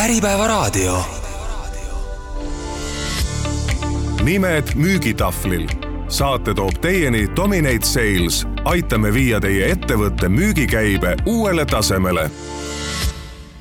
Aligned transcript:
Äripäevaraadio. 0.00 1.04
nimed 4.24 4.64
müügitahvlil. 4.74 5.68
saate 6.08 6.54
toob 6.54 6.74
teieni 6.80 7.28
Dominate 7.36 7.82
Sales. 7.82 8.46
aitame 8.64 9.12
viia 9.14 9.40
teie 9.40 9.70
ettevõtte 9.70 10.28
müügikäibe 10.28 11.16
uuele 11.26 11.66
tasemele 11.66 12.30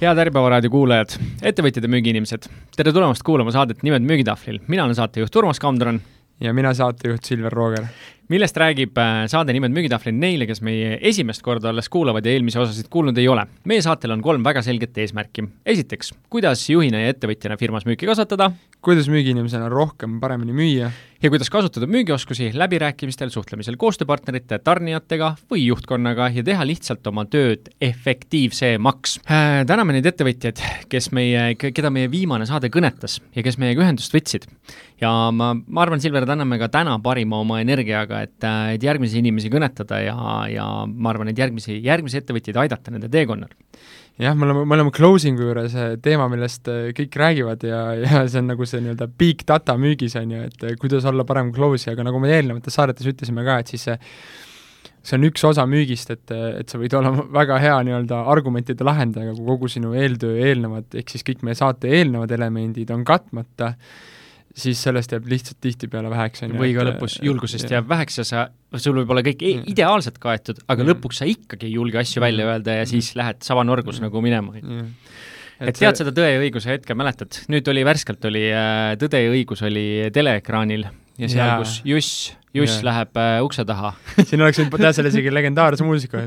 head 0.02 0.18
Äripäeva 0.18 0.50
raadio 0.50 0.70
kuulajad, 0.70 1.18
ettevõtjad 1.44 1.84
ja 1.84 1.92
müügiinimesed, 1.92 2.48
tere 2.78 2.94
tulemast 2.94 3.24
kuulama 3.24 3.52
saadet 3.52 3.84
Nimed 3.84 4.08
müügitahvlil. 4.08 4.62
mina 4.68 4.84
olen 4.84 4.96
saatejuht 4.96 5.36
Urmas 5.36 5.60
Kamdron. 5.60 6.02
ja 6.40 6.54
mina 6.54 6.74
saatejuht 6.74 7.24
Silver 7.24 7.52
Rooger 7.52 7.84
millest 8.30 8.58
räägib 8.62 8.98
äh, 9.02 9.24
saade 9.30 9.54
Nimed 9.56 9.74
müügitahvlil 9.74 10.14
neile, 10.14 10.46
kes 10.50 10.62
meie 10.66 10.98
esimest 11.10 11.42
korda 11.46 11.72
alles 11.72 11.90
kuulavad 11.90 12.26
ja 12.26 12.36
eelmisi 12.36 12.60
osasid 12.62 12.90
kuulnud 12.94 13.18
ei 13.18 13.28
ole. 13.28 13.48
meie 13.70 13.82
saatel 13.82 14.14
on 14.14 14.22
kolm 14.22 14.46
väga 14.46 14.62
selget 14.66 14.98
eesmärki. 15.02 15.48
esiteks, 15.66 16.14
kuidas 16.30 16.68
juhina 16.70 17.02
ja 17.02 17.14
ettevõtjana 17.14 17.58
firmas 17.58 17.88
müüki 17.90 18.10
kasvatada. 18.10 18.52
kuidas 18.86 19.10
müügiinimesena 19.10 19.70
rohkem, 19.70 20.20
paremini 20.22 20.54
müüa. 20.54 20.92
ja 21.22 21.30
kuidas 21.30 21.50
kasutada 21.50 21.88
müügioskusi 21.90 22.52
läbirääkimistel, 22.54 23.34
suhtlemisel 23.34 23.80
koostööpartnerite, 23.82 24.60
tarnijatega 24.62 25.34
või 25.50 25.66
juhtkonnaga 25.66 26.30
ja 26.36 26.46
teha 26.46 26.68
lihtsalt 26.70 27.08
oma 27.10 27.26
tööd 27.26 27.74
efektiivsemaks 27.82 29.20
äh,. 29.26 29.66
täname 29.66 29.98
neid 29.98 30.06
ettevõtjaid, 30.06 30.62
kes 30.90 31.10
meie, 31.18 31.56
keda 31.58 31.90
meie 31.90 32.12
viimane 32.12 32.46
saade 32.46 32.70
kõnetas 32.70 33.18
ja 33.34 33.42
kes 33.42 33.58
meiega 33.58 33.82
ühendust 33.82 34.14
võtsid. 34.14 34.46
ja 35.02 35.32
ma, 35.34 35.56
ma 35.58 35.82
arvan, 35.82 35.98
Silver, 36.00 36.30
et 36.30 36.38
anname 36.38 36.62
ka 36.62 36.70
täna 36.70 37.00
parima 37.02 37.42
oma 37.42 37.58
energiaga 37.66 38.19
et, 38.26 38.38
et 38.76 38.84
järgmisi 38.84 39.22
inimesi 39.22 39.52
kõnetada 39.54 40.02
ja, 40.04 40.18
ja 40.52 40.66
ma 40.90 41.14
arvan, 41.14 41.32
et 41.32 41.40
järgmisi, 41.40 41.80
järgmisi 41.86 42.20
ettevõtjaid 42.22 42.60
aidata 42.66 42.94
nende 42.94 43.12
teekonnal. 43.12 43.54
Jah, 44.20 44.36
me 44.36 44.50
oleme, 44.50 44.66
me 44.68 44.76
oleme 44.76 44.92
closing'u 44.92 45.46
juures 45.46 45.76
teema, 46.04 46.26
millest 46.32 46.68
äh, 46.68 46.90
kõik 46.98 47.16
räägivad 47.22 47.64
ja, 47.64 47.80
ja 48.02 48.26
see 48.28 48.42
on 48.42 48.52
nagu 48.52 48.68
see 48.68 48.84
nii-öelda 48.84 49.08
big 49.22 49.46
data 49.48 49.78
müügis, 49.80 50.18
on 50.20 50.36
ju, 50.36 50.44
et 50.52 50.68
äh, 50.68 50.76
kuidas 50.82 51.08
olla 51.08 51.24
parem 51.28 51.54
close'i, 51.56 51.94
aga 51.94 52.04
nagu 52.10 52.20
me 52.20 52.34
eelnevates 52.36 52.76
saadetes 52.76 53.08
ütlesime 53.14 53.48
ka, 53.48 53.62
et 53.64 53.72
siis 53.72 53.88
see 53.88 53.98
see 55.04 55.16
on 55.18 55.26
üks 55.30 55.44
osa 55.48 55.66
müügist, 55.70 56.12
et, 56.14 56.32
et 56.60 56.70
sa 56.70 56.80
võid 56.80 56.94
olla 56.98 57.12
väga 57.34 57.58
hea 57.64 57.78
nii-öelda 57.88 58.22
argumentide 58.32 58.86
lahendaja, 58.88 59.34
kui 59.38 59.48
kogu 59.48 59.70
sinu 59.72 59.94
eeltöö 59.98 60.36
eelnevad, 60.50 60.90
ehk 61.00 61.14
siis 61.14 61.26
kõik 61.28 61.44
meie 61.48 61.58
saate 61.58 61.92
eelnevad 62.00 62.32
elemendid 62.36 62.92
on 62.94 63.06
katmata, 63.08 63.74
siis 64.60 64.82
sellest 64.84 65.14
jääb 65.16 65.28
lihtsalt 65.32 65.60
tihtipeale 65.64 66.12
väheks, 66.12 66.44
või 66.54 66.74
ka 66.76 66.86
lõpus 66.88 67.18
julgusest 67.26 67.72
jääb 67.74 67.88
väheks 67.90 68.22
ja 68.22 68.26
sa, 68.28 68.46
sul 68.78 68.98
võib 69.02 69.14
olla 69.16 69.24
kõik 69.26 69.44
mm. 69.46 69.68
ideaalselt 69.74 70.20
kaetud, 70.22 70.62
aga 70.68 70.84
mm. 70.84 70.92
lõpuks 70.94 71.22
sa 71.22 71.30
ikkagi 71.30 71.70
ei 71.70 71.76
julge 71.78 72.02
asju 72.02 72.24
välja 72.24 72.46
mm. 72.46 72.54
öelda 72.54 72.80
ja 72.82 72.88
siis 72.90 73.12
lähed 73.20 73.42
savanurgus 73.46 74.02
nagu 74.04 74.24
minema. 74.26 74.56
et 75.60 75.76
tead 75.80 76.00
seda 76.00 76.14
Tõe 76.16 76.30
ja 76.34 76.42
õiguse 76.42 76.72
hetke, 76.72 76.98
mäletad? 76.98 77.42
nüüd 77.52 77.68
oli 77.72 77.86
värskelt 77.88 78.26
oli 78.30 78.48
äh, 78.54 78.96
Tõde 79.00 79.24
ja 79.26 79.32
õigus 79.34 79.64
oli 79.68 79.88
teleekraanil 80.16 80.88
ja 81.20 81.32
seal, 81.32 81.56
kus 81.64 81.80
Juss, 81.88 82.32
Juss 82.56 82.80
ja. 82.80 82.86
läheb 82.90 83.20
äh, 83.20 83.40
ukse 83.46 83.66
taha 83.68 83.94
siin 84.28 84.42
oleks 84.42 84.62
võinud 84.62 84.80
teha 84.80 84.94
selle 84.96 85.12
isegi 85.14 85.34
legendaarse 85.34 85.88
muusika 85.88 86.24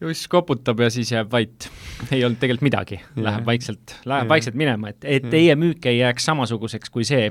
just 0.00 0.28
koputab 0.32 0.80
ja 0.80 0.90
siis 0.92 1.12
jääb 1.12 1.30
vait. 1.32 1.68
Ei 2.10 2.24
olnud 2.26 2.40
tegelikult 2.40 2.66
midagi, 2.66 3.00
läheb 3.20 3.46
vaikselt, 3.48 3.96
läheb 4.04 4.26
yeah. 4.26 4.32
vaikselt 4.32 4.58
minema, 4.58 4.94
et, 4.94 5.04
et 5.04 5.28
teie 5.32 5.56
müük 5.60 5.86
ei 5.90 6.00
jääks 6.00 6.28
samasuguseks, 6.30 6.92
kui 6.92 7.06
see 7.08 7.30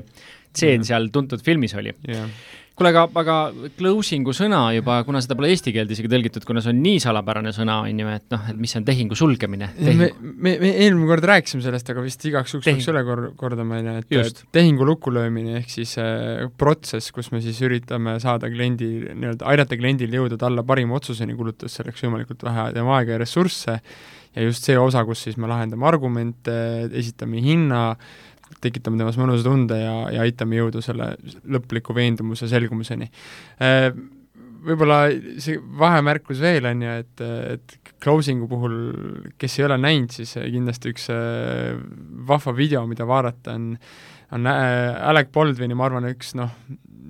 tseen 0.52 0.86
seal 0.86 1.10
tuntud 1.14 1.42
filmis 1.46 1.76
oli. 1.78 1.94
Kuule, 2.80 2.94
aga, 2.94 3.02
aga 3.20 3.34
closing'u 3.76 4.32
sõna 4.32 4.62
juba, 4.72 4.94
kuna 5.04 5.20
seda 5.20 5.34
pole 5.36 5.50
eesti 5.52 5.72
keelde 5.74 5.92
isegi 5.92 6.08
tõlgitud, 6.08 6.46
kuna 6.48 6.62
see 6.64 6.72
on 6.72 6.78
nii 6.80 7.00
salapärane 7.02 7.50
sõna, 7.52 7.74
on 7.84 7.98
ju, 8.00 8.06
et 8.08 8.24
noh, 8.32 8.46
et 8.48 8.56
mis 8.56 8.72
on 8.78 8.86
tehingu 8.86 9.18
sulgemine. 9.18 9.68
Tehingu. 9.76 10.06
me, 10.16 10.30
me, 10.46 10.54
me 10.62 10.70
eelmine 10.86 11.08
kord 11.10 11.26
rääkisime 11.28 11.60
sellest, 11.66 11.90
aga 11.92 12.00
vist 12.06 12.24
igaks 12.24 12.54
juhuks 12.54 12.70
peaks 12.70 12.88
üle 12.88 13.02
kor-, 13.04 13.26
kordama, 13.36 13.82
on 13.82 13.90
ju, 14.00 14.22
et 14.22 14.40
tehingu 14.56 14.88
lukulöömine 14.88 15.58
ehk 15.60 15.74
siis 15.74 15.92
äh, 16.00 16.46
protsess, 16.62 17.12
kus 17.12 17.28
me 17.34 17.42
siis 17.44 17.60
üritame 17.66 18.16
saada 18.22 18.48
kliendi, 18.48 18.88
nii-öelda 19.10 19.50
aidata 19.52 19.76
kliendil 19.76 20.16
jõuda 20.16 20.40
talle 20.40 20.64
parima 20.64 20.96
otsuseni, 20.96 21.36
kulutades 21.36 21.76
selleks 21.76 22.06
võimalikult 22.06 22.48
vähe 22.48 22.70
tema 22.78 22.96
aega 22.96 23.18
ja 23.18 23.20
ressursse, 23.20 23.76
ja 24.36 24.46
just 24.46 24.66
see 24.66 24.78
osa, 24.78 25.04
kus 25.08 25.26
siis 25.26 25.38
me 25.40 25.50
lahendame 25.50 25.86
argumente, 25.88 26.56
esitame 26.90 27.42
hinna 27.44 27.84
tekitame 28.60 28.98
temas 28.98 29.18
mõnusa 29.20 29.46
tunde 29.46 29.78
ja, 29.78 29.94
ja 30.10 30.24
aitame 30.26 30.58
jõuda 30.58 30.82
selle 30.84 31.12
lõpliku 31.48 31.94
veendumuse 31.96 32.48
selgumiseni. 32.50 33.06
Äh, 33.62 33.90
võib-olla 34.66 35.04
see 35.40 35.60
vahemärkus 35.80 36.40
veel 36.42 36.68
on 36.68 36.84
ju, 36.84 36.96
et, 37.04 37.24
et 37.54 37.92
closing'u 38.02 38.48
puhul, 38.50 38.76
kes 39.40 39.58
ei 39.58 39.66
ole 39.68 39.78
näinud, 39.80 40.12
siis 40.14 40.34
kindlasti 40.40 40.92
üks 40.94 41.08
äh, 41.14 41.78
vahva 42.28 42.54
video, 42.56 42.84
mida 42.90 43.06
vaadata, 43.08 43.56
on 43.56 43.74
on 44.32 44.46
äh, 44.46 45.08
Alec 45.10 45.32
Baldwini, 45.34 45.74
ma 45.74 45.88
arvan, 45.88 46.06
üks 46.12 46.34
noh, 46.38 46.52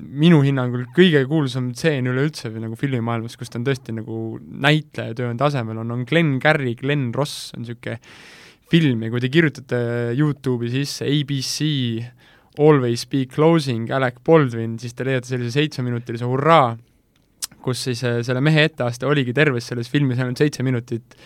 minu 0.00 0.40
hinnangul 0.44 0.86
kõige 0.96 1.22
kuulsam 1.28 1.70
tseen 1.76 2.08
üleüldse 2.10 2.50
või 2.52 2.64
nagu 2.64 2.78
filmimaailmas, 2.80 3.36
kus 3.38 3.52
ta 3.52 3.60
on 3.60 3.66
tõesti 3.66 3.94
nagu 3.94 4.38
näitlejatöö 4.40 5.30
on 5.30 5.40
tasemel, 5.40 5.82
on, 5.82 5.92
on 5.94 6.06
Glen 6.08 6.38
Carrey, 6.42 6.74
Glen 6.78 7.10
Ross 7.14 7.52
on 7.54 7.64
niisugune 7.64 7.98
filmi, 8.70 9.10
kui 9.10 9.22
te 9.22 9.30
kirjutate 9.32 9.80
Youtube'i 10.18 10.70
sisse 10.72 11.08
ABC 11.08 11.68
Always 12.60 13.04
be 13.10 13.24
closing 13.30 13.90
Alec 13.94 14.18
Baldwin, 14.26 14.78
siis 14.80 14.96
te 14.96 15.06
leiate 15.06 15.30
sellise 15.30 15.54
seitsmeminutilise 15.54 16.26
hurraa, 16.26 16.72
kus 17.62 17.84
siis 17.86 18.02
äh, 18.08 18.20
selle 18.26 18.42
mehe 18.44 18.64
etteaste 18.70 19.06
oligi 19.06 19.34
terves 19.36 19.68
selles 19.70 19.90
filmis 19.92 20.18
ainult 20.18 20.40
seitse 20.40 20.64
minutit 20.66 21.16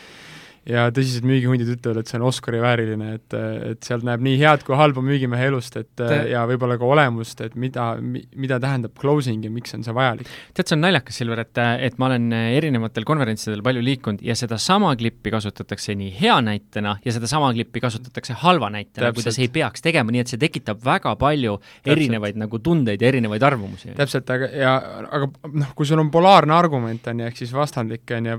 ja 0.69 0.87
tõsised 0.95 1.27
müügihundid 1.29 1.69
ütlevad, 1.77 2.01
et 2.01 2.11
see 2.11 2.17
on 2.19 2.25
Oscari 2.29 2.61
vääriline, 2.63 3.09
et, 3.19 3.37
et 3.73 3.85
sealt 3.85 4.05
näeb 4.07 4.23
nii 4.25 4.39
head 4.41 4.65
kui 4.65 4.77
halba 4.79 5.03
müügimehe 5.05 5.51
elust, 5.51 5.77
et 5.77 5.91
Te... 6.01 6.09
ja 6.33 6.45
võib-olla 6.49 6.79
ka 6.81 6.89
olemust, 6.89 7.43
et 7.45 7.57
mida, 7.61 7.91
mida 8.01 8.59
tähendab 8.63 8.95
closing 9.01 9.45
ja 9.45 9.53
miks 9.53 9.77
on 9.77 9.85
see 9.85 9.95
vajalik. 9.97 10.31
tead, 10.57 10.71
see 10.71 10.77
on 10.79 10.85
naljakas, 10.87 11.19
Silver, 11.21 11.43
et, 11.45 11.61
et 11.89 11.99
ma 12.01 12.09
olen 12.09 12.33
erinevatel 12.39 13.07
konverentsidel 13.09 13.63
palju 13.65 13.85
liikunud 13.85 14.25
ja 14.25 14.37
sedasama 14.39 14.95
klippi 15.01 15.35
kasutatakse 15.35 15.97
nii 16.01 16.15
hea 16.17 16.39
näitena 16.45 16.97
ja 17.05 17.17
sedasama 17.19 17.53
klippi 17.57 17.85
kasutatakse 17.85 18.39
halva 18.45 18.73
näitena, 18.73 19.13
kuidas 19.17 19.39
ei 19.39 19.51
peaks 19.53 19.85
tegema, 19.85 20.15
nii 20.15 20.25
et 20.25 20.33
see 20.33 20.41
tekitab 20.41 20.81
väga 20.85 21.13
palju 21.21 21.59
Täpselt. 21.61 21.93
erinevaid 21.97 22.41
nagu 22.41 22.63
tundeid 22.65 23.05
ja 23.05 23.13
erinevaid 23.13 23.45
arvamusi. 23.45 23.93
täpselt, 23.99 24.33
aga, 24.33 24.49
ja 24.49 24.75
aga 25.05 25.29
noh, 25.53 25.77
kui 25.77 25.89
sul 25.89 26.01
on 26.01 26.11
polaarne 26.15 26.57
argument, 26.57 27.13
on 27.13 27.21
ju, 27.21 27.29
ehk 27.29 27.45
siis 27.45 27.53
vastandlik, 27.55 28.09
on 28.17 28.33
ju, 28.33 28.39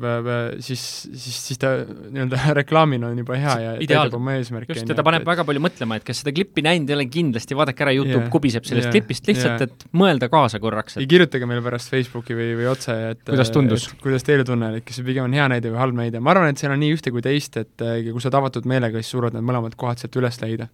siis, 0.65 0.83
siis, 1.13 1.39
siis 1.51 1.61
ta 1.61 1.75
nii-öelda 2.15 2.39
reklaamina 2.59 3.09
on 3.11 3.19
juba 3.21 3.37
hea 3.39 3.55
ja 3.63 3.73
täidab 3.79 4.17
oma 4.17 4.35
eesmärki. 4.39 4.73
just, 4.73 4.89
ja 4.89 4.97
ta 4.97 5.05
paneb 5.05 5.23
et... 5.23 5.29
väga 5.29 5.45
palju 5.47 5.63
mõtlema, 5.63 5.99
et 5.99 6.07
kes 6.07 6.23
seda 6.23 6.33
klippi 6.35 6.63
näinud 6.65 6.91
ei 6.91 6.97
ole, 6.97 7.07
kindlasti 7.11 7.57
vaadake 7.57 7.85
ära, 7.85 7.95
Youtube 7.95 8.23
yeah, 8.23 8.31
kubiseb 8.33 8.67
sellest 8.67 8.89
yeah, 8.89 8.95
klipist 8.95 9.29
lihtsalt 9.31 9.65
yeah., 9.65 9.69
et 9.69 9.85
mõelda 9.97 10.29
kaasa 10.31 10.61
korraks 10.63 10.97
et.... 10.97 11.03
ja 11.05 11.11
kirjutage 11.15 11.49
meile 11.49 11.63
pärast 11.65 11.91
Facebooki 11.93 12.37
või, 12.37 12.51
või 12.61 12.69
otse, 12.71 12.95
et 13.13 13.23
kuidas 13.27 13.53
tundus? 13.53 13.89
kuidas 14.03 14.25
teile 14.27 14.47
tunne 14.47 14.71
oli, 14.71 14.83
et 14.83 14.87
kas 14.87 15.01
see 15.01 15.07
pigem 15.07 15.27
on 15.27 15.35
hea 15.35 15.49
näide 15.51 15.73
või 15.73 15.83
halb 15.83 15.99
näide, 15.99 16.23
ma 16.23 16.33
arvan, 16.35 16.53
et 16.53 16.61
seal 16.61 16.73
on 16.75 16.81
nii 16.83 16.95
ühte 16.95 17.13
kui 17.15 17.25
teist, 17.25 17.59
et 17.61 17.75
kui 17.75 18.23
sa 18.23 18.31
oled 18.31 18.41
avatud 18.41 18.69
meelega, 18.69 19.01
siis 19.01 19.15
suudad 19.15 19.35
need 19.35 19.45
mõlemad 19.45 19.77
kohad 19.79 20.01
sealt 20.01 20.19
üles 20.21 20.41
leida 20.43 20.69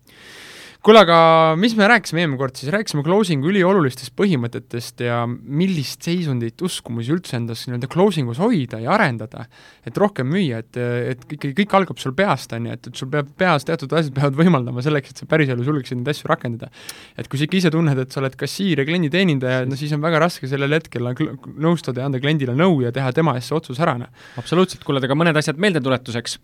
kuule, 0.82 1.04
aga 1.04 1.16
mis 1.62 1.76
me 1.78 1.86
rääkisime 1.90 2.24
eelmine 2.24 2.40
kord 2.40 2.58
siis, 2.58 2.72
rääkisime 2.74 3.04
closing'u 3.06 3.52
üliolulistest 3.52 4.16
põhimõtetest 4.18 5.04
ja 5.06 5.20
millist 5.30 6.08
seisundit, 6.08 6.58
uskumusi 6.66 7.14
üldse 7.14 7.38
endas 7.38 7.68
nii-öelda 7.68 7.90
closing 7.92 8.32
us 8.32 8.42
hoida 8.42 8.80
ja 8.82 8.96
arendada, 8.96 9.46
et 9.86 10.00
rohkem 10.02 10.32
müüa, 10.34 10.64
et, 10.66 10.80
et 10.82 11.22
ikkagi 11.38 11.54
kõik 11.62 11.76
algab 11.78 12.02
sul 12.02 12.16
peast, 12.18 12.56
on 12.58 12.66
ju, 12.66 12.80
et, 12.80 12.90
et 12.90 13.04
sul 13.04 13.12
peab 13.14 13.30
peas 13.38 13.68
teatud 13.70 13.94
asjad 13.94 14.16
peavad 14.18 14.40
võimaldama 14.42 14.82
selleks, 14.86 15.14
et 15.14 15.22
sa 15.22 15.30
päriselus 15.30 15.70
julgeksid 15.70 16.02
neid 16.02 16.12
asju 16.16 16.34
rakendada. 16.34 16.72
et 17.14 17.30
kui 17.30 17.38
sa 17.38 17.46
ikka 17.46 17.62
ise 17.62 17.74
tunned, 17.78 18.02
et 18.02 18.18
sa 18.18 18.24
oled 18.24 18.40
kassiir 18.42 18.82
ja 18.82 18.88
klienditeenindaja, 18.90 19.70
no 19.70 19.78
siis 19.78 19.94
on 19.94 20.02
väga 20.02 20.26
raske 20.26 20.50
sellel 20.50 20.80
hetkel 20.80 21.14
nõustada 21.62 22.02
ja 22.02 22.10
anda 22.10 22.22
kliendile 22.24 22.58
nõu 22.58 22.82
ja 22.82 22.94
teha 22.96 23.14
tema 23.14 23.38
eest 23.38 23.54
see 23.54 23.60
otsus 23.62 23.86
ära, 23.86 24.00
noh. 24.02 24.10
absoluutselt, 24.42 24.82
kuule, 24.88 25.04
aga 25.06 25.18
mõned 25.18 25.38
asjad 25.38 25.62
meeldetuletuseks 25.62 26.40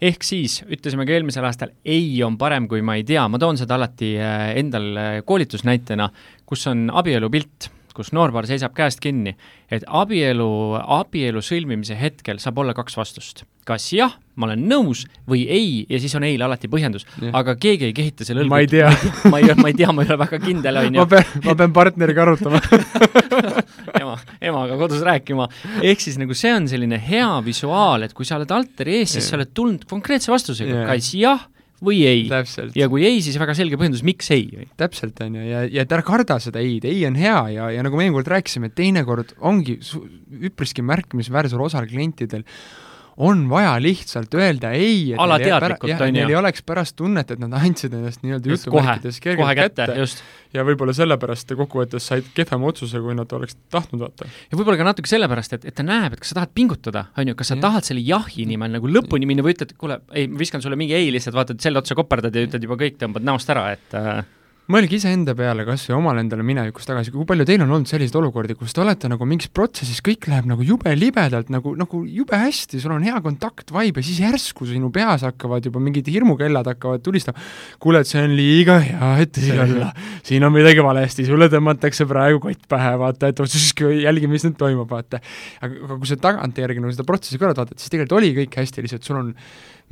ehk 0.00 0.24
siis 0.24 0.60
ütlesime 0.64 1.04
ka 1.04 1.12
eelmisel 1.12 1.44
aastal, 1.44 1.74
ei 1.84 2.22
on 2.24 2.38
parem, 2.40 2.66
kui 2.70 2.80
ma 2.84 2.96
ei 2.96 3.04
tea, 3.06 3.26
ma 3.28 3.40
toon 3.40 3.58
seda 3.60 3.79
alati 3.80 4.14
äh, 4.20 4.46
endal 4.60 4.88
äh, 4.94 5.10
koolitusnäitena, 5.26 6.10
kus 6.46 6.66
on 6.70 6.88
abielupilt, 6.92 7.70
kus 7.94 8.12
noorpaar 8.16 8.46
seisab 8.48 8.74
käest 8.76 9.00
kinni, 9.02 9.34
et 9.70 9.84
abielu, 9.86 10.48
abielu 11.00 11.42
sõlmimise 11.44 11.96
hetkel 11.98 12.40
saab 12.42 12.60
olla 12.62 12.74
kaks 12.76 12.96
vastust. 12.98 13.44
kas 13.70 13.84
jah, 13.92 14.14
ma 14.40 14.48
olen 14.48 14.62
nõus, 14.66 15.04
või 15.30 15.44
ei, 15.52 15.84
ja 15.86 16.00
siis 16.02 16.14
on 16.18 16.24
eile 16.26 16.42
alati 16.46 16.66
põhjendus, 16.70 17.04
aga 17.36 17.54
keegi 17.60 17.90
ei 17.90 17.94
kehita 17.94 18.26
selle 18.26 18.42
õlgu. 18.42 18.50
ma 18.50 18.62
ei 18.64 18.70
tea 18.70 18.88
ma 19.32 19.38
ei, 19.38 19.52
ma 19.54 19.68
ei 19.70 19.76
tea, 19.78 19.92
ma 19.94 20.02
ei 20.02 20.10
ole 20.10 20.18
väga 20.24 20.40
kindel, 20.42 20.80
on 20.80 20.96
ju. 20.96 21.02
ma 21.02 21.06
pean, 21.10 21.36
ma 21.44 21.56
pean 21.60 21.76
partneriga 21.76 22.24
arutama 22.24 22.62
ema, 24.00 24.16
emaga 24.40 24.80
kodus 24.80 25.04
rääkima. 25.06 25.46
ehk 25.82 26.02
siis 26.02 26.18
nagu 26.18 26.34
see 26.34 26.54
on 26.56 26.66
selline 26.72 26.98
hea 27.04 27.30
visuaal, 27.46 28.08
et 28.08 28.16
kui 28.16 28.26
sa 28.26 28.40
oled 28.40 28.58
altari 28.58 29.00
ees, 29.02 29.16
siis 29.18 29.30
sa 29.30 29.38
oled 29.38 29.54
tulnud 29.54 29.86
konkreetse 29.90 30.32
vastusega, 30.32 30.86
kas 30.88 31.14
jah 31.18 31.46
või 31.84 32.02
ei. 32.04 32.24
ja 32.76 32.88
kui 32.92 33.04
ei, 33.08 33.20
siis 33.24 33.38
väga 33.40 33.54
selge 33.56 33.78
põhjendus, 33.80 34.04
miks 34.06 34.30
ei. 34.34 34.68
täpselt, 34.80 35.20
on 35.24 35.38
ju, 35.40 35.46
ja, 35.48 35.64
ja 35.68 35.86
et 35.86 35.94
ära 35.96 36.04
karda 36.06 36.38
seda 36.42 36.60
ei-d, 36.62 36.90
ei 36.90 37.06
on 37.08 37.16
hea 37.18 37.38
ja, 37.56 37.70
ja 37.74 37.84
nagu 37.86 37.96
me 37.96 38.06
eelmine 38.06 38.20
kord 38.20 38.32
rääkisime, 38.34 38.70
et 38.70 38.76
teinekord 38.78 39.34
ongi 39.40 39.78
üpriski 40.50 40.84
märkimisväärsel 40.86 41.62
osal 41.64 41.88
klientidel 41.90 42.44
on 43.20 43.42
vaja 43.50 43.74
lihtsalt 43.82 44.34
öelda 44.34 44.70
ei, 44.76 45.12
et 45.12 45.20
alateadlikult, 45.20 45.92
on 45.92 46.08
ju. 46.08 46.14
Neil 46.16 46.32
ei 46.32 46.38
oleks 46.38 46.64
pärast 46.66 46.96
tunnet, 46.96 47.30
et 47.34 47.42
nad 47.42 47.52
andsid 47.58 47.92
ennast 47.96 48.24
nii-öelda 48.24 48.54
jutumärkides 48.54 49.20
kergelt 49.20 49.52
kätte, 49.58 49.86
kätte. 49.90 50.24
ja 50.56 50.64
võib-olla 50.66 50.94
sellepärast 50.96 51.52
kokkuvõttes 51.58 52.08
said 52.10 52.30
kehvema 52.36 52.70
otsuse, 52.72 53.02
kui 53.04 53.16
nad 53.18 53.32
oleks 53.36 53.58
tahtnud 53.72 54.06
vaata. 54.06 54.28
ja 54.50 54.58
võib-olla 54.58 54.80
ka 54.80 54.88
natuke 54.88 55.12
sellepärast, 55.12 55.58
et, 55.58 55.68
et 55.68 55.76
ta 55.76 55.86
näeb, 55.86 56.16
et 56.16 56.24
kas 56.24 56.32
sa 56.32 56.40
tahad 56.40 56.54
pingutada, 56.56 57.06
on 57.20 57.32
ju, 57.32 57.36
kas 57.38 57.52
sa 57.52 57.58
ja. 57.58 57.64
tahad 57.66 57.90
selle 57.90 58.04
jahi 58.06 58.48
nimel 58.48 58.72
nagu 58.78 58.90
lõpuni 58.90 59.28
minna 59.28 59.44
või 59.44 59.56
ütled, 59.58 59.76
kuule, 59.80 60.00
ei, 60.16 60.30
ma 60.30 60.40
viskan 60.40 60.64
sulle 60.64 60.80
mingi 60.80 60.96
ei 60.96 61.12
lihtsalt, 61.12 61.36
vaatad 61.36 61.60
selle 61.60 61.82
otsa 61.82 61.98
koperdad 61.98 62.34
ja 62.34 62.48
ütled 62.48 62.64
juba 62.64 62.80
kõik, 62.80 62.96
tõmbad 63.02 63.26
näost 63.26 63.52
ära, 63.52 63.68
et 63.76 64.00
äh, 64.00 64.24
mõelge 64.70 64.96
iseenda 64.98 65.34
peale 65.36 65.64
kas 65.66 65.84
või 65.88 65.96
omal 65.98 66.20
endale 66.22 66.44
minevikus 66.46 66.86
tagasi, 66.88 67.12
kui 67.14 67.26
palju 67.28 67.46
teil 67.48 67.64
on 67.64 67.72
olnud 67.74 67.90
selliseid 67.90 68.16
olukordi, 68.20 68.56
kus 68.58 68.74
te 68.76 68.82
olete 68.84 69.10
nagu 69.10 69.26
mingis 69.28 69.50
protsessis, 69.54 70.00
kõik 70.04 70.28
läheb 70.30 70.48
nagu 70.50 70.64
jube 70.66 70.92
libedalt, 70.96 71.50
nagu, 71.52 71.72
nagu 71.78 72.02
jube 72.06 72.38
hästi, 72.38 72.80
sul 72.82 72.94
on 72.94 73.06
hea 73.06 73.16
kontakt, 73.24 73.72
vibe 73.74 74.02
ja 74.02 74.06
siis 74.06 74.20
järsku 74.22 74.68
sinu 74.68 74.92
peas 74.94 75.24
hakkavad 75.26 75.66
juba 75.66 75.82
mingid 75.82 76.08
hirmukellad 76.10 76.70
hakkavad 76.72 77.04
tulistama. 77.04 77.42
kuule, 77.82 78.04
et 78.04 78.10
see 78.10 78.22
on 78.22 78.36
liiga 78.38 78.78
hea, 78.84 79.10
et 79.24 79.34
tõsi 79.36 79.56
olla, 79.66 79.90
siin 80.26 80.46
on 80.46 80.54
midagi 80.54 80.84
valesti, 80.86 81.26
sulle 81.28 81.50
tõmmatakse 81.52 82.06
praegu 82.10 82.42
kott 82.46 82.68
pähe, 82.70 82.94
vaata, 83.00 83.32
et 83.32 83.44
jälgi, 84.06 84.30
mis 84.30 84.46
nüüd 84.46 84.58
toimub, 84.60 84.88
vaata. 84.90 85.22
aga, 85.60 85.82
aga 85.88 85.98
kui 85.98 86.10
sa 86.10 86.20
tagantjärgi 86.20 86.82
nagu 86.82 86.94
seda 86.94 87.08
protsessi 87.08 87.40
kõrvalt 87.40 87.64
vaatad, 87.64 87.80
siis 87.80 87.92
tegelikult 87.92 88.18
oli 88.20 88.32
kõik 88.42 88.62
hästi, 88.62 88.86
lihtsalt 88.86 89.06
sul 89.06 89.20
on 89.20 89.34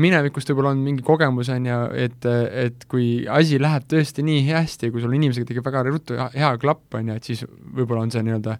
minevikust 0.02 0.52
võib-olla 0.52 0.72
on 0.74 0.82
mingi 0.84 1.02
kogemus, 1.06 1.50
on 1.54 1.66
ju, 1.66 1.78
et, 2.06 2.28
et 2.66 2.86
kui 2.90 3.08
asi 3.30 3.58
läheb 3.62 3.88
tõesti 3.90 4.24
nii 4.26 4.44
hästi, 4.46 4.92
kui 4.94 5.02
sul 5.02 5.16
inimesega 5.18 5.48
tekib 5.48 5.66
väga 5.66 5.82
ruttu 5.88 6.18
hea 6.18 6.52
klapp, 6.62 6.86
on 6.98 7.10
ju, 7.10 7.18
et 7.18 7.32
siis 7.32 7.42
võib-olla 7.48 8.04
on 8.06 8.14
see 8.14 8.22
nii-öelda 8.26 8.58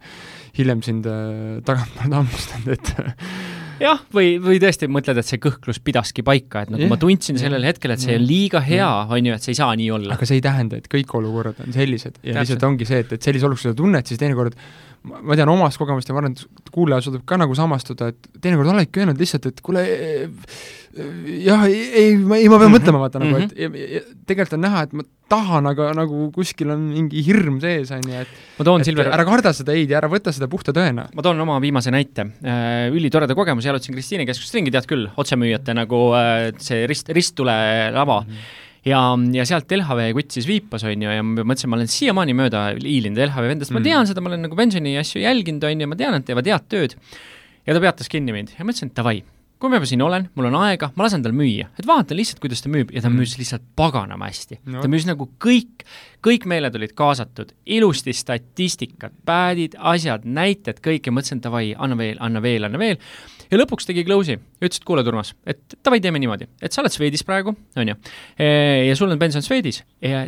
hiljem 0.58 0.82
sind 0.86 1.06
äh, 1.06 1.62
tagantpoolt 1.68 2.18
hammustanud, 2.18 2.74
et 2.74 2.92
jah, 3.86 4.02
või, 4.14 4.34
või 4.42 4.58
tõesti 4.62 4.88
mõtled, 4.90 5.20
et 5.20 5.28
see 5.28 5.40
kõhklus 5.42 5.78
pidaski 5.84 6.24
paika, 6.26 6.64
et 6.64 6.74
nagu 6.74 6.82
yeah, 6.82 6.90
ma 6.90 6.98
tundsin 7.00 7.38
sellel 7.40 7.66
hetkel, 7.68 7.94
et 7.94 8.02
see 8.02 8.18
on 8.18 8.26
liiga 8.26 8.62
hea, 8.64 8.90
on 9.06 9.30
ju, 9.30 9.38
et 9.38 9.46
see 9.46 9.54
ei 9.54 9.60
saa 9.60 9.70
nii 9.78 9.88
olla. 9.94 10.18
aga 10.18 10.28
see 10.28 10.40
ei 10.40 10.44
tähenda, 10.44 10.82
et 10.82 10.90
kõik 10.90 11.14
olukorrad 11.20 11.62
on 11.64 11.74
sellised 11.74 12.18
ja 12.18 12.34
Täpselt. 12.34 12.42
lihtsalt 12.42 12.68
ongi 12.72 12.88
see, 12.88 13.02
et, 13.04 13.14
et 13.14 13.30
sellises 13.30 13.46
olukorras, 13.46 13.68
kui 13.68 13.76
sa 13.76 13.82
tunned, 13.82 14.10
siis 14.10 14.20
teinekord 14.20 14.58
ma 15.06 15.36
tean 15.38 15.50
omast 15.52 15.78
kogemust 15.80 16.08
ja 16.08 16.16
ma 16.16 16.22
arvan, 16.22 16.34
et 16.34 16.72
kuulaja 16.74 17.06
suudab 17.06 17.24
ka 17.28 17.38
nagu 17.40 17.54
samastuda, 17.56 18.10
et 18.12 18.28
teinekord 18.42 18.72
oledki 18.72 19.02
öelnud 19.02 19.20
lihtsalt, 19.20 19.46
et 19.50 19.62
kuule, 19.64 19.84
jah, 21.44 21.64
ei, 21.68 21.84
ei, 22.02 22.16
ma, 22.18 22.36
ei, 22.36 22.48
ma 22.50 22.58
pean 22.58 22.68
mm 22.68 22.74
-hmm. 22.74 22.76
mõtlema, 22.76 23.00
vaata 23.04 23.22
nagu, 23.22 23.38
et 23.38 23.54
mhm. 23.54 23.78
ja, 23.78 23.94
ja, 23.98 24.02
tegelikult 24.26 24.58
on 24.58 24.64
näha, 24.66 24.82
et 24.88 24.92
ma 24.98 25.06
tahan, 25.28 25.70
aga 25.70 25.88
nagu 25.96 26.28
kuskil 26.34 26.70
on 26.74 26.86
mingi 26.92 27.22
hirm 27.24 27.60
sees, 27.60 27.90
on 27.94 28.04
ju, 28.04 28.20
et 28.26 28.28
ma 28.58 28.68
toon, 28.68 28.84
Silver 28.84 29.10
ära 29.12 29.24
karda 29.28 29.52
seda 29.56 29.76
ei-d 29.76 29.94
ja 29.94 30.02
ära 30.02 30.10
võta 30.12 30.32
seda 30.34 30.48
puhta 30.48 30.72
tõena. 30.76 31.08
ma 31.14 31.22
toon 31.24 31.40
oma 31.40 31.60
viimase 31.60 31.92
näite 31.94 32.30
äh,, 32.42 32.88
ülitoreda 32.92 33.36
kogemuse, 33.38 33.68
jalutasin 33.68 33.94
Kristiine 33.94 34.26
keskust 34.26 34.54
ringi, 34.54 34.72
tead 34.74 34.88
küll, 34.88 35.10
otsemüüjate 35.16 35.76
nagu 35.76 36.08
äh, 36.18 36.48
see 36.58 36.86
rist, 36.86 37.08
risttulelava 37.08 38.22
mm, 38.24 38.32
-hmm 38.32 38.66
ja, 38.86 39.00
ja 39.34 39.46
sealt 39.48 39.72
LHV 39.74 40.12
kutt 40.18 40.36
siis 40.36 40.46
viipas, 40.48 40.84
on 40.88 41.06
ju, 41.06 41.16
ja 41.18 41.24
ma 41.24 41.42
mõtlesin, 41.42 41.72
ma 41.72 41.78
olen 41.78 41.90
siiamaani 41.92 42.36
mööda 42.38 42.64
hiilinud 42.78 43.22
LHV 43.28 43.50
vendast 43.54 43.72
mm., 43.74 43.80
ma 43.80 43.88
tean 43.88 44.10
seda, 44.10 44.24
ma 44.24 44.32
olen 44.32 44.46
nagu 44.46 44.58
pensioni 44.58 44.94
asju 45.00 45.24
jälginud, 45.24 45.66
on 45.68 45.84
ju, 45.84 45.90
ma 45.90 45.98
tean, 45.98 46.18
et 46.18 46.28
teevad 46.28 46.50
head 46.50 46.70
tööd. 46.70 46.96
ja 47.66 47.76
ta 47.76 47.82
peatas 47.84 48.12
kinni 48.12 48.34
mind 48.34 48.54
ja 48.56 48.64
ma 48.64 48.74
ütlesin, 48.74 48.92
et 48.92 48.98
davai, 48.98 49.22
kui 49.58 49.70
ma 49.70 49.78
juba 49.78 49.88
siin 49.90 50.02
olen, 50.04 50.28
mul 50.38 50.48
on 50.50 50.56
aega, 50.60 50.90
ma 50.94 51.06
lasen 51.06 51.24
tal 51.24 51.34
müüa, 51.36 51.66
et 51.78 51.86
vaatan 51.88 52.18
lihtsalt, 52.18 52.38
kuidas 52.42 52.62
ta 52.62 52.70
müüb. 52.70 52.92
Ja 52.94 53.02
ta 53.02 53.10
mm. 53.10 53.18
müüs 53.18 53.34
lihtsalt 53.40 53.64
paganama 53.78 54.28
hästi. 54.30 54.60
No.. 54.70 54.82
ta 54.84 54.90
müüs 54.90 55.06
nagu 55.08 55.26
kõik, 55.42 55.82
kõik 56.24 56.46
meeled 56.50 56.78
olid 56.78 56.94
kaasatud, 56.98 57.50
ilusti 57.78 58.14
statistikat, 58.14 59.16
pad'id, 59.26 59.74
asjad, 59.92 60.28
näited, 60.28 60.78
kõik. 60.84 61.10
Ja 61.10 61.14
mõtlesin, 61.14 61.42
davai, 61.42 61.72
anna 61.74 61.98
veel, 61.98 62.22
anna 62.22 62.42
veel, 62.44 62.68
anna 62.68 62.80
veel. 62.80 63.02
Ja 63.48 63.58
lõpuks 63.58 63.88
tegi 63.88 64.04
close'i, 64.04 64.38
ütles, 64.60 64.78
et 64.78 64.86
kuule, 64.86 65.02
Urmas, 65.08 65.32
et 65.48 65.78
davai, 65.80 66.02
teeme 66.04 66.20
niimoodi, 66.20 66.46
et 66.62 66.74
sa 66.74 66.82
oled 66.82 66.92
Swedis 66.92 67.24
praegu, 67.24 67.54
on 67.80 67.90
ju, 67.90 67.94
e, 68.36 68.48
ja 68.90 68.96
sul 68.98 69.08
on 69.08 69.20
pension 69.20 69.44
Swedis, 69.44 69.80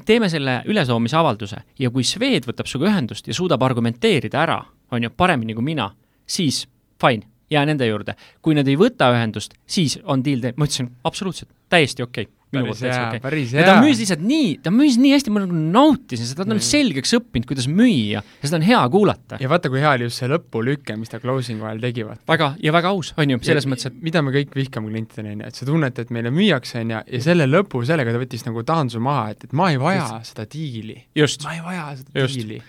teeme 0.08 0.30
selle 0.32 0.62
ületoomise 0.72 1.18
avalduse. 1.20 1.60
Ja 1.78 1.92
kui 1.92 2.06
Swed 2.08 2.48
võtab 2.48 2.70
sinuga 2.70 2.88
ühendust 2.88 3.28
ja 3.28 3.36
suudab 3.36 3.60
argumenteerida 3.66 4.40
ära, 4.40 4.62
on 4.96 5.04
ju, 5.04 5.12
paremini 5.12 5.52
kui 5.58 5.68
mina, 5.68 5.90
siis 6.24 6.62
fine, 7.02 7.28
jää 7.50 7.64
nende 7.66 7.86
juurde. 7.86 8.16
kui 8.42 8.54
nad 8.58 8.68
ei 8.68 8.76
võta 8.80 9.10
ühendust, 9.14 9.56
siis 9.66 9.98
on 10.04 10.24
deal 10.24 10.42
tee-, 10.44 10.56
ma 10.56 10.68
ütlesin 10.68 10.90
absoluutselt, 11.04 11.50
täiesti 11.70 12.06
okei 12.06 12.28
okay 12.28 12.40
minu 12.50 12.66
poolt 12.66 12.80
täitsa 12.82 13.02
okei 13.08 13.20
okay.. 13.22 13.44
ja 13.60 13.66
ta 13.66 13.76
müüs 13.78 14.00
lihtsalt 14.02 14.22
nii, 14.26 14.48
ta 14.64 14.72
müüs 14.74 14.96
nii 15.00 15.12
hästi, 15.14 15.32
ma 15.34 15.42
nagu 15.44 15.54
nautisin 15.74 16.26
seda, 16.26 16.46
ta 16.46 16.54
on 16.56 16.62
selgeks 16.64 17.14
õppinud, 17.20 17.46
kuidas 17.46 17.68
müüa 17.70 18.22
ja 18.22 18.22
seda 18.42 18.58
on 18.58 18.66
hea 18.66 18.80
kuulata. 18.92 19.38
ja 19.42 19.50
vaata, 19.52 19.70
kui 19.72 19.82
hea 19.82 19.92
oli 19.98 20.08
just 20.08 20.22
see 20.22 20.30
lõpulüke, 20.30 20.96
mis 20.98 21.12
ta 21.12 21.22
closing'u 21.22 21.68
ajal 21.68 21.82
tegi, 21.86 22.06
vaata. 22.08 22.24
väga, 22.32 22.50
ja 22.66 22.74
väga 22.74 22.92
aus, 22.96 23.12
on 23.14 23.36
ju, 23.36 23.40
selles 23.46 23.68
ja, 23.68 23.72
mõttes, 23.74 23.90
et 23.90 24.02
mida 24.10 24.24
me 24.26 24.34
kõik 24.34 24.58
vihkame 24.58 24.90
klientidena, 24.90 25.36
on 25.36 25.46
ju, 25.46 25.52
et 25.52 25.62
sa 25.62 25.70
tunned, 25.70 26.02
et 26.04 26.14
meile 26.16 26.34
müüakse, 26.34 26.82
on 26.82 26.94
ju, 26.96 27.02
ja 27.14 27.24
selle 27.30 27.46
lõpu, 27.50 27.84
sellega 27.86 28.14
ta 28.16 28.22
võttis 28.22 28.46
nagu 28.48 28.66
taanduse 28.66 29.02
maha, 29.06 29.30
et, 29.34 29.46
et 29.46 29.56
ma 29.56 29.70
ei 29.70 29.80
vaja 29.80 30.06
just. 30.08 30.34
seda 30.34 30.50
diili. 30.50 31.02
ma 31.46 31.54
ei 31.54 31.66
vaja 31.70 31.90
seda 32.02 32.24
just. 32.26 32.40
diili 32.40 32.62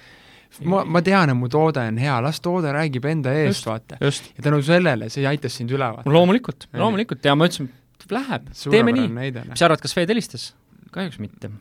ma, 0.63 0.83
ma 0.85 1.01
tean, 1.05 1.33
et 1.33 1.37
mu 1.37 1.49
toode 1.51 1.83
on 1.91 1.99
hea, 2.01 2.17
las 2.23 2.41
toode 2.43 2.73
räägib 2.75 3.07
enda 3.11 3.33
eest, 3.43 3.67
vaata. 3.67 3.99
ja 4.01 4.45
tänu 4.45 4.61
sellele 4.65 5.09
see 5.13 5.25
aitas 5.29 5.57
sind 5.59 5.73
üle 5.73 5.87
vaata. 5.97 6.09
loomulikult, 6.11 6.69
loomulikult 6.77 7.25
ja 7.25 7.35
ma 7.37 7.49
ütlesin, 7.49 7.71
läheb, 8.11 8.47
teeme 8.69 8.95
nii. 8.95 9.09
mis 9.11 9.59
sa 9.59 9.69
arvad, 9.69 9.83
kas 9.83 9.95
Fed 9.97 10.11
helistas? 10.11 10.51
kahjuks 10.91 11.21
mitte. 11.23 11.51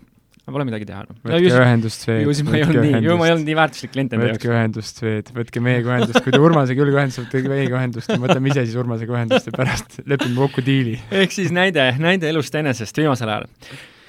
Pole 0.50 0.64
midagi 0.66 0.86
teha 0.88 1.04
no.. 1.06 1.14
võtke 1.22 1.50
no, 1.52 1.58
ühendust, 1.62 2.04
Fed. 2.08 2.24
ju 2.24 2.32
siis 2.34 2.46
ma 2.48 2.56
ei 2.58 2.64
olnud 2.64 2.80
nii, 2.82 3.00
ju 3.04 3.14
ma 3.20 3.26
ei 3.28 3.34
olnud 3.36 3.46
nii 3.46 3.54
väärtuslik 3.54 3.92
klient 3.94 4.16
enda 4.16 4.26
jaoks. 4.26 4.40
võtke 4.40 4.50
ühendust, 4.50 5.02
Fed, 5.04 5.30
võtke 5.36 5.62
meiega 5.62 5.92
ühendust, 5.92 6.18
kui 6.24 6.34
te 6.34 6.40
Urmasega 6.42 6.82
julge 6.82 6.96
ühendust, 6.96 7.20
võtke 7.22 7.52
meiega 7.52 7.78
ühendust 7.78 8.10
ja 8.10 8.18
võtame 8.18 8.50
ise 8.50 8.64
siis 8.64 8.74
Urmasega 8.80 9.14
ühendust 9.14 9.46
ja 9.46 9.54
pärast 9.54 10.00
lepime 10.10 10.34
kokku 10.40 10.64
diili. 10.66 10.96
ehk 11.22 11.36
siis 11.36 11.54
näide, 11.54 11.92
näide 12.02 12.32
elust 12.32 12.56
enesest 12.58 12.98
viimasel 12.98 13.30
ajal 13.30 13.46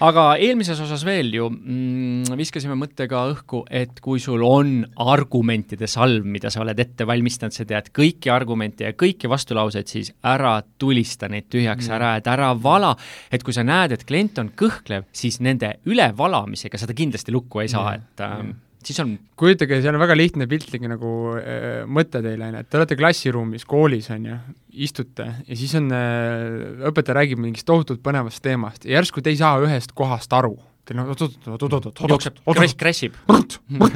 aga 0.01 0.23
eelmises 0.41 0.79
osas 0.81 1.03
veel 1.05 1.29
ju 1.35 1.47
mm, 1.51 2.31
viskasime 2.39 2.75
mõttega 2.79 3.23
õhku, 3.31 3.63
et 3.69 4.01
kui 4.03 4.21
sul 4.23 4.43
on 4.45 4.79
argumentide 5.03 5.89
salv, 5.91 6.25
mida 6.25 6.51
sa 6.53 6.63
oled 6.63 6.79
ette 6.81 7.05
valmistanud, 7.07 7.55
sa 7.55 7.67
tead 7.67 7.91
kõiki 7.95 8.31
argumente 8.33 8.87
ja 8.87 8.95
kõiki 8.97 9.29
vastulauseid, 9.31 9.91
siis 9.91 10.11
ära 10.25 10.55
tulista 10.81 11.29
neid 11.31 11.49
tühjaks 11.51 11.89
mm. 11.89 11.97
ära, 11.99 12.15
et 12.17 12.31
ära 12.31 12.51
vala, 12.57 12.95
et 13.31 13.45
kui 13.45 13.55
sa 13.55 13.65
näed, 13.67 13.95
et 13.95 14.07
klient 14.07 14.41
on 14.41 14.51
kõhklev, 14.57 15.07
siis 15.13 15.41
nende 15.43 15.75
ülevalamisega 15.89 16.81
seda 16.81 16.97
kindlasti 16.97 17.35
lukku 17.35 17.63
ei 17.63 17.71
saa 17.71 17.93
mm., 17.93 18.11
et 18.11 18.25
ähm, 18.25 18.53
siis 18.85 18.99
on 19.03 19.13
kujutage, 19.39 19.81
seal 19.83 19.95
on 19.95 20.01
väga 20.03 20.17
lihtne 20.17 20.47
piltlik 20.51 20.85
nagu 20.89 21.13
äh, 21.37 21.83
mõte 21.87 22.21
teile, 22.23 22.47
on 22.47 22.57
ju, 22.57 22.63
et 22.63 22.71
te 22.71 22.79
olete 22.79 22.97
klassiruumis, 22.99 23.65
koolis, 23.69 24.09
on 24.13 24.27
ju, 24.31 24.37
istute 24.87 25.27
ja 25.47 25.57
siis 25.59 25.73
on 25.79 25.89
äh,, 25.95 26.85
õpetaja 26.89 27.19
räägib 27.21 27.41
mingist 27.43 27.67
tohutult 27.69 28.03
põnevast 28.05 28.43
teemast 28.45 28.87
ja 28.87 28.99
järsku 28.99 29.23
te 29.23 29.33
ei 29.33 29.39
saa 29.39 29.59
ühest 29.63 29.95
kohast 29.97 30.33
aru. 30.33 30.55
Teil 30.87 30.97
on 31.03 31.11
oot-oot-oot-oot-oot-oot-oot 31.13 32.09
jookseb, 32.09 32.39
crash, 32.47 32.73
crashib. 32.79 33.19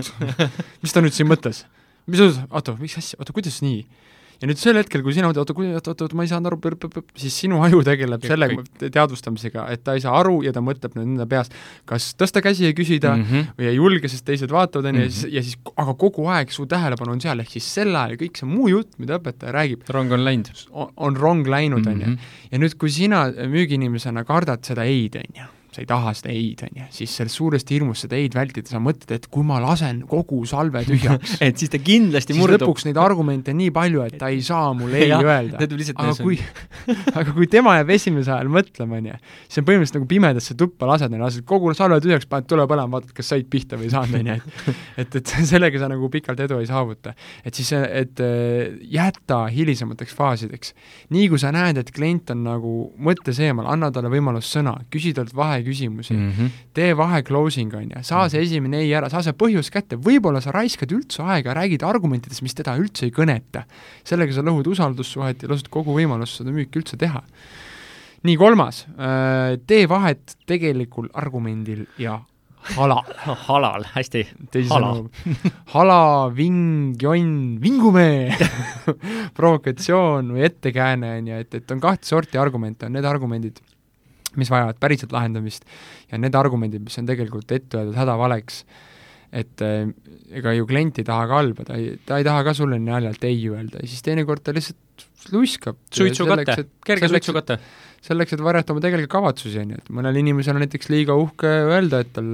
mis 0.83 0.93
ta 0.93 1.01
nüüd 1.01 1.15
siin 1.15 1.31
mõtles? 1.31 1.63
mis, 2.05 2.21
oota, 2.49 2.75
mis 2.79 2.97
asja, 2.99 3.19
oota, 3.21 3.33
kuidas 3.35 3.61
nii? 3.65 3.83
Ja 4.41 4.49
nüüd 4.49 4.59
sel 4.59 4.79
hetkel, 4.79 5.03
kui 5.05 5.15
sina 5.15 5.29
mõtled, 5.29 5.43
oota, 5.43 5.55
oota, 5.55 5.93
oota, 5.93 6.07
oota, 6.07 6.17
ma 6.17 6.25
ei 6.25 6.31
saanud 6.31 6.51
aru, 6.51 7.03
siis 7.19 7.37
sinu 7.43 7.61
aju 7.65 7.81
tegeleb 7.85 8.25
selle 8.27 8.49
teadvustamisega, 8.83 9.67
et 9.73 9.83
ta 9.85 9.95
ei 9.97 10.03
saa 10.03 10.15
aru 10.19 10.41
ja 10.45 10.53
ta 10.55 10.63
mõtleb 10.65 10.97
nüüd 10.97 11.13
enda 11.13 11.27
peas, 11.29 11.51
kas 11.89 12.11
tõsta 12.19 12.43
käsi 12.45 12.67
ja 12.67 12.75
küsida 12.77 13.15
mm 13.15 13.25
-hmm. 13.29 13.49
või 13.59 13.69
ei 13.71 13.79
julge, 13.79 14.11
sest 14.11 14.25
teised 14.27 14.51
vaatavad, 14.51 14.91
on 14.91 15.01
ju, 15.01 15.07
ja 15.07 15.11
siis, 15.11 15.33
ja 15.33 15.43
siis 15.43 15.73
aga 15.75 15.97
kogu 16.05 16.27
aeg 16.31 16.51
su 16.51 16.65
tähelepanu 16.69 17.15
on 17.15 17.21
seal, 17.21 17.39
ehk 17.39 17.51
siis 17.57 17.67
sel 17.79 17.95
ajal 17.95 18.17
kõik 18.21 18.39
see 18.39 18.49
muu 18.49 18.69
jutt, 18.71 18.99
mida 18.99 19.19
õpetaja 19.19 19.55
räägib, 19.55 19.89
rong 19.89 20.11
on 20.11 20.25
läinud. 20.25 20.65
on 20.95 21.15
rong 21.15 21.47
läinud, 21.47 21.87
on 21.87 22.01
ju. 22.01 22.07
Mhm. 22.07 22.17
ja 22.51 22.57
nüüd, 22.59 22.77
kui 22.77 22.89
sina 22.89 23.27
müügiinimesena 23.31 24.23
kardad 24.23 24.63
seda 24.63 24.83
ei-d, 24.83 25.15
on 25.23 25.41
ju 25.41 25.51
sa 25.75 25.83
ei 25.83 25.89
taha 25.89 26.13
seda 26.17 26.33
ei-d, 26.33 26.67
on 26.69 26.81
ju, 26.81 26.87
siis 26.99 27.15
sellest 27.19 27.39
suurest 27.39 27.71
hirmust 27.73 28.05
seda 28.05 28.19
ei-d 28.19 28.37
vältida, 28.37 28.71
sa 28.71 28.81
mõtled, 28.83 29.11
et 29.15 29.27
kui 29.31 29.45
ma 29.47 29.59
lasen 29.63 30.03
kogu 30.09 30.43
salve 30.49 30.83
tühjaks 30.87 31.37
et 31.45 31.61
siis 31.61 31.71
ta 31.73 31.81
kindlasti 31.81 32.37
murdub. 32.37 32.65
lõpuks 32.65 32.87
neid 32.89 32.99
argumente 33.01 33.53
on 33.55 33.59
nii 33.63 33.73
palju, 33.75 34.03
et 34.05 34.17
ta 34.21 34.31
ei 34.33 34.43
saa 34.45 34.73
mulle 34.77 35.03
ei 35.05 35.13
öelda. 35.19 35.61
aga 35.95 36.13
kui 36.19 36.39
aga 37.19 37.35
kui 37.35 37.49
tema 37.51 37.77
jääb 37.79 37.95
esimese 37.97 38.33
ajal 38.35 38.51
mõtlema, 38.53 39.01
on 39.01 39.11
ju, 39.11 39.19
siis 39.47 39.61
on 39.61 39.69
põhimõtteliselt 39.69 39.99
nagu 39.99 40.09
pimedasse 40.11 40.57
tuppa 40.59 40.89
lased, 40.89 41.17
lased 41.19 41.47
kogu 41.49 41.73
salve 41.77 41.99
tühjaks, 42.03 42.29
paned 42.29 42.49
tule 42.49 42.67
põlema, 42.69 42.99
vaatad, 42.99 43.15
kas 43.17 43.33
said 43.33 43.49
pihta 43.51 43.79
või 43.79 43.89
ei 43.89 43.95
saanud, 43.95 44.19
on 44.21 44.31
ju, 44.35 44.75
et 45.01 45.15
et, 45.15 45.17
et 45.21 45.47
sellega 45.47 45.79
sa 45.79 45.89
nagu 45.91 46.09
pikalt 46.11 46.41
edu 46.45 46.59
ei 46.61 46.67
saavuta. 46.69 47.13
et 47.45 47.55
siis, 47.55 47.71
et 47.73 48.21
äh, 48.23 48.75
jäta 48.91 49.45
hilisemateks 49.51 50.15
faasideks. 50.15 50.73
nii 51.15 51.29
kui 51.31 51.41
sa 51.41 51.51
näed, 51.55 51.79
et 51.81 51.91
klient 51.95 52.31
on 52.33 52.43
nagu 52.45 52.73
mõttes 52.97 53.39
eemal, 53.43 53.67
anna 53.71 53.91
talle 53.93 54.11
võimalus 54.13 54.49
sõna, 54.55 54.75
küsi 54.91 55.13
talt 55.15 55.33
vahe 55.35 55.61
küsimusi. 55.65 56.13
Mm, 56.13 56.31
-hmm. 56.31 56.63
tee 56.73 56.93
vahe 56.97 57.21
closing, 57.23 57.73
on 57.73 57.89
ju, 57.89 58.03
saa 58.03 58.27
see 58.29 58.43
esimene 58.45 58.83
ei 58.83 58.93
ära, 58.93 59.09
saa 59.09 59.23
see 59.25 59.33
põhjus 59.33 59.71
kätte, 59.73 59.97
võib-olla 59.97 60.41
sa 60.41 60.53
raiskad 60.55 60.91
üldse 60.95 61.23
aega, 61.23 61.53
räägid 61.57 61.83
argumentidest, 61.83 62.43
mis 62.45 62.55
teda 62.55 62.77
üldse 62.77 63.05
ei 63.05 63.11
kõneta. 63.15 63.65
sellega 64.03 64.33
sa 64.33 64.41
lõhud 64.41 64.67
usaldussuhet 64.67 65.43
ja 65.43 65.49
lasud 65.49 65.69
kogu 65.69 65.97
võimalust 65.97 66.41
seda 66.41 66.51
müüki 66.51 66.79
üldse 66.79 66.97
teha. 66.97 67.23
nii, 68.25 68.37
kolmas, 68.37 68.85
äh, 68.97 69.57
tee 69.67 69.89
vahet 69.89 70.37
tegelikul 70.45 71.09
argumendil 71.13 71.85
ja 71.97 72.21
halal. 72.73 73.03
halal, 73.47 73.85
hästi. 73.93 74.23
teisisõnu, 74.53 75.09
hala, 75.75 75.99
ving, 76.35 76.95
jonn, 77.01 77.57
vingume. 77.61 78.07
Provokatsioon 79.37 80.33
või 80.35 80.45
ettekääne, 80.49 81.15
on 81.19 81.31
ju, 81.31 81.39
et, 81.45 81.59
et 81.61 81.75
on 81.75 81.83
kahte 81.83 82.09
sorti 82.09 82.41
argumente, 82.41 82.87
on 82.87 82.97
need 82.97 83.07
argumendid, 83.07 83.61
mis 84.39 84.51
vajavad 84.51 84.79
päriselt 84.81 85.15
lahendamist 85.15 85.65
ja 86.11 86.19
need 86.21 86.35
argumendid, 86.37 86.83
mis 86.85 86.99
on 87.01 87.07
tegelikult 87.09 87.51
ette 87.55 87.79
öeldud 87.79 87.97
hädavaleks, 87.99 88.63
et 89.35 89.63
äh, 89.65 89.89
ega 90.35 90.53
ju 90.55 90.67
klient 90.69 91.01
ei 91.01 91.07
taha 91.07 91.25
ka 91.29 91.39
halba, 91.41 91.65
ta 91.67 91.79
ei, 91.79 91.95
ta 92.07 92.19
ei 92.21 92.27
taha 92.27 92.45
ka 92.47 92.53
sulle 92.57 92.79
naljalt 92.81 93.25
ei 93.27 93.41
öelda 93.51 93.81
ja 93.81 93.89
siis 93.89 94.05
teinekord 94.05 94.45
ta 94.45 94.53
lihtsalt 94.55 95.07
luiskab. 95.33 95.79
suitsukate, 95.93 96.67
kerge 96.85 97.09
suitsukate 97.11 97.59
selleks, 98.05 98.35
et 98.35 98.43
varjata 98.45 98.73
oma 98.73 98.83
tegelikke 98.83 99.09
kavatsusi, 99.11 99.57
on 99.63 99.73
ju, 99.73 99.81
et 99.81 99.91
mõnel 99.97 100.19
inimesel 100.21 100.57
on 100.57 100.61
näiteks 100.63 100.91
liiga 100.93 101.15
uhke 101.17 101.49
öelda, 101.49 102.03
et 102.05 102.11
tal 102.15 102.29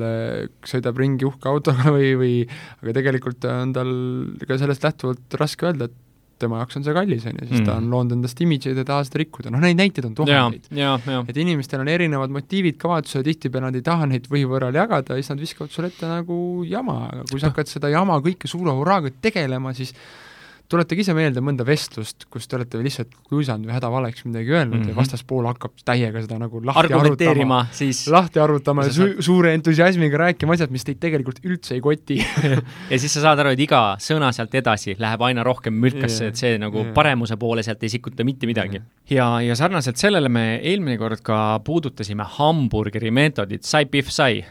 sõidab 0.67 0.99
ringi 0.99 1.27
uhke 1.27 1.49
autoga 1.51 1.91
või, 1.95 2.13
või 2.19 2.33
aga 2.83 2.95
tegelikult 2.99 3.47
on 3.49 3.75
tal 3.75 3.93
ka 4.47 4.59
sellest 4.61 4.87
lähtuvalt 4.87 5.39
raske 5.39 5.69
öelda, 5.71 5.87
et 5.87 6.10
tema 6.41 6.61
jaoks 6.61 6.79
on 6.79 6.85
see 6.87 6.95
kallis, 6.95 7.27
on 7.29 7.37
ju, 7.37 7.47
sest 7.47 7.59
mm. 7.59 7.67
ta 7.69 7.75
on 7.79 7.89
loonud 7.93 8.15
endast 8.17 8.41
imidži 8.43 8.73
ja 8.73 8.85
taha 8.87 9.05
seda 9.07 9.21
rikkuda, 9.21 9.53
noh 9.53 9.63
neid 9.63 9.79
näiteid 9.79 10.07
on 10.09 10.17
tuhandeid. 10.17 10.71
et 11.31 11.41
inimestel 11.43 11.83
on 11.83 11.91
erinevad 11.91 12.33
motiivid, 12.33 12.79
kavatsused, 12.81 13.27
tihtipeale 13.27 13.69
nad 13.69 13.79
ei 13.79 13.85
taha 13.85 14.09
neid 14.11 14.27
võivõrral 14.31 14.75
jagada 14.77 15.15
ja 15.15 15.21
siis 15.21 15.33
nad 15.33 15.45
viskavad 15.45 15.73
sulle 15.73 15.91
ette 15.93 16.09
nagu 16.09 16.41
jama, 16.67 16.97
aga 17.11 17.27
kui 17.29 17.41
sa 17.41 17.51
hakkad 17.51 17.71
seda 17.71 17.91
jama 17.93 18.19
kõike 18.25 18.49
suure 18.51 18.75
hurraaga 18.77 19.13
tegelema, 19.21 19.75
siis 19.77 19.95
tuletage 20.71 21.03
ise 21.03 21.15
meelde 21.15 21.41
mõnda 21.43 21.65
vestlust, 21.67 22.25
kus 22.31 22.47
te 22.47 22.57
olete 22.57 22.79
lihtsalt 22.81 23.13
kuisanud 23.29 23.67
või 23.67 23.75
hädavaleks 23.75 24.25
midagi 24.27 24.53
öelnud 24.53 24.77
mm 24.77 24.83
-hmm. 24.83 24.93
ja 24.93 24.97
vastaspool 24.97 25.47
hakkab 25.49 25.83
täiega 25.85 26.23
seda 26.23 26.39
nagu 26.41 26.61
lahti 26.65 26.93
arutama, 26.97 27.61
siis 27.75 28.03
lahti 28.11 28.39
arutama 28.43 28.85
ja 28.87 28.93
su 28.95 29.09
suure 29.19 29.53
entusiasmiga 29.57 30.21
rääkima 30.25 30.55
asjad, 30.57 30.71
mis 30.71 30.87
teid 30.87 31.01
tegelikult 31.03 31.43
üldse 31.45 31.75
ei 31.75 31.81
koti. 31.81 32.19
Ja 32.91 32.99
siis 32.99 33.13
sa 33.13 33.21
saad 33.21 33.39
aru, 33.39 33.53
et 33.55 33.59
iga 33.63 33.81
sõna 34.01 34.31
sealt 34.35 34.55
edasi 34.55 34.95
läheb 34.99 35.21
aina 35.21 35.43
rohkem 35.43 35.73
mülkasse 35.73 36.25
yeah,, 36.25 36.31
et 36.31 36.39
see 36.39 36.57
nagu 36.61 36.81
yeah. 36.83 36.93
paremuse 36.93 37.37
poole 37.37 37.63
sealt 37.63 37.83
ei 37.83 37.89
sikuta 37.89 38.23
mitte 38.27 38.47
midagi. 38.49 38.81
Yeah.. 38.81 38.87
ja, 39.09 39.27
ja 39.51 39.55
sarnaselt 39.55 39.97
sellele 39.97 40.29
me 40.29 40.45
eelmine 40.57 40.97
kord 40.97 41.21
ka 41.25 41.59
puudutasime 41.65 42.25
hamburgeri 42.37 43.11
meetodit, 43.11 43.63
sai 43.67 43.85
pihv 43.85 44.11
sai 44.11 44.43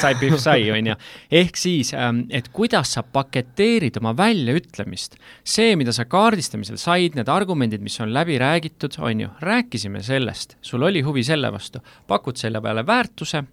sai 0.00 0.14
pihv 0.20 0.36
sai, 0.40 0.68
on 0.74 0.92
ju. 0.92 0.96
ehk 1.40 1.58
siis, 1.60 1.92
ähm, 1.94 2.24
et 2.30 2.50
kuidas 2.54 2.94
sa 2.96 3.02
paketeerid 3.02 3.96
oma 4.00 4.14
väljaütlemist. 4.16 5.16
see, 5.44 5.76
mida 5.80 5.94
sa 5.96 6.04
kaardistamisel 6.04 6.78
said, 6.80 7.16
need 7.18 7.30
argumendid, 7.32 7.82
mis 7.84 8.00
on 8.00 8.14
läbi 8.14 8.38
räägitud, 8.40 8.98
on 8.98 9.26
ju, 9.26 9.32
rääkisime 9.40 10.02
sellest, 10.02 10.56
sul 10.62 10.82
oli 10.82 11.04
huvi 11.06 11.24
selle 11.26 11.52
vastu, 11.52 11.82
pakud 12.06 12.40
selle 12.40 12.60
peale 12.60 12.86
väärtuse 12.86 13.44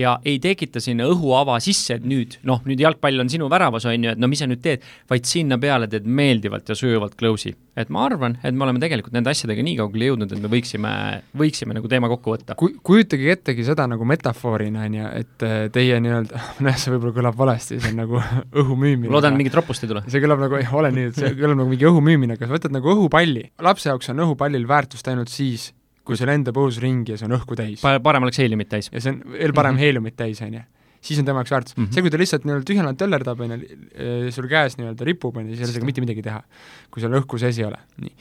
ja 0.00 0.16
ei 0.26 0.38
tekita 0.42 0.80
sinna 0.82 1.06
õhuava 1.10 1.56
sisse, 1.62 1.98
et 1.98 2.06
nüüd 2.08 2.38
noh, 2.48 2.62
nüüd 2.68 2.80
jalgpall 2.82 3.22
on 3.22 3.30
sinu 3.32 3.48
väravas, 3.52 3.86
on 3.88 4.04
ju, 4.04 4.12
et 4.12 4.20
no 4.20 4.28
mis 4.30 4.42
sa 4.42 4.48
nüüd 4.48 4.62
teed, 4.64 4.84
vaid 5.10 5.28
sinna 5.28 5.58
peale 5.62 5.88
teed 5.90 6.06
meeldivalt 6.06 6.68
ja 6.68 6.76
sujuvalt 6.78 7.16
close'i. 7.18 7.54
et 7.76 7.90
ma 7.92 8.06
arvan, 8.06 8.38
et 8.40 8.54
me 8.56 8.64
oleme 8.64 8.80
tegelikult 8.80 9.12
nende 9.12 9.28
asjadega 9.32 9.60
nii 9.64 9.76
kaugele 9.76 10.06
jõudnud, 10.10 10.30
et 10.32 10.40
me 10.40 10.48
võiksime, 10.48 10.92
võiksime 11.36 11.76
nagu 11.76 11.88
teema 11.92 12.08
kokku 12.08 12.32
võtta. 12.32 12.56
Ku-, 12.56 12.72
kujutage 12.80 13.28
ettegi 13.34 13.66
seda 13.66 13.84
nagu 13.90 14.06
metafoorina, 14.08 14.86
on 14.88 14.96
ju, 14.96 15.10
et 15.20 15.44
äh, 15.44 15.56
teie 15.74 16.00
nii-öelda, 16.00 16.40
nojah, 16.64 16.78
see 16.80 16.94
võib-olla 16.94 17.16
kõlab 17.18 17.40
valesti, 17.40 17.80
see 17.80 17.92
on 17.92 18.00
nagu 18.00 18.22
õhu 18.62 18.78
müümine. 18.80 19.12
loodan, 19.12 19.36
mingit 19.36 19.56
ropust 19.56 19.84
ei 19.84 19.92
tule. 19.92 20.04
see 20.08 20.24
kõlab 20.24 20.44
nagu, 20.46 20.60
ole 20.80 20.92
et 21.04 21.20
see 21.20 21.34
kõlab 21.36 21.60
nagu 21.60 21.68
mingi 21.72 21.88
õhu 21.88 22.04
müümine, 22.04 22.38
aga 22.38 22.48
sa 22.48 22.56
võtad 22.56 22.76
nagu 22.76 22.92
õhupalli, 22.94 23.50
lapse 23.64 23.90
jaoks 23.92 24.12
on 24.12 24.24
õhupallil 24.24 24.64
väärtust 24.68 25.12
ainult 25.12 25.32
siis, 25.32 25.70
kui 26.06 26.18
see 26.18 26.28
lendab 26.28 26.58
õhus 26.60 26.80
ringi 26.82 27.14
ja 27.14 27.20
see 27.20 27.28
on 27.28 27.36
õhku 27.36 27.58
täis 27.58 27.82
pa. 27.82 27.96
parem 28.02 28.26
oleks 28.26 28.40
heeliumit 28.42 28.70
täis. 28.70 28.90
ja 28.92 29.02
see 29.02 29.14
on 29.14 29.22
veel 29.34 29.54
parem 29.56 29.74
mm 29.74 29.78
-hmm. 29.78 29.84
heeliumit 29.84 30.16
täis, 30.16 30.42
on 30.42 30.54
ju. 30.54 30.62
siis 31.00 31.18
on 31.20 31.28
tema 31.28 31.42
jaoks 31.42 31.54
väärtus 31.54 31.76
mm. 31.76 31.84
-hmm. 31.84 31.94
see, 31.94 32.02
kui 32.02 32.10
ta 32.10 32.18
lihtsalt 32.18 32.44
nii-öelda 32.44 32.68
tühjana 32.70 32.94
töllerdab, 32.94 33.40
on 33.40 33.50
ju, 33.50 33.58
eh, 33.94 34.30
sul 34.30 34.48
käes 34.48 34.78
nii-öelda 34.78 35.04
ripub, 35.04 35.36
on 35.36 35.48
ju, 35.48 35.54
siis 35.54 35.60
ei 35.60 35.64
ole 35.64 35.72
sellega 35.72 35.86
mitte 35.86 36.00
midagi 36.00 36.22
teha. 36.22 36.42
kui 36.90 37.02
seal 37.02 37.18
õhku 37.20 37.38
sees 37.38 37.58
ei 37.58 37.64
ole, 37.64 37.78
nii. 37.98 38.14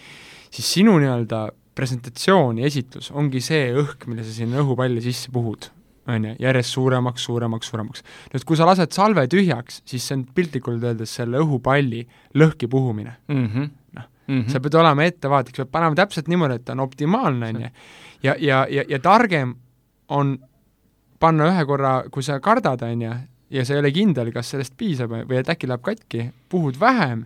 siis 0.50 0.74
sinu 0.74 0.98
nii-öelda 1.00 1.50
presentatsioon 1.76 2.60
ja 2.60 2.66
esitlus 2.66 3.12
ongi 3.12 3.42
see 3.42 3.72
õhk, 3.76 4.08
mille 4.08 4.24
sa 4.24 4.32
sinna 4.32 4.62
õhupalli 4.64 5.02
sisse 5.02 5.32
puhud, 5.32 5.70
on 6.08 6.26
ju, 6.26 6.36
järjest 6.40 6.78
suuremaks, 6.78 7.24
suuremaks, 7.24 7.70
suuremaks. 7.70 8.04
nüüd, 8.34 8.44
kui 8.44 8.58
sa 8.58 8.66
lased 8.66 8.92
salve 8.92 9.28
tühjaks, 9.28 9.82
siis 9.86 10.08
see 10.08 10.18
on 10.18 10.26
piltlikult 10.26 10.84
öeldes 10.84 11.16
selle 11.16 11.38
õhupalli 11.38 12.08
lõhki 12.34 12.68
puhumine 12.68 13.18
mm. 13.28 13.48
-hmm 13.48 13.74
mm. 14.28 14.42
-hmm. 14.42 14.50
sa 14.52 14.60
pead 14.60 14.74
olema 14.74 15.04
ettevaatlik, 15.04 15.56
sa 15.56 15.66
pead 15.66 15.72
panema 15.72 15.96
täpselt 15.96 16.28
niimoodi, 16.28 16.56
et 16.56 16.66
ta 16.66 16.72
on 16.72 16.80
optimaalne, 16.80 17.50
on 17.50 17.62
ju. 17.62 17.70
ja, 18.24 18.36
ja, 18.40 18.66
ja, 18.70 18.84
ja 18.90 19.00
targem 19.00 19.56
on 20.10 20.38
panna 21.20 21.50
ühe 21.52 21.66
korra, 21.66 22.04
kui 22.12 22.24
sa 22.24 22.40
kardad, 22.40 22.82
on 22.82 23.02
ju, 23.02 23.14
ja 23.50 23.66
sa 23.66 23.74
ei 23.74 23.80
ole 23.80 23.92
kindel, 23.92 24.32
kas 24.32 24.50
sellest 24.50 24.74
piisab 24.78 25.12
või 25.12 25.40
et 25.40 25.50
äkki 25.50 25.68
läheb 25.68 25.82
katki, 25.82 26.30
puhud 26.50 26.80
vähem 26.80 27.26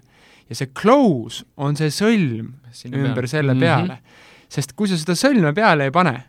ja 0.50 0.58
see 0.58 0.72
close 0.76 1.46
on 1.58 1.78
see 1.78 1.92
sõlm 1.94 2.54
Sinna 2.74 2.98
ümber 2.98 3.24
peale. 3.24 3.28
selle 3.28 3.54
mm 3.54 3.60
-hmm. 3.60 3.88
peale. 3.88 4.00
sest 4.50 4.74
kui 4.74 4.88
sa 4.88 4.98
seda 4.98 5.14
sõlme 5.14 5.54
peale 5.54 5.84
ei 5.84 5.92
pane, 5.92 6.24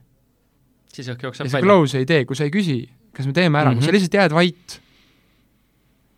siis 0.93 1.09
õhk 1.09 1.23
jookseb 1.23 1.47
välja. 1.47 1.61
close 1.61 1.99
ei 1.99 2.07
tee, 2.07 2.25
kui 2.25 2.37
sa 2.37 2.45
ei 2.45 2.50
küsi, 2.50 2.89
kas 3.12 3.27
me 3.27 3.33
teeme 3.33 3.59
ära 3.59 3.71
mm, 3.71 3.75
-hmm. 3.75 3.79
kui 3.79 3.83
sa 3.83 3.91
mhm. 3.91 3.95
lihtsalt 3.95 4.15
jääd 4.15 4.33
vait, 4.33 4.81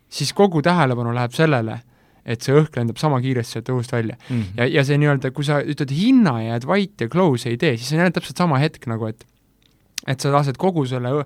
siis 0.08 0.32
kogu 0.32 0.62
tähelepanu 0.62 1.14
läheb 1.14 1.32
sellele 1.32 1.80
et 2.24 2.44
see 2.44 2.54
õhk 2.54 2.76
lendab 2.78 3.00
sama 3.00 3.18
kiiresti 3.22 3.58
sealt 3.58 3.72
õhust 3.74 3.92
välja 3.94 4.16
mm. 4.18 4.36
-hmm. 4.36 4.60
ja, 4.60 4.68
ja 4.78 4.84
see 4.86 4.98
nii-öelda, 5.02 5.32
kui 5.34 5.46
sa 5.46 5.60
ütled 5.62 5.90
hinna 5.90 6.38
ja 6.42 6.54
jääd 6.54 6.68
vait 6.70 7.04
ja 7.04 7.08
close 7.10 7.50
ei 7.50 7.58
tee, 7.58 7.76
siis 7.76 7.88
see 7.90 7.98
on 7.98 8.04
jälle 8.04 8.14
täpselt 8.18 8.38
sama 8.44 8.60
hetk 8.62 8.86
nagu, 8.86 9.10
et 9.10 9.26
et 10.06 10.20
sa 10.20 10.32
lased 10.34 10.58
kogu 10.58 10.84
selle 10.86 11.24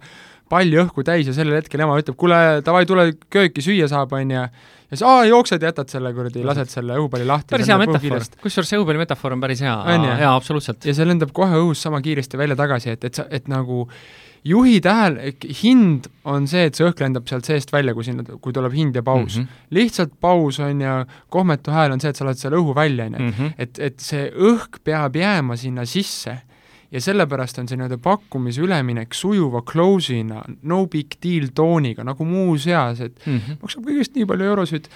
palli 0.53 0.79
õhku 0.79 1.03
täis 1.07 1.27
ja 1.27 1.35
sellel 1.37 1.59
hetkel 1.59 1.83
ema 1.83 1.97
ütleb, 1.99 2.17
kuule, 2.19 2.37
davai, 2.65 2.85
tule 2.87 3.09
kööki, 3.33 3.65
süüa 3.65 3.89
saab, 3.91 4.13
on 4.15 4.31
ju, 4.31 4.45
ja 4.45 4.93
siis 4.93 5.03
aa, 5.07 5.25
jooksed 5.27 5.65
jätad 5.67 5.91
selle 5.91 6.13
kuradi, 6.15 6.45
lased 6.47 6.71
selle 6.71 6.99
õhupalli 7.01 7.27
lahti. 7.27 7.51
päris 7.57 7.73
hea 7.73 7.79
metafoor, 7.83 8.29
kusjuures 8.45 8.71
see 8.71 8.79
õhupalli 8.79 9.03
metafoor 9.03 9.35
on 9.35 9.43
päris 9.43 9.65
hea, 9.65 9.75
jaa, 9.97 10.37
absoluutselt. 10.37 10.87
ja 10.87 10.95
see 10.95 11.09
lendab 11.09 11.35
kohe 11.35 11.59
õhus 11.65 11.83
sama 11.89 12.01
kiiresti 12.05 12.39
välja 12.39 12.59
tagasi, 12.59 12.95
et, 12.95 13.09
et 13.11 13.19
sa, 13.19 13.27
et 13.31 13.51
nagu 13.51 13.89
juhi 14.47 14.81
tähel-, 14.85 15.21
hind 15.63 16.09
on 16.25 16.47
see, 16.51 16.67
et 16.69 16.79
see 16.79 16.87
õhk 16.87 17.03
lendab 17.03 17.29
sealt 17.31 17.49
seest 17.49 17.73
välja, 17.75 17.95
kui 17.97 18.07
sinna, 18.07 18.25
kui 18.43 18.55
tuleb 18.55 18.75
hind 18.77 18.97
ja 18.97 19.03
paus 19.07 19.37
mm. 19.37 19.43
-hmm. 19.43 19.63
lihtsalt 19.79 20.13
paus 20.21 20.61
on 20.63 20.81
ju, 20.81 20.97
kohmetu 21.29 21.75
hääl 21.75 21.95
on 21.95 22.03
see, 22.03 22.11
et 22.11 22.17
sa 22.19 22.27
lased 22.29 22.47
selle 22.47 22.61
õhu 22.61 22.75
välja, 22.77 23.07
on 23.07 23.19
ju, 23.19 23.31
mhm. 23.31 23.55
et, 23.59 23.79
et 23.79 24.01
see 24.01 24.29
õhk 24.31 24.83
peab 24.85 25.17
jääma 25.17 25.57
sinna 25.57 25.85
sisse 25.85 26.39
ja 26.91 27.03
sellepärast 27.03 27.59
on 27.59 27.69
see 27.69 27.79
nii-öelda 27.79 27.99
pakkumise 28.03 28.63
üleminek 28.63 29.15
sujuva 29.15 29.63
close'ina, 29.67 30.43
no 30.63 30.87
big 30.91 31.19
deal 31.23 31.51
tooniga, 31.55 32.05
nagu 32.07 32.25
muuseas, 32.25 33.01
et 33.01 33.19
mm 33.27 33.39
-hmm. 33.39 33.61
maksab 33.63 33.85
kõigest 33.85 34.15
nii 34.15 34.27
palju 34.27 34.45
eurosid, 34.53 34.89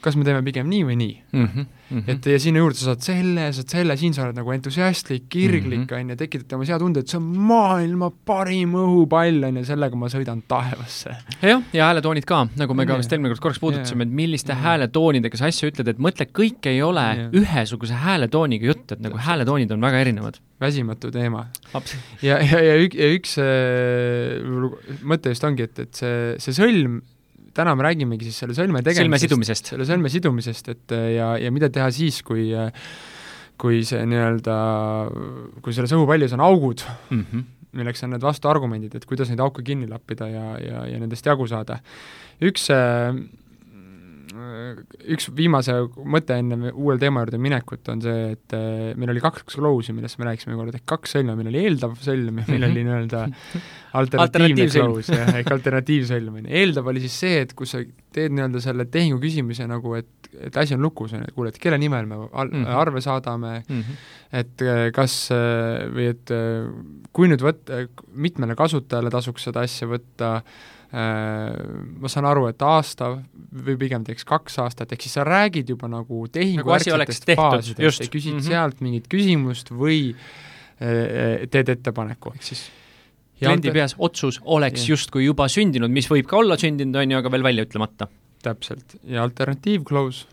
kas 0.00 0.16
me 0.16 0.24
teeme 0.24 0.40
pigem 0.44 0.68
nii 0.70 0.84
või 0.88 0.96
nii 0.96 1.12
mm. 1.32 1.44
-hmm, 1.44 1.66
mm 1.90 1.98
-hmm. 1.98 2.10
et 2.14 2.26
ja 2.32 2.38
sinna 2.40 2.62
juurde 2.62 2.78
sa 2.78 2.90
saad 2.90 3.02
selle, 3.04 3.46
saad 3.56 3.74
selle, 3.74 3.96
siin 4.00 4.14
sa 4.16 4.24
oled 4.24 4.38
nagu 4.38 4.52
entusiastlik, 4.54 5.26
kirglik, 5.28 5.84
mhm. 5.84 6.00
on 6.00 6.14
ju, 6.14 6.16
tekitad 6.22 6.48
temas 6.54 6.72
hea 6.72 6.78
tunde, 6.80 7.02
et 7.04 7.12
see 7.12 7.18
on 7.20 7.26
maailma 7.50 8.10
parim 8.26 8.76
õhupall, 8.80 9.44
on 9.48 9.60
ju, 9.60 9.64
sellega 9.68 10.00
ma 10.00 10.08
sõidan 10.12 10.42
taevasse. 10.48 11.16
jah, 11.42 11.62
ja 11.76 11.90
hääletoonid 11.90 12.28
ka, 12.28 12.46
nagu 12.60 12.76
me 12.78 12.86
ka 12.88 12.98
vist 13.00 13.12
eelmine 13.12 13.34
kord 13.34 13.44
korraks 13.48 13.62
puudutasime, 13.62 14.08
et 14.08 14.16
milliste 14.22 14.54
yeah. 14.54 14.64
hääletoonidega 14.64 15.40
sa 15.40 15.52
asja 15.52 15.68
ütled, 15.72 15.92
et 15.92 16.00
mõtle, 16.00 16.28
kõik 16.40 16.70
ei 16.72 16.82
ole 16.86 17.06
yeah. 17.06 17.30
ühesuguse 17.42 18.00
hääletooniga 18.06 18.72
jutt, 18.72 18.96
et 18.96 19.04
nagu 19.04 19.20
hääletoonid 19.20 19.76
on 19.76 19.88
väga 19.88 20.04
erinevad. 20.06 20.40
väsimatu 20.60 21.10
teema. 21.10 21.46
ja, 22.22 22.40
ja, 22.40 22.58
ja, 22.60 22.74
ük, 22.76 22.94
ja 22.94 23.12
üks 23.16 23.38
äh, 23.40 25.00
mõte 25.02 25.32
just 25.32 25.44
ongi, 25.44 25.68
et, 25.68 25.78
et 25.78 25.94
see, 25.94 26.36
see 26.38 26.56
sõlm 26.56 27.00
täna 27.56 27.74
me 27.76 27.86
räägimegi 27.86 28.28
siis 28.28 28.42
selle 28.44 28.56
sõlme 28.56 28.82
tegemisest, 28.86 29.04
sõlme 29.04 29.20
sidumisest. 29.22 29.72
selle 29.72 29.88
sõlme 29.88 30.12
sidumisest, 30.12 30.68
et 30.74 30.94
ja, 31.16 31.32
ja 31.40 31.50
mida 31.54 31.70
teha 31.72 31.90
siis, 31.94 32.22
kui 32.26 32.50
kui 33.60 33.82
see 33.84 34.04
nii-öelda, 34.08 34.56
kui 35.60 35.74
selles 35.76 35.92
õhupallis 35.96 36.32
on 36.36 36.44
augud 36.44 36.84
mm, 37.10 37.24
-hmm. 37.24 37.42
milleks 37.76 38.06
on 38.06 38.14
need 38.14 38.24
vastuargumendid, 38.24 38.94
et 38.96 39.04
kuidas 39.06 39.28
neid 39.28 39.42
auke 39.44 39.62
kinni 39.66 39.88
lappida 39.90 40.28
ja, 40.30 40.46
ja, 40.64 40.86
ja 40.94 41.00
nendest 41.02 41.26
jagu 41.26 41.46
saada. 41.46 41.80
üks 42.40 42.70
üks 44.30 45.28
viimase 45.36 45.74
mõte 46.06 46.36
enne 46.38 46.70
uuele 46.70 47.00
teema 47.02 47.24
juurde 47.24 47.40
minekut 47.42 47.88
on 47.92 48.02
see, 48.04 48.30
et 48.34 48.54
äh, 48.56 48.92
meil 49.00 49.12
oli 49.14 49.22
kaks 49.22 49.56
close'i, 49.56 49.94
millest 49.96 50.20
me 50.20 50.28
rääkisime 50.28 50.56
kord, 50.58 50.76
ehk 50.76 50.86
kaks 50.88 51.16
sõlme, 51.16 51.34
meil 51.38 51.50
oli 51.50 51.62
eeldav 51.64 51.96
sõlm 52.04 52.40
ja 52.42 52.46
meil 52.48 52.66
oli 52.68 52.84
nii-öelda 52.86 53.24
alternatiivne 54.00 54.68
close, 54.70 55.18
jah, 55.18 55.32
ehk 55.40 55.52
alternatiivsõlm, 55.56 56.40
on 56.40 56.46
ju. 56.46 56.54
eeldav 56.62 56.90
oli 56.92 57.04
siis 57.04 57.18
see, 57.24 57.44
et 57.46 57.54
kui 57.58 57.68
sa 57.70 57.82
teed 58.14 58.34
nii-öelda 58.36 58.62
selle 58.64 58.86
tehingu 58.92 59.20
küsimise 59.22 59.66
nagu, 59.70 59.94
et, 59.98 60.30
et 60.48 60.60
asi 60.62 60.76
on 60.78 60.84
lukus, 60.86 61.14
on 61.16 61.24
ju, 61.24 61.30
et 61.30 61.36
kuule, 61.36 61.54
et 61.54 61.62
kelle 61.62 61.78
nimel 61.82 62.10
me 62.10 62.20
al-, 62.30 62.52
mm 62.52 62.64
-hmm. 62.64 62.80
arve 62.84 63.04
saadame 63.04 63.54
mm, 63.66 63.80
-hmm. 63.80 64.02
et 64.42 64.66
äh, 64.66 64.82
kas 64.94 65.30
äh, 65.34 65.88
või 65.90 66.10
et 66.14 66.34
kui 67.12 67.30
nüüd 67.30 67.42
võtta, 67.42 67.86
mitmele 68.14 68.54
kasutajale 68.54 69.10
tasuks 69.10 69.48
seda 69.48 69.66
asja 69.66 69.88
võtta, 69.90 70.42
ma 70.90 72.10
saan 72.10 72.26
aru, 72.26 72.48
et 72.50 72.62
aasta 72.66 73.12
või 73.66 73.76
pigem 73.78 74.02
teeks 74.06 74.26
kaks 74.26 74.58
aastat, 74.64 74.90
ehk 74.90 75.04
siis 75.06 75.14
sa 75.20 75.24
räägid 75.26 75.70
juba 75.70 75.86
nagu 75.90 76.24
tehinguärksetest 76.32 77.28
nagu 77.30 77.38
faasidest 77.38 78.02
ja 78.02 78.10
küsid 78.10 78.34
mm 78.34 78.38
-hmm. 78.40 78.48
sealt 78.48 78.80
mingit 78.82 79.06
küsimust 79.12 79.70
või 79.70 80.00
äh, 80.10 81.46
teed 81.50 81.68
ettepaneku. 81.76 82.34
ehk 82.34 82.42
siis 82.42 82.70
kliendi 83.38 83.70
peas 83.70 83.94
otsus 83.98 84.40
oleks 84.44 84.88
justkui 84.88 85.24
juba 85.24 85.48
sündinud, 85.48 85.90
mis 85.90 86.10
võib 86.10 86.26
ka 86.26 86.36
olla 86.36 86.58
sündinud, 86.60 86.96
on 86.96 87.10
ju, 87.10 87.18
aga 87.18 87.30
veel 87.30 87.42
välja 87.42 87.64
ütlemata. 87.64 88.08
täpselt, 88.42 88.96
ja 89.04 89.22
alternatiivclose? 89.22 90.26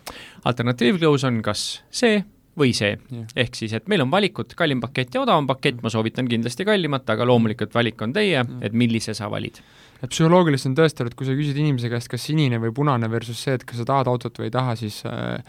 alternatiivclose 0.44 1.28
on 1.28 1.42
kas 1.42 1.84
see 1.92 2.24
või 2.58 2.74
see 2.74 2.98
ehk 3.36 3.56
siis, 3.56 3.74
et 3.74 3.88
meil 3.88 4.02
on 4.02 4.12
valikud, 4.12 4.56
kallim 4.56 4.82
pakett 4.82 5.14
ja 5.14 5.22
odavam 5.22 5.48
pakett, 5.48 5.84
ma 5.84 5.90
soovitan 5.90 6.28
kindlasti 6.28 6.66
kallimat, 6.66 7.10
aga 7.10 7.26
loomulikult 7.26 7.76
valik 7.76 8.02
on 8.02 8.14
teie, 8.14 8.46
et 8.62 8.74
millise 8.74 9.14
sa 9.14 9.30
valid 9.30 9.62
et 10.02 10.12
psühholoogiliselt 10.12 10.72
on 10.72 10.78
tõestatud, 10.82 11.16
kui 11.18 11.28
sa 11.28 11.38
küsid 11.38 11.58
inimese 11.58 11.90
käest, 11.92 12.12
kas 12.12 12.28
sinine 12.30 12.62
või 12.62 12.74
punane 12.76 13.10
versus 13.12 13.40
see, 13.42 13.58
et 13.58 13.66
kas 13.68 13.82
sa 13.82 13.88
tahad 13.90 14.12
autot 14.12 14.38
või 14.40 14.50
ei 14.50 14.54
taha, 14.54 14.76
siis 14.80 15.02
äh, 15.10 15.42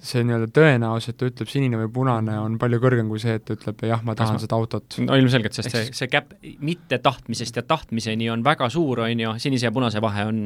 see 0.00 0.22
nii-öelda 0.24 0.48
tõenäosus, 0.54 1.12
et 1.12 1.18
ta 1.20 1.28
ütleb 1.28 1.50
sinine 1.50 1.78
või 1.80 1.90
punane, 1.92 2.36
on 2.40 2.56
palju 2.60 2.80
kõrgem 2.80 3.08
kui 3.10 3.20
see, 3.20 3.34
et 3.36 3.44
ta 3.44 3.56
ütleb 3.56 3.82
jah, 3.88 4.02
ma 4.06 4.14
tahan 4.16 4.36
Kasma. 4.36 4.44
seda 4.46 4.56
autot. 4.56 4.96
no 5.04 5.16
ilmselgelt, 5.18 5.56
sest 5.56 5.72
see, 5.74 5.90
see 5.96 6.08
käpp 6.12 6.32
mitte 6.64 7.00
tahtmisest 7.04 7.60
ja 7.60 7.64
tahtmiseni 7.66 8.30
on 8.32 8.44
väga 8.46 8.70
suur, 8.72 9.04
on 9.04 9.24
ju, 9.24 9.34
sinise 9.42 9.68
ja 9.68 9.74
punase 9.74 10.00
vahe 10.04 10.24
on, 10.30 10.40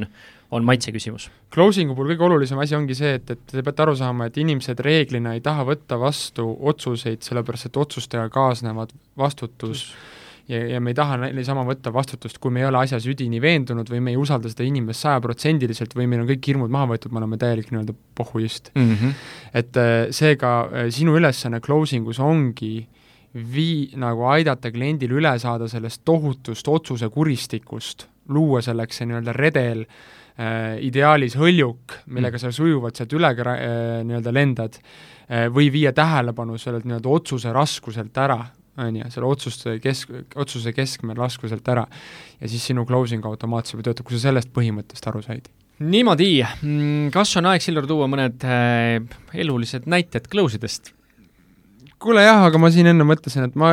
on 0.54 0.66
maitse 0.66 0.94
küsimus. 0.94 1.28
Closing'u 1.54 1.94
puhul 1.94 2.14
kõige 2.14 2.26
olulisem 2.30 2.62
asi 2.62 2.78
ongi 2.78 2.98
see, 2.98 3.14
et, 3.20 3.30
et 3.36 3.46
te 3.54 3.62
peate 3.62 3.86
aru 3.86 3.94
saama, 3.98 4.30
et 4.30 4.42
inimesed 4.42 4.82
reeglina 4.84 5.36
ei 5.36 5.44
taha 5.44 5.66
võtta 5.68 6.00
vastu 6.02 6.48
otsuseid, 6.72 7.22
sellepärast 7.26 7.70
et 7.70 7.80
otsustega 7.84 8.28
kaasnevad 8.34 8.94
vastutus 9.18 9.90
mm 9.92 10.22
ja, 10.48 10.60
ja 10.74 10.80
me 10.80 10.92
ei 10.92 10.98
taha 10.98 11.18
niisama 11.24 11.64
võtta 11.66 11.92
vastutust, 11.94 12.38
kui 12.42 12.52
me 12.54 12.62
ei 12.62 12.68
ole 12.68 12.82
asjas 12.84 13.06
üdini 13.10 13.40
veendunud 13.42 13.88
või 13.90 14.02
me 14.04 14.14
ei 14.14 14.20
usalda 14.20 14.50
seda 14.52 14.66
inimest 14.66 15.04
sajaprotsendiliselt 15.04 15.94
või 15.96 16.08
meil 16.10 16.24
on 16.24 16.30
kõik 16.30 16.50
hirmud 16.52 16.72
maha 16.72 16.92
võetud, 16.94 17.14
me 17.14 17.22
oleme 17.22 17.38
täielik 17.40 17.70
nii-öelda 17.72 17.94
pohhuist 18.18 18.72
mm. 18.74 18.90
-hmm. 18.94 19.14
et 19.60 19.80
äh, 19.80 19.92
seega 20.14 20.56
äh, 20.64 20.90
sinu 20.94 21.16
ülesanne 21.18 21.60
closing 21.64 22.08
us 22.08 22.20
ongi 22.20 22.86
vii-, 23.34 23.94
nagu 24.00 24.26
aidata 24.30 24.72
kliendil 24.72 25.16
üle 25.18 25.38
saada 25.38 25.68
sellest 25.68 26.04
tohutust 26.04 26.68
otsuse 26.68 27.08
kuristikust, 27.08 28.08
luua 28.28 28.62
selleks 28.62 29.00
see 29.00 29.08
nii-öelda 29.08 29.32
redel 29.36 29.86
äh,, 29.86 30.76
ideaalis 30.84 31.38
hõljuk, 31.40 32.02
millega 32.06 32.36
mm. 32.36 32.44
sa 32.44 32.52
sujuvalt 32.52 33.00
sealt 33.00 33.16
üle 33.16 33.32
äh, 33.32 34.04
nii-öelda 34.04 34.34
lendad 34.34 34.76
äh,, 34.76 35.48
või 35.48 35.72
viia 35.72 35.92
tähelepanu 35.96 36.58
sellelt 36.58 36.84
nii-öelda 36.84 37.08
otsuse 37.08 37.52
raskuselt 37.52 38.16
ära, 38.18 38.42
on 38.80 38.96
ju, 38.98 39.10
selle 39.14 39.28
otsuste 39.28 39.76
kesk, 39.82 40.10
otsuse 40.40 40.72
keskmel 40.74 41.18
lasku 41.20 41.50
sealt 41.50 41.68
ära. 41.70 41.84
ja 42.40 42.50
siis 42.50 42.64
sinu 42.70 42.86
closing 42.88 43.24
automaatselt 43.26 43.78
juba 43.78 43.90
töötab, 43.90 44.08
kui 44.08 44.18
sa 44.18 44.30
sellest 44.30 44.50
põhimõttest 44.56 45.08
aru 45.10 45.22
said. 45.24 45.48
niimoodi, 45.78 46.30
mm, 46.42 47.08
kas 47.14 47.36
on 47.40 47.50
aeg, 47.50 47.64
Silver, 47.64 47.86
tuua 47.90 48.08
mõned 48.10 48.44
äh, 48.46 48.98
elulised 49.44 49.88
näited 49.90 50.28
close 50.32 50.60
idest? 50.60 50.92
kuule 52.04 52.24
jah, 52.24 52.42
aga 52.50 52.60
ma 52.60 52.68
siin 52.72 52.90
enne 52.90 53.06
mõtlesin, 53.08 53.48
et 53.48 53.54
ma, 53.56 53.72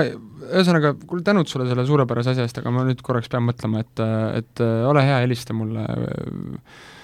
ühesõnaga, 0.52 0.94
kuule 1.08 1.26
tänud 1.26 1.50
sulle 1.52 1.66
selle 1.68 1.84
suurepärase 1.88 2.32
asja 2.32 2.46
eest, 2.48 2.62
aga 2.62 2.72
ma 2.72 2.86
nüüd 2.88 3.02
korraks 3.04 3.28
pean 3.32 3.44
mõtlema, 3.44 3.82
et, 3.84 4.02
et 4.40 4.64
ole 4.88 5.04
hea, 5.04 5.18
helista 5.26 5.56
mulle 5.58 5.84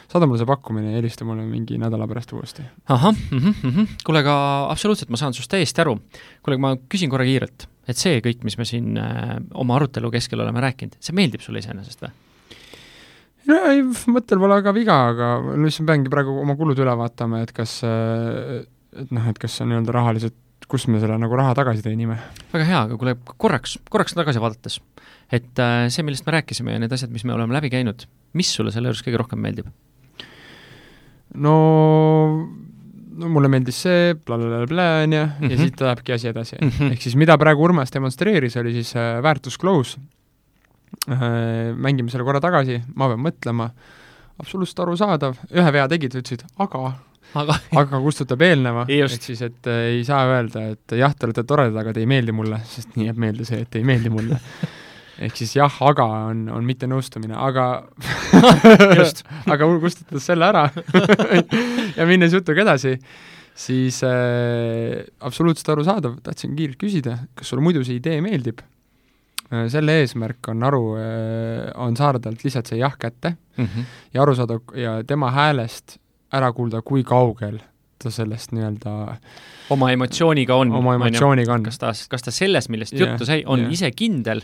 saada 0.08 0.28
mulle 0.28 0.42
see 0.42 0.50
pakkumine 0.50 0.92
ja 0.92 1.00
helista 1.02 1.26
mulle 1.28 1.46
mingi 1.48 1.80
nädala 1.82 2.08
pärast 2.08 2.34
uuesti. 2.34 2.64
ahah 2.90 3.14
mm, 3.14 3.40
-hmm, 3.40 3.56
mm 3.64 3.72
-hmm. 3.72 3.98
kuule, 4.04 4.20
aga 4.20 4.68
absoluutselt, 4.70 5.10
ma 5.10 5.18
saan 5.18 5.34
sinust 5.34 5.52
täiesti 5.52 5.82
aru. 5.82 6.00
kuule, 6.44 6.58
ma 6.58 6.76
küsin 6.90 7.10
korra 7.10 7.26
kiirelt 7.26 7.68
et 7.88 7.98
see 7.98 8.22
kõik, 8.24 8.44
mis 8.44 8.58
me 8.60 8.66
siin 8.68 8.98
äh, 9.00 9.38
oma 9.56 9.76
arutelu 9.80 10.12
keskel 10.12 10.44
oleme 10.44 10.64
rääkinud, 10.64 10.98
see 11.00 11.16
meeldib 11.16 11.42
sulle 11.42 11.60
iseenesest 11.64 12.04
või? 12.04 12.12
no 13.48 13.60
ei, 13.72 13.84
mõttel 14.12 14.42
pole 14.42 14.60
väga 14.60 14.74
viga, 14.76 14.98
aga 15.14 15.30
lihtsalt 15.56 15.88
peangi 15.88 16.12
praegu 16.12 16.36
oma 16.42 16.58
kulud 16.60 16.80
üle 16.84 16.98
vaatama, 17.00 17.42
et 17.46 17.54
kas 17.56 17.80
äh, 17.88 18.66
et 18.98 19.14
noh, 19.14 19.30
et 19.30 19.40
kas 19.40 19.56
on 19.64 19.72
nii-öelda 19.72 19.96
rahaliselt, 19.96 20.38
kust 20.68 20.90
me 20.92 21.00
selle 21.00 21.16
nagu 21.22 21.38
raha 21.40 21.54
tagasi 21.56 21.84
teenime. 21.86 22.18
väga 22.52 22.68
hea, 22.68 22.84
aga 22.90 23.00
kuule, 23.00 23.16
korraks, 23.40 23.78
korraks 23.92 24.16
tagasi 24.18 24.44
vaadates, 24.44 24.80
et 25.32 25.64
äh, 25.64 25.88
see, 25.94 26.06
millest 26.08 26.28
me 26.28 26.38
rääkisime 26.40 26.76
ja 26.76 26.84
need 26.84 26.96
asjad, 26.96 27.14
mis 27.14 27.26
me 27.28 27.36
oleme 27.38 27.56
läbi 27.56 27.72
käinud, 27.74 28.08
mis 28.38 28.52
sulle 28.54 28.74
selle 28.76 28.92
juures 28.92 29.06
kõige 29.06 29.24
rohkem 29.24 29.44
meeldib? 29.44 29.72
No 31.36 31.57
no 33.17 33.31
mulle 33.34 33.50
meeldis 33.51 33.79
see, 33.88 34.13
blablabla, 34.25 34.88
on 35.03 35.15
ju, 35.15 35.19
ja 35.19 35.29
-hmm. 35.39 35.57
siit 35.62 35.81
lähebki 35.81 36.13
asi 36.13 36.27
edasi 36.27 36.55
mm. 36.62 36.69
-hmm. 36.69 36.91
ehk 36.91 37.01
siis 37.01 37.15
mida 37.15 37.38
praegu 37.38 37.63
Urmas 37.63 37.93
demonstreeris, 37.93 38.57
oli 38.57 38.74
siis 38.74 38.96
äh, 38.96 39.24
väärtus 39.24 39.57
close 39.57 40.00
äh,, 41.10 41.75
mängime 41.75 42.10
selle 42.10 42.23
korra 42.23 42.39
tagasi, 42.39 42.82
ma 42.95 43.08
pean 43.08 43.19
mõtlema, 43.19 43.69
absoluutselt 44.39 44.80
arusaadav, 44.80 45.36
ühe 45.52 45.73
vea 45.73 45.88
tegid, 45.88 46.15
ütlesid 46.15 46.45
aga 46.58 46.93
aga, 47.36 47.60
aga 47.82 48.02
kustutab 48.02 48.41
eelneva, 48.41 48.86
ehk 48.88 49.21
siis, 49.21 49.41
et 49.41 49.67
äh, 49.67 49.97
ei 49.97 50.04
saa 50.04 50.25
öelda, 50.25 50.69
et 50.71 50.97
jah, 50.97 51.15
te 51.15 51.25
olete 51.25 51.43
toredad, 51.43 51.78
aga 51.82 51.93
te 51.93 51.99
ei 51.99 52.06
meeldi 52.06 52.32
mulle, 52.32 52.62
sest 52.65 52.95
nii 52.95 53.10
jääb 53.10 53.17
meelde 53.17 53.45
see, 53.45 53.62
et 53.62 53.75
ei 53.75 53.84
meeldi 53.84 54.10
mulle 54.10 54.39
ehk 55.23 55.39
siis 55.39 55.56
jah, 55.58 55.80
aga 55.89 56.06
on, 56.30 56.45
on 56.53 56.65
mittenõustumine, 56.67 57.36
aga 57.38 57.67
aga 59.53 59.69
kustutades 59.82 60.27
selle 60.30 60.47
ära 60.49 60.67
ja 61.97 62.08
minnes 62.10 62.36
jutuga 62.36 62.63
edasi, 62.65 62.95
siis 63.58 64.01
äh, 64.06 65.03
absoluutselt 65.25 65.73
arusaadav, 65.75 66.19
tahtsin 66.25 66.56
kiirelt 66.58 66.80
küsida, 66.82 67.19
kas 67.38 67.51
sulle 67.51 67.65
muidu 67.65 67.86
see 67.88 67.99
idee 68.01 68.19
meeldib 68.25 68.62
äh,? 68.62 69.65
selle 69.73 70.01
eesmärk 70.03 70.51
on 70.53 70.67
aru 70.67 70.84
äh,, 71.01 71.71
on 71.82 71.97
saada 71.99 72.21
talt 72.23 72.43
lihtsalt 72.45 72.69
see 72.69 72.82
jah 72.82 72.97
kätte 72.99 73.36
mm 73.58 73.65
-hmm. 73.65 73.95
ja 74.13 74.21
aru 74.25 74.36
saada 74.36 74.60
ja 74.75 74.99
tema 75.08 75.32
häälest 75.32 75.97
ära 76.34 76.51
kuulda, 76.53 76.82
kui 76.82 77.03
kaugel 77.08 77.60
ta 77.97 78.12
sellest 78.13 78.53
nii-öelda 78.53 78.93
oma 79.73 79.91
emotsiooniga 79.91 80.56
on. 80.56 80.71
oma 80.71 80.95
emotsiooniga 80.99 81.53
on. 81.53 81.63
kas 81.65 81.80
ta, 81.82 81.91
kas 82.10 82.25
ta 82.25 82.32
selles, 82.32 82.69
millest 82.69 82.93
yeah, 82.93 83.10
juttu 83.10 83.25
sai, 83.25 83.43
on 83.45 83.65
yeah. 83.65 83.73
ise 83.73 83.91
kindel 83.91 84.43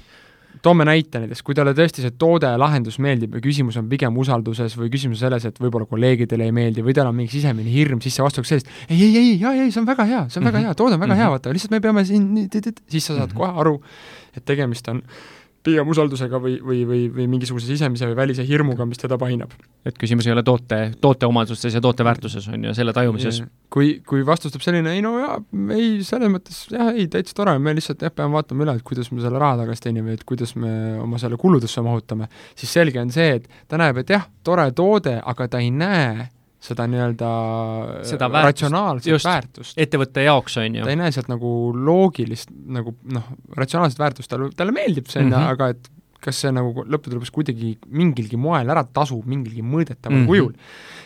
toome 0.62 0.86
näite 0.86 1.20
näiteks, 1.24 1.42
kui 1.46 1.56
talle 1.58 1.74
tõesti 1.78 2.04
see 2.04 2.14
toode 2.20 2.50
ja 2.52 2.60
lahendus 2.60 3.00
meeldib 3.04 3.36
ja 3.38 3.42
küsimus 3.44 3.78
on 3.80 3.90
pigem 3.90 4.18
usalduses 4.18 4.76
või 4.78 4.92
küsimus 4.94 5.24
selles, 5.24 5.46
et 5.50 5.60
võib-olla 5.62 5.88
kolleegidele 5.90 6.48
ei 6.50 6.56
meeldi 6.56 6.86
või 6.86 6.96
tal 6.98 7.10
on 7.10 7.18
mingi 7.18 7.34
sisemine 7.34 7.70
hirm, 7.74 8.02
vastus 8.04 8.48
sellist 8.48 8.70
ei, 8.88 9.00
ei, 9.02 9.12
ei, 9.18 9.32
jaa, 9.42 9.54
ei, 9.58 9.72
see 9.72 9.82
on 9.82 9.90
väga 9.90 10.06
hea, 10.10 10.24
see 10.30 10.40
on 10.40 10.44
mm 10.44 10.48
-hmm. 10.48 10.52
väga 10.52 10.60
mhm. 10.60 10.66
hea, 10.66 10.80
toode 10.82 10.96
on 10.96 11.00
väga 11.00 11.14
mm 11.14 11.18
-hmm. 11.18 11.24
hea, 11.24 11.30
vaata, 11.30 11.54
lihtsalt 11.54 11.72
me 11.72 11.80
peame 11.80 12.06
siin, 12.06 12.50
siis 12.88 13.06
sa 13.06 13.16
saad 13.16 13.28
mm 13.28 13.32
-hmm. 13.32 13.38
kohe 13.38 13.60
aru, 13.60 13.84
et 14.38 14.46
tegemist 14.46 14.88
on 14.88 15.02
pigem 15.64 15.90
usaldusega 15.94 16.40
või, 16.44 16.58
või, 16.64 16.82
või, 16.88 17.04
või 17.14 17.28
mingisuguse 17.32 17.68
sisemise 17.70 18.08
või 18.10 18.18
välise 18.18 18.46
hirmuga, 18.48 18.86
mis 18.90 19.00
teda 19.02 19.18
painab. 19.20 19.54
et 19.86 19.98
küsimus 20.00 20.28
ei 20.28 20.34
ole 20.36 20.44
toote, 20.44 20.80
toote 21.02 21.28
omadustes 21.28 21.74
ja 21.74 21.82
toote 21.82 22.04
väärtuses, 22.04 22.48
on 22.52 22.68
ju, 22.68 22.74
selle 22.76 22.94
tajumises. 22.94 23.42
kui, 23.74 23.96
kui 24.08 24.26
vastus 24.26 24.54
tuleb 24.54 24.66
selline, 24.66 24.94
ei 24.96 25.02
no 25.06 25.16
jaa, 25.20 25.40
ei, 25.76 26.04
selles 26.08 26.32
mõttes 26.34 26.66
jah, 26.74 26.92
ei, 26.94 27.08
täitsa 27.12 27.38
tore, 27.40 27.56
me 27.60 27.76
lihtsalt 27.78 28.04
jah, 28.04 28.14
peame 28.14 28.38
vaatama 28.38 28.68
üle, 28.68 28.78
et 28.80 28.88
kuidas 28.88 29.12
me 29.12 29.24
selle 29.24 29.42
raha 29.42 29.64
tagasi 29.64 29.88
teenime, 29.88 30.18
et 30.18 30.28
kuidas 30.28 30.56
me 30.60 31.00
oma 31.04 31.22
selle 31.22 31.40
kuludesse 31.40 31.84
mahutame, 31.86 32.30
siis 32.60 32.74
selge 32.80 33.02
on 33.02 33.12
see, 33.14 33.40
et 33.40 33.50
ta 33.72 33.80
näeb, 33.82 34.04
et 34.04 34.16
jah, 34.16 34.28
tore 34.44 34.70
toode, 34.76 35.20
aga 35.24 35.50
ta 35.52 35.64
ei 35.64 35.72
näe 35.74 36.30
seda 36.64 36.86
nii-öelda 36.88 37.30
seda 38.08 38.30
väärtust, 38.32 38.48
ratsionaalset 38.50 39.10
just, 39.12 39.28
väärtust. 39.28 39.80
ettevõtte 39.84 40.24
jaoks, 40.24 40.56
on 40.62 40.80
ju. 40.80 40.86
ta 40.86 40.94
ei 40.94 41.00
näe 41.00 41.12
sealt 41.16 41.32
nagu 41.32 41.50
loogilist 41.76 42.54
nagu 42.54 42.96
noh, 43.12 43.34
ratsionaalset 43.58 44.00
väärtust, 44.00 44.32
talle, 44.32 44.52
talle 44.58 44.76
meeldib 44.76 45.12
see, 45.12 45.26
on 45.26 45.32
ju, 45.32 45.36
mhm. 45.36 45.52
aga 45.56 45.74
et 45.76 45.92
kas 46.24 46.40
see 46.44 46.52
nagu 46.56 46.86
lõppude 46.88 47.18
lõpuks 47.18 47.34
kuidagi 47.34 47.76
mingilgi 47.92 48.40
moel 48.40 48.70
ära 48.72 48.84
tasub 48.84 49.26
mingilgi 49.30 49.64
mõõdetaval 49.64 50.16
mm 50.16 50.24
-hmm. 50.24 50.30
kujul, 50.32 50.54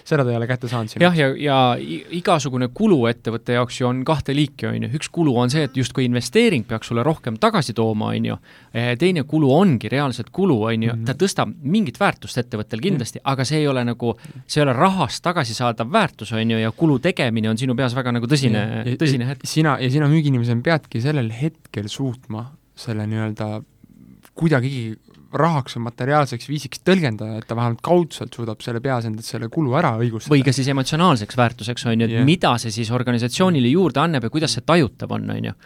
seda 0.07 0.23
ta 0.23 0.31
ei 0.31 0.37
ole 0.39 0.47
kätte 0.47 0.69
saanud 0.71 0.91
siin. 0.91 1.03
jah, 1.03 1.17
ja, 1.17 1.27
ja, 1.27 1.57
ja 1.81 2.17
igasugune 2.17 2.69
kulu 2.73 2.99
ettevõtte 3.11 3.57
jaoks 3.57 3.81
ju 3.81 3.87
on 3.89 4.03
kahte 4.07 4.35
liiki, 4.35 4.67
on 4.69 4.87
ju, 4.87 4.89
üks 4.99 5.09
kulu 5.11 5.35
on 5.37 5.49
see, 5.53 5.63
et 5.67 5.77
justkui 5.77 6.05
investeering 6.05 6.67
peaks 6.67 6.91
sulle 6.91 7.03
rohkem 7.03 7.37
tagasi 7.41 7.73
tooma, 7.77 8.11
on 8.15 8.25
ju, 8.31 8.37
teine 8.99 9.23
kulu 9.23 9.51
ongi 9.53 9.89
reaalselt 9.89 10.29
kulu, 10.31 10.61
on 10.71 10.83
ju, 10.83 10.91
ta 11.05 11.13
mhm. 11.13 11.21
tõstab 11.23 11.53
mingit 11.61 11.99
väärtust 11.99 12.37
ettevõttel 12.37 12.83
kindlasti, 12.83 13.19
aga 13.23 13.45
see 13.45 13.63
ei 13.63 13.67
ole 13.67 13.83
nagu, 13.87 14.13
see 14.45 14.61
ei 14.61 14.67
ole 14.67 14.77
rahast 14.77 15.23
tagasi 15.23 15.57
saadav 15.57 15.91
väärtus, 15.91 16.31
on 16.31 16.51
ju, 16.51 16.61
ja 16.61 16.71
kulu 16.71 16.99
tegemine 16.99 17.49
on 17.49 17.57
sinu 17.57 17.75
peas 17.75 17.95
väga 17.95 18.11
nagu 18.15 18.29
tõsine, 18.29 18.85
tõsine 18.99 19.31
hetk. 19.33 19.45
sina, 19.45 19.77
ja 19.81 19.89
sina 19.91 20.07
müügiinimesena 20.11 20.63
peadki 20.63 21.01
sellel 21.01 21.31
hetkel 21.33 21.89
suutma 21.91 22.51
selle 22.77 23.07
nii-öelda 23.09 23.61
kuidagigi 24.37 24.97
rahaks 25.33 25.77
või 25.77 25.87
materiaalseks 25.87 26.49
viisiks 26.49 26.83
tõlgendada, 26.85 27.41
et 27.41 27.47
ta 27.49 27.57
vähemalt 27.57 27.81
kaudselt 27.85 28.33
suudab 28.35 28.61
selle 28.63 28.81
peas 28.83 29.07
endalt 29.09 29.27
selle 29.27 29.49
kulu 29.53 29.75
ära 29.79 29.95
õigustada. 29.99 30.33
või 30.35 30.45
ka 30.45 30.53
siis 30.55 30.69
emotsionaalseks 30.73 31.37
väärtuseks, 31.39 31.85
on 31.89 31.99
ju, 31.99 32.07
et 32.07 32.15
yeah. 32.19 32.27
mida 32.27 32.53
see 32.61 32.73
siis 32.73 32.91
organisatsioonile 32.95 33.71
juurde 33.73 34.03
annab 34.03 34.27
ja 34.27 34.33
kuidas 34.33 34.57
see 34.57 34.65
tajutav 34.67 35.17
on, 35.17 35.29
on 35.35 35.51
ju 35.51 35.57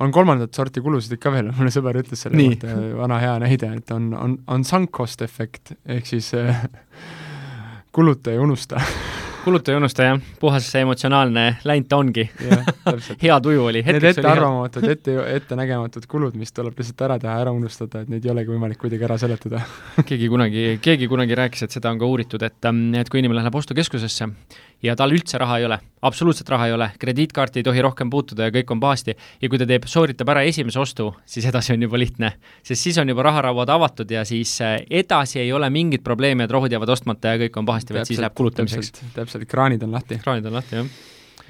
on 0.00 0.12
kolmandat 0.12 0.54
sorti 0.54 0.82
kulusid 0.84 1.16
ikka 1.16 1.32
veel, 1.32 1.50
mulle 1.56 1.72
sõber 1.72 2.00
ütles 2.02 2.26
selle 2.26 2.48
kohta, 2.50 2.78
vana 2.98 3.20
hea 3.22 3.36
näide, 3.42 3.72
et 3.80 3.92
on, 3.96 4.10
on, 4.16 4.38
on 4.52 4.66
sunk 4.68 4.92
cost 4.96 5.24
efekt, 5.24 5.76
ehk 5.88 6.08
siis 6.08 6.32
äh, 6.36 6.66
kuluta 7.96 8.34
ja 8.36 8.42
unusta 8.44 8.80
kuluta 9.46 9.70
ja 9.70 9.78
unusta, 9.78 10.02
jah, 10.08 10.20
puhas 10.42 10.66
see 10.66 10.82
emotsionaalne 10.82 11.44
läind 11.68 11.86
ta 11.90 12.00
ongi 12.02 12.24
hea 13.24 13.36
tuju 13.42 13.68
oli. 13.68 13.82
Need 13.86 14.06
ettearvamatud, 14.10 14.86
ette, 14.90 15.14
ettenägematud 15.36 16.08
kulud, 16.10 16.34
mis 16.38 16.50
tuleb 16.56 16.78
lihtsalt 16.80 17.04
ära 17.06 17.18
teha, 17.22 17.36
ära 17.44 17.54
unustada, 17.54 18.02
et 18.02 18.10
neid 18.10 18.26
ei 18.26 18.32
olegi 18.34 18.50
võimalik 18.50 18.80
kuidagi 18.82 19.06
ära 19.06 19.18
seletada. 19.22 19.62
Keegi 20.02 20.30
kunagi, 20.32 20.64
keegi 20.82 21.08
kunagi 21.10 21.38
rääkis, 21.38 21.66
et 21.66 21.76
seda 21.78 21.94
on 21.94 22.02
ka 22.02 22.10
uuritud, 22.10 22.42
et, 22.42 22.58
et 23.00 23.12
kui 23.12 23.22
inimene 23.22 23.44
läheb 23.44 23.60
ostukeskusesse 23.62 24.28
ja 24.82 24.96
tal 24.96 25.14
üldse 25.14 25.38
raha 25.40 25.58
ei 25.60 25.66
ole, 25.68 25.78
absoluutselt 26.06 26.48
raha 26.52 26.68
ei 26.68 26.74
ole, 26.76 26.90
krediitkaarti 27.00 27.60
ei 27.60 27.66
tohi 27.66 27.82
rohkem 27.84 28.10
puutuda 28.12 28.48
ja 28.48 28.54
kõik 28.54 28.70
on 28.74 28.82
pahasti, 28.82 29.16
ja 29.42 29.50
kui 29.50 29.60
ta 29.60 29.68
teeb, 29.68 29.88
sooritab 29.90 30.30
ära 30.34 30.44
esimese 30.48 30.80
ostu, 30.82 31.08
siis 31.26 31.48
edasi 31.48 31.74
on 31.74 31.82
juba 31.86 32.00
lihtne. 32.00 32.32
sest 32.62 32.82
siis 32.82 32.98
on 33.02 33.08
juba 33.08 33.26
raharauad 33.26 33.72
avatud 33.72 34.10
ja 34.10 34.24
siis 34.24 34.54
äh, 34.60 34.78
edasi 34.90 35.40
ei 35.40 35.52
ole 35.52 35.70
mingit 35.70 36.04
probleemi, 36.04 36.44
et 36.44 36.50
rohud 36.50 36.72
jäävad 36.72 36.94
ostmata 36.96 37.34
ja 37.34 37.42
kõik 37.46 37.58
on 37.58 37.66
pahasti, 37.66 37.96
vaid 37.96 38.08
siis 38.08 38.22
läheb 38.22 38.36
kulutamiseks. 38.36 38.92
täpselt, 39.14 39.48
kraanid 39.48 39.82
on 39.82 39.92
lahti. 39.96 40.20
kraanid 40.22 40.46
on 40.46 40.58
lahti, 40.60 40.82
jah 40.82 40.96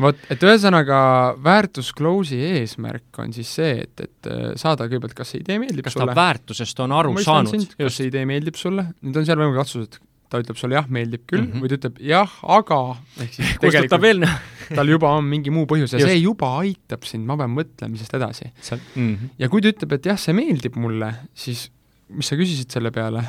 vot, 0.02 0.26
et 0.32 0.42
ühesõnaga 0.44 0.98
väärtus 1.42 1.92
close'i 1.96 2.40
eesmärk 2.60 3.20
on 3.22 3.32
siis 3.36 3.52
see, 3.58 3.86
et, 3.86 4.02
et 4.04 4.30
äh, 4.30 4.50
saada 4.60 4.88
kõigepealt, 4.90 5.16
kas 5.16 5.32
see 5.32 5.42
idee 5.42 5.58
meeldib 5.62 5.86
kas 5.86 5.96
sulle. 5.96 6.10
kas 6.10 6.14
ta 6.14 6.20
väärtusest 6.20 6.82
on 6.84 6.96
aru 6.96 7.16
saanud? 7.24 7.70
kas 7.78 8.00
see 8.00 8.10
idee 8.10 8.26
meeldib 8.28 8.58
sulle, 8.60 8.90
nüüd 9.02 9.20
on 9.20 9.28
seal 9.28 9.40
võimalik 9.40 9.64
otsused, 9.64 9.98
ta 10.30 10.40
ütleb 10.42 10.58
sulle 10.58 10.78
jah, 10.78 10.88
meeldib 10.92 11.24
küll 11.26 11.44
mm, 11.44 11.52
-hmm. 11.52 11.62
või 11.62 11.70
ta 11.70 11.78
ütleb 11.80 12.02
jah, 12.08 12.36
aga 12.56 12.80
ehk 13.22 13.38
siis 13.38 13.54
tegelikult 13.62 14.02
veel 14.02 14.26
tal 14.78 14.90
juba 14.90 15.12
on 15.18 15.28
mingi 15.30 15.54
muu 15.54 15.68
põhjus 15.70 15.94
ja 15.94 16.02
Just. 16.02 16.10
see 16.10 16.22
juba 16.24 16.52
aitab 16.62 17.06
sind, 17.06 17.26
ma 17.28 17.38
pean 17.38 17.54
mõtlemisest 17.54 18.18
edasi. 18.18 18.50
Mm 18.50 19.14
-hmm. 19.14 19.32
ja 19.38 19.48
kui 19.48 19.62
ta 19.62 19.72
ütleb, 19.74 19.96
et 19.98 20.12
jah, 20.12 20.18
see 20.20 20.36
meeldib 20.36 20.76
mulle, 20.80 21.12
siis 21.34 21.70
mis 22.14 22.28
sa 22.30 22.36
küsisid 22.38 22.70
selle 22.70 22.92
peale? 22.94 23.22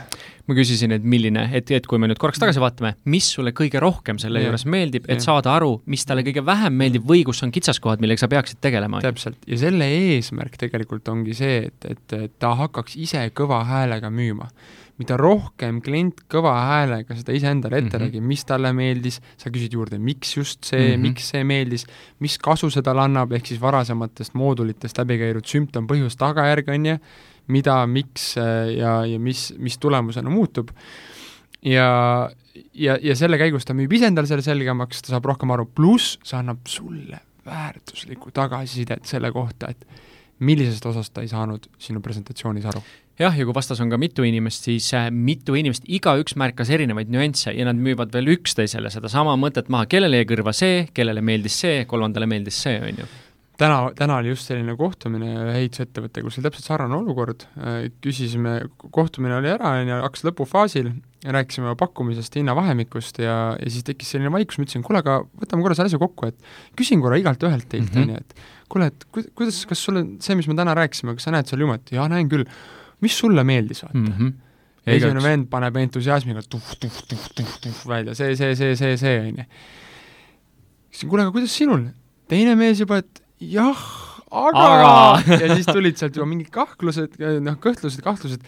ma 0.47 0.55
küsisin, 0.55 0.93
et 0.95 1.03
milline, 1.03 1.41
et, 1.57 1.71
et 1.75 1.87
kui 1.89 1.99
me 1.99 2.07
nüüd 2.07 2.19
korraks 2.21 2.39
tagasi 2.39 2.61
vaatame, 2.63 2.93
mis 3.11 3.25
sulle 3.35 3.51
kõige 3.51 3.81
rohkem 3.83 4.19
selle 4.21 4.39
ja, 4.39 4.47
juures 4.47 4.63
meeldib, 4.69 5.09
et 5.09 5.19
ja. 5.19 5.25
saada 5.25 5.51
aru, 5.57 5.73
mis 5.91 6.05
talle 6.07 6.23
kõige 6.23 6.43
vähem 6.47 6.77
meeldib 6.79 7.03
või 7.09 7.25
kus 7.27 7.43
on 7.43 7.51
kitsaskohad, 7.51 7.99
millega 8.03 8.21
sa 8.21 8.29
peaksid 8.31 8.61
tegelema. 8.63 9.01
täpselt, 9.03 9.41
ja 9.49 9.59
selle 9.59 9.89
eesmärk 9.91 10.55
tegelikult 10.61 11.09
ongi 11.11 11.35
see, 11.35 11.65
et, 11.67 11.89
et 11.91 12.37
ta 12.39 12.53
hakkaks 12.61 12.95
ise 13.01 13.25
kõva 13.35 13.59
häälega 13.67 14.13
müüma. 14.13 14.47
Mida 14.97 15.17
rohkem 15.19 15.79
klient 15.85 16.23
kõva 16.31 16.53
häälega 16.65 17.15
seda 17.17 17.35
iseendale 17.37 17.77
ette 17.77 17.85
mm 17.85 17.91
-hmm. 17.93 18.05
räägib, 18.07 18.23
mis 18.25 18.45
talle 18.49 18.71
meeldis, 18.73 19.19
sa 19.37 19.51
küsid 19.53 19.73
juurde, 19.73 19.99
miks 20.01 20.37
just 20.37 20.63
see 20.63 20.79
mm, 20.79 20.93
-hmm. 20.93 21.05
miks 21.05 21.29
see 21.29 21.43
meeldis, 21.43 21.85
mis 22.19 22.37
kasu 22.37 22.69
see 22.73 22.81
talle 22.81 23.05
annab, 23.05 23.31
ehk 23.31 23.45
siis 23.45 23.61
varasematest 23.61 24.33
moodulitest 24.33 24.97
läbi 24.97 25.19
käidud 25.21 25.45
sümptom, 25.45 25.87
põhjus, 25.87 26.17
tagajärg, 26.17 26.69
on 26.73 26.85
ju, 26.85 26.97
mida, 27.47 27.85
miks 27.87 28.37
äh, 28.37 28.73
ja, 28.77 29.05
ja 29.05 29.19
mis, 29.19 29.53
mis 29.57 29.77
tulemusena 29.77 30.29
muutub. 30.29 30.69
ja, 31.61 32.29
ja, 32.73 32.97
ja 33.01 33.15
selle 33.15 33.37
käigus 33.37 33.65
ta 33.65 33.73
müüb 33.73 33.93
iseendale 33.93 34.27
selle 34.27 34.41
selgemaks, 34.41 35.01
ta 35.01 35.13
saab 35.13 35.25
rohkem 35.25 35.51
aru, 35.51 35.65
pluss 35.65 36.17
see 36.23 36.37
annab 36.37 36.65
sulle 36.67 37.19
väärtuslikku 37.45 38.31
tagasisidet 38.31 39.05
selle 39.05 39.31
kohta, 39.31 39.69
et 39.69 39.87
millisest 40.39 40.85
osast 40.85 41.13
ta 41.13 41.21
ei 41.21 41.27
saanud 41.27 41.69
sinu 41.77 42.01
presentatsioonis 42.01 42.65
aru 42.65 42.81
jah, 43.21 43.37
ja 43.37 43.45
kui 43.47 43.55
vastas 43.55 43.81
on 43.83 43.91
ka 43.93 43.99
mitu 44.01 44.25
inimest, 44.27 44.67
siis 44.69 44.89
äh, 44.97 45.09
mitu 45.11 45.57
inimest, 45.57 45.87
igaüks 45.89 46.37
märkas 46.39 46.71
erinevaid 46.73 47.11
nüansse 47.13 47.53
ja 47.55 47.67
nad 47.67 47.79
müüvad 47.79 48.13
veel 48.13 48.35
üksteisele 48.37 48.91
sedasama 48.93 49.37
mõtet 49.39 49.71
maha, 49.73 49.89
kellele 49.89 50.21
jäi 50.21 50.31
kõrva 50.33 50.55
see, 50.55 50.83
kellele 50.93 51.23
meeldis 51.25 51.57
see, 51.63 51.85
kolmandale 51.89 52.29
meeldis 52.29 52.61
see, 52.65 52.77
on 52.81 53.01
ju 53.03 53.09
täna, 53.57 53.77
täna 53.97 54.17
oli 54.21 54.31
just 54.31 54.49
selline 54.49 54.75
kohtumine 54.77 55.31
ehitusettevõttega, 55.55 56.27
kus 56.27 56.37
oli 56.37 56.45
täpselt 56.47 56.67
sarnane 56.67 56.97
olukord, 56.97 57.45
küsisime, 58.03 58.59
kohtumine 58.93 59.37
oli 59.39 59.51
ära, 59.51 59.73
on 59.81 59.91
ju, 59.91 59.99
hakkas 60.05 60.25
lõpufaasil, 60.27 60.91
rääkisime 61.25 61.73
pakkumisest, 61.79 62.37
hinnavahemikust 62.39 63.21
ja, 63.23 63.37
ja 63.57 63.73
siis 63.73 63.85
tekkis 63.87 64.13
selline 64.13 64.31
vaikus, 64.33 64.59
ma 64.59 64.67
ütlesin, 64.67 64.85
kuule, 64.85 65.01
aga 65.01 65.19
võtame 65.41 65.65
korra 65.65 65.77
selle 65.77 65.91
asja 65.91 66.01
kokku, 66.01 66.29
et 66.29 66.77
küsin 66.77 67.01
korra 67.03 67.19
igalt 67.19 67.43
ühelt 67.47 67.67
teilt, 67.71 67.89
mhm. 67.93 68.03
on 68.03 68.13
ju, 68.13 68.21
et 68.21 68.67
kuule, 68.73 68.91
et 68.93 69.07
ku-, 69.09 69.25
kuidas, 69.37 69.63
kas 69.69 69.85
sulle 69.89 70.05
see, 70.23 70.37
mis 70.37 70.49
me 70.49 70.57
täna 70.59 70.77
rääkisime, 70.77 71.17
kas 71.17 71.27
sa 71.27 71.33
näed 71.35 71.49
seal 71.49 71.65
jumet? 71.65 71.95
jaa, 71.95 72.07
näen 72.11 72.29
küll. 72.31 72.45
Mis 73.05 73.17
sulle 73.17 73.43
meeldis, 73.47 73.83
vaata 73.85 73.99
mm? 73.99 74.13
-hmm. 74.17 74.33
esimene 74.95 75.23
vend 75.23 75.49
paneb 75.51 75.77
entusiasmiga 75.83 76.41
tuh-tuh-tuh-tuh-tuh 76.49 77.85
välja, 77.89 78.15
see, 78.15 78.35
see, 78.35 78.55
see, 78.55 78.75
see, 78.75 78.97
see, 78.97 79.19
on 79.19 79.43
ju. 79.43 79.47
küsisin, 80.89 81.09
kuule, 81.09 81.27
aga 81.27 81.35
kuidas 81.35 81.57
sinul? 81.57 81.87
teine 82.27 82.55
mees 82.59 82.79
juba, 82.83 83.01
et 83.03 83.21
jah, 83.39 83.83
aga, 84.31 84.65
aga. 84.65 85.37
ja 85.43 85.53
siis 85.55 85.69
tulid 85.69 85.99
sealt 85.99 86.17
juba 86.17 86.27
mingid 86.29 86.49
kahklused, 86.53 87.19
noh, 87.43 87.59
kõhtlused, 87.63 88.03
kahtlused, 88.03 88.43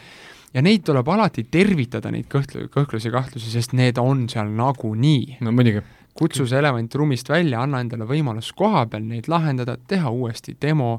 ja 0.53 0.63
neid 0.65 0.83
tuleb 0.87 1.07
alati 1.13 1.45
tervitada, 1.51 2.11
neid 2.13 2.27
kõhtlu-, 2.31 2.67
kõhklusi 2.73 3.13
kahtlusi, 3.13 3.51
sest 3.53 3.75
need 3.77 4.01
on 4.01 4.27
seal 4.31 4.51
nagunii. 4.55 5.39
no 5.45 5.53
muidugi. 5.55 5.85
kutsu 6.19 6.43
see 6.49 6.59
elevant 6.59 6.95
ruumist 6.95 7.29
välja, 7.29 7.61
anna 7.63 7.79
endale 7.83 8.07
võimalus 8.09 8.51
koha 8.57 8.85
peal 8.91 9.05
neid 9.07 9.29
lahendada, 9.31 9.77
teha 9.87 10.09
uuesti 10.11 10.57
demo, 10.61 10.97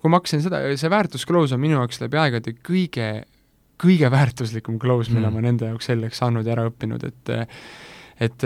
kui 0.00 0.12
ma 0.12 0.20
hakkasin 0.20 0.44
seda, 0.44 0.62
see 0.78 0.92
väärtus 0.92 1.26
close 1.28 1.56
on 1.56 1.62
minu 1.62 1.78
jaoks 1.78 2.00
läbi 2.02 2.20
aegade 2.20 2.54
kõige, 2.64 3.08
kõige 3.82 4.10
väärtuslikum 4.12 4.78
mille 5.12 5.28
mm. 5.28 5.34
ma 5.34 5.44
nende 5.44 5.72
jaoks 5.72 5.90
selgeks 5.90 6.22
saanud 6.22 6.46
ja 6.46 6.56
ära 6.56 6.68
õppinud, 6.70 7.08
et 7.08 7.34
et 8.22 8.44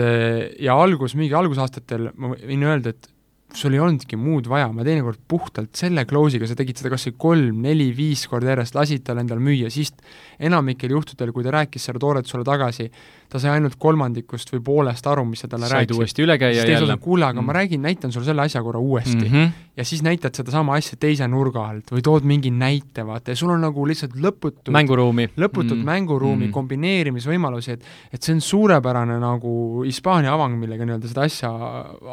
ja 0.63 0.73
algus, 0.79 1.13
mingi 1.19 1.35
algusaastatel 1.37 2.09
ma 2.17 2.31
võin 2.33 2.63
öelda, 2.65 2.95
et 2.95 3.11
sul 3.55 3.75
ei 3.75 3.79
olnudki 3.79 4.17
muud 4.19 4.47
vaja, 4.51 4.67
ma 4.75 4.83
teinekord 4.83 5.21
puhtalt 5.29 5.77
selle 5.79 6.03
close'iga, 6.07 6.47
sa 6.49 6.57
tegid 6.57 6.79
seda 6.81 6.91
kas 6.91 7.07
või 7.07 7.15
kolm, 7.23 7.61
neli, 7.63 7.87
viis 7.95 8.25
korda 8.27 8.51
järjest, 8.51 8.75
lasid 8.75 9.05
tal 9.07 9.21
endal 9.21 9.39
müüa, 9.43 9.71
siis 9.73 9.93
enamikel 10.39 10.91
juhtudel, 10.91 11.31
kui 11.35 11.45
ta 11.45 11.53
rääkis 11.55 11.87
seda 11.87 12.01
toodet 12.03 12.27
sulle 12.27 12.47
tagasi, 12.47 12.89
ta 13.27 13.39
sai 13.43 13.57
ainult 13.57 13.75
kolmandikust 13.79 14.51
või 14.53 14.61
poolest 14.63 15.07
aru, 15.09 15.25
mis 15.27 15.41
sa 15.43 15.49
talle 15.51 15.67
rääkisid. 15.67 15.91
said 15.91 15.99
uuesti 15.99 16.23
üle 16.23 16.37
käia 16.39 16.63
jälle. 16.63 16.97
kuule, 17.03 17.25
aga 17.27 17.41
mm. 17.41 17.47
ma 17.49 17.55
räägin, 17.57 17.81
näitan 17.83 18.11
sulle 18.11 18.25
selle 18.25 18.45
asja 18.45 18.61
korra 18.63 18.79
uuesti 18.79 19.15
mm. 19.17 19.33
-hmm. 19.33 19.49
ja 19.77 19.85
siis 19.85 20.03
näitad 20.03 20.35
sedasama 20.35 20.77
asja 20.79 20.97
teise 20.99 21.27
nurga 21.27 21.65
alt 21.67 21.91
või 21.91 22.03
tood 22.03 22.23
mingi 22.23 22.51
näite, 22.51 23.05
vaata, 23.05 23.31
ja 23.31 23.35
sul 23.35 23.51
on 23.51 23.61
nagu 23.61 23.87
lihtsalt 23.87 24.15
lõputut 24.15 24.71
mänguruumi. 24.71 25.29
lõputut 25.37 25.75
mm. 25.75 25.89
mänguruumi 25.91 26.45
mm., 26.47 26.51
kombineerimisvõimalusi, 26.51 27.71
et 27.71 27.83
et 28.13 28.23
see 28.23 28.37
on 28.37 28.41
suurepärane 28.41 29.19
nagu 29.19 29.83
Hispaania 29.83 30.33
avang, 30.33 30.55
millega 30.59 30.85
nii-öelda 30.85 31.07
seda 31.07 31.27
asja 31.27 31.51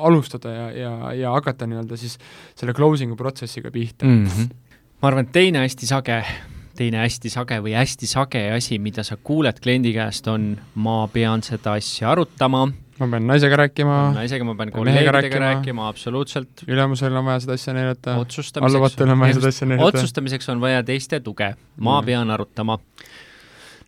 alustada 0.03 0.50
ja, 0.50 0.70
ja, 0.70 1.12
ja 1.12 1.37
hakata 1.37 1.66
nii-öelda 1.66 1.96
siis 2.00 2.18
selle 2.55 2.74
closing'u 2.74 3.16
protsessiga 3.16 3.70
pihta 3.70 4.07
mm. 4.07 4.27
-hmm. 4.27 4.50
ma 5.03 5.09
arvan, 5.09 5.29
et 5.29 5.33
teine 5.33 5.62
hästi 5.62 5.87
sage 5.87 6.24
teine 6.76 7.02
hästi 7.02 7.32
sage 7.32 7.58
või 7.64 7.74
hästi 7.78 8.08
sage 8.10 8.42
asi, 8.54 8.78
mida 8.82 9.04
sa 9.06 9.16
kuuled 9.16 9.60
kliendi 9.62 9.94
käest, 9.96 10.28
on 10.30 10.54
ma 10.74 11.04
pean 11.12 11.44
seda 11.46 11.76
asja 11.78 12.10
arutama. 12.12 12.66
ma 12.98 13.08
pean 13.10 13.26
naisega 13.26 13.58
rääkima. 13.64 13.98
naisega, 14.18 14.44
ma 14.44 14.54
pean 14.58 14.72
kolleegidega 14.74 15.16
rääkima, 15.18 15.44
rääkima, 15.46 15.88
absoluutselt. 15.88 16.66
ülemusel 16.68 17.16
on 17.16 17.24
vaja 17.24 17.44
seda 17.46 17.58
asja 17.58 17.74
näidata. 17.74 18.16
alluvatel 18.60 19.16
on 19.16 19.20
vaja 19.20 19.40
seda 19.40 19.52
asja 19.54 19.70
näidata. 19.70 19.88
otsustamiseks 19.88 20.48
on 20.54 20.60
vaja 20.60 20.82
teiste 20.82 21.20
tuge, 21.20 21.54
ma 21.76 22.00
mm. 22.00 22.06
pean 22.06 22.30
arutama 22.30 22.78
no 22.78 23.13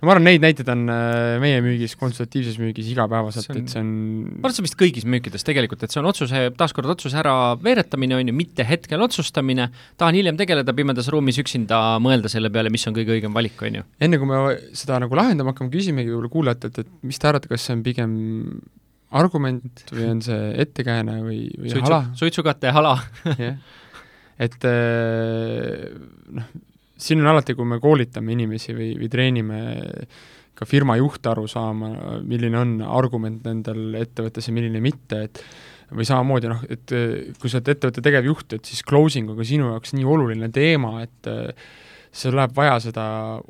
ma 0.07 0.15
arvan, 0.15 0.27
neid 0.29 0.45
näiteid 0.45 0.71
on 0.73 0.85
äh, 0.93 1.37
meie 1.43 1.59
müügis, 1.65 1.97
konsultatiivses 1.99 2.59
müügis 2.63 2.89
igapäevaselt, 2.93 3.51
et 3.59 3.73
see 3.73 3.83
on 3.83 3.91
ma 4.29 4.47
arvan, 4.47 4.57
see 4.57 4.63
on 4.63 4.69
vist 4.69 4.79
kõigis 4.81 5.07
müükides 5.09 5.47
tegelikult, 5.47 5.85
et 5.87 5.95
see 5.95 6.01
on 6.03 6.09
otsuse, 6.11 6.43
taaskord 6.59 6.91
otsuse 6.95 7.19
ära 7.21 7.35
veeretamine, 7.63 8.19
on 8.19 8.33
ju, 8.33 8.37
mitte 8.37 8.67
hetkel 8.69 9.03
otsustamine, 9.07 9.69
tahan 10.01 10.19
hiljem 10.19 10.39
tegeleda 10.41 10.75
pimedas 10.77 11.11
ruumis 11.13 11.41
üksinda, 11.43 11.83
mõelda 12.03 12.31
selle 12.33 12.53
peale, 12.55 12.73
mis 12.73 12.87
on 12.89 12.97
kõige 12.97 13.17
õigem 13.17 13.37
valik, 13.37 13.61
on 13.67 13.81
ju. 13.81 13.87
enne 14.07 14.21
kui 14.23 14.31
me 14.31 14.43
seda 14.77 15.01
nagu 15.03 15.19
lahendama 15.19 15.55
hakkame, 15.55 15.73
küsimegi 15.75 16.13
võib-olla 16.13 16.33
kuulajatelt, 16.33 16.83
et 16.85 16.93
mis 17.07 17.21
te 17.21 17.31
arvate, 17.31 17.51
kas 17.53 17.67
see 17.67 17.77
on 17.77 17.87
pigem 17.87 18.17
argument 19.17 19.85
või 19.93 20.07
on 20.11 20.23
see 20.25 20.53
ettekääne 20.65 21.21
või, 21.25 21.41
või 21.57 21.73
Suitsu, 21.73 21.87
hala? 21.87 22.01
suitsukate 22.19 22.73
hala 22.75 22.97
jah, 23.39 23.59
et 24.43 24.67
äh, 24.69 25.87
noh, 26.37 26.51
siin 26.97 27.23
on 27.23 27.31
alati, 27.33 27.55
kui 27.57 27.69
me 27.69 27.79
koolitame 27.83 28.35
inimesi 28.35 28.75
või, 28.77 28.91
või 29.01 29.11
treenime 29.13 29.61
ka 30.57 30.65
firma 30.69 30.97
juhte 30.97 31.29
aru 31.31 31.45
saama, 31.51 31.91
milline 32.25 32.59
on 32.59 32.77
argument 32.85 33.45
nendel 33.45 33.99
ettevõttes 34.01 34.49
ja 34.49 34.55
milline 34.57 34.81
mitte, 34.81 35.27
et 35.29 35.43
või 35.93 36.07
samamoodi 36.09 36.51
noh, 36.51 36.63
et 36.73 36.95
kui 37.39 37.51
sa 37.51 37.61
oled 37.61 37.69
ettevõtte 37.75 38.03
tegevjuht, 38.03 38.57
et 38.57 38.69
siis 38.69 38.81
closing 38.87 39.29
on 39.31 39.39
ka 39.39 39.47
sinu 39.47 39.69
jaoks 39.71 39.93
nii 39.95 40.09
oluline 40.17 40.49
teema, 40.55 40.97
et 41.05 41.29
sul 42.17 42.37
läheb 42.37 42.55
vaja 42.57 42.77
seda 42.81 43.05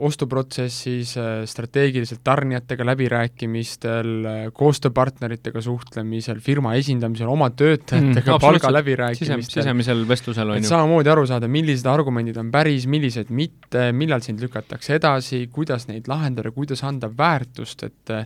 ostuprotsessis, 0.06 1.14
strateegiliselt 1.50 2.22
tarnijatega 2.26 2.86
läbirääkimistel, 2.88 4.10
koostööpartneritega 4.56 5.62
suhtlemisel, 5.64 6.40
firma 6.44 6.74
esindamisel, 6.78 7.30
oma 7.30 7.50
töötajatega 7.54 8.34
mm, 8.34 8.42
palgaläbirääkimistel. 8.42 9.62
sisemisel 9.62 10.02
vestlusel 10.08 10.54
on 10.56 10.60
ju. 10.60 10.68
samamoodi 10.70 11.14
aru 11.14 11.26
saada, 11.30 11.50
millised 11.50 11.88
argumendid 11.90 12.38
on 12.42 12.50
päris, 12.54 12.88
millised 12.90 13.30
mitte, 13.30 13.90
millal 13.96 14.24
sind 14.26 14.42
lükatakse 14.42 14.98
edasi, 14.98 15.46
kuidas 15.54 15.86
neid 15.90 16.10
lahendada, 16.10 16.54
kuidas 16.54 16.82
anda 16.86 17.10
väärtust, 17.12 17.86
et 17.86 18.16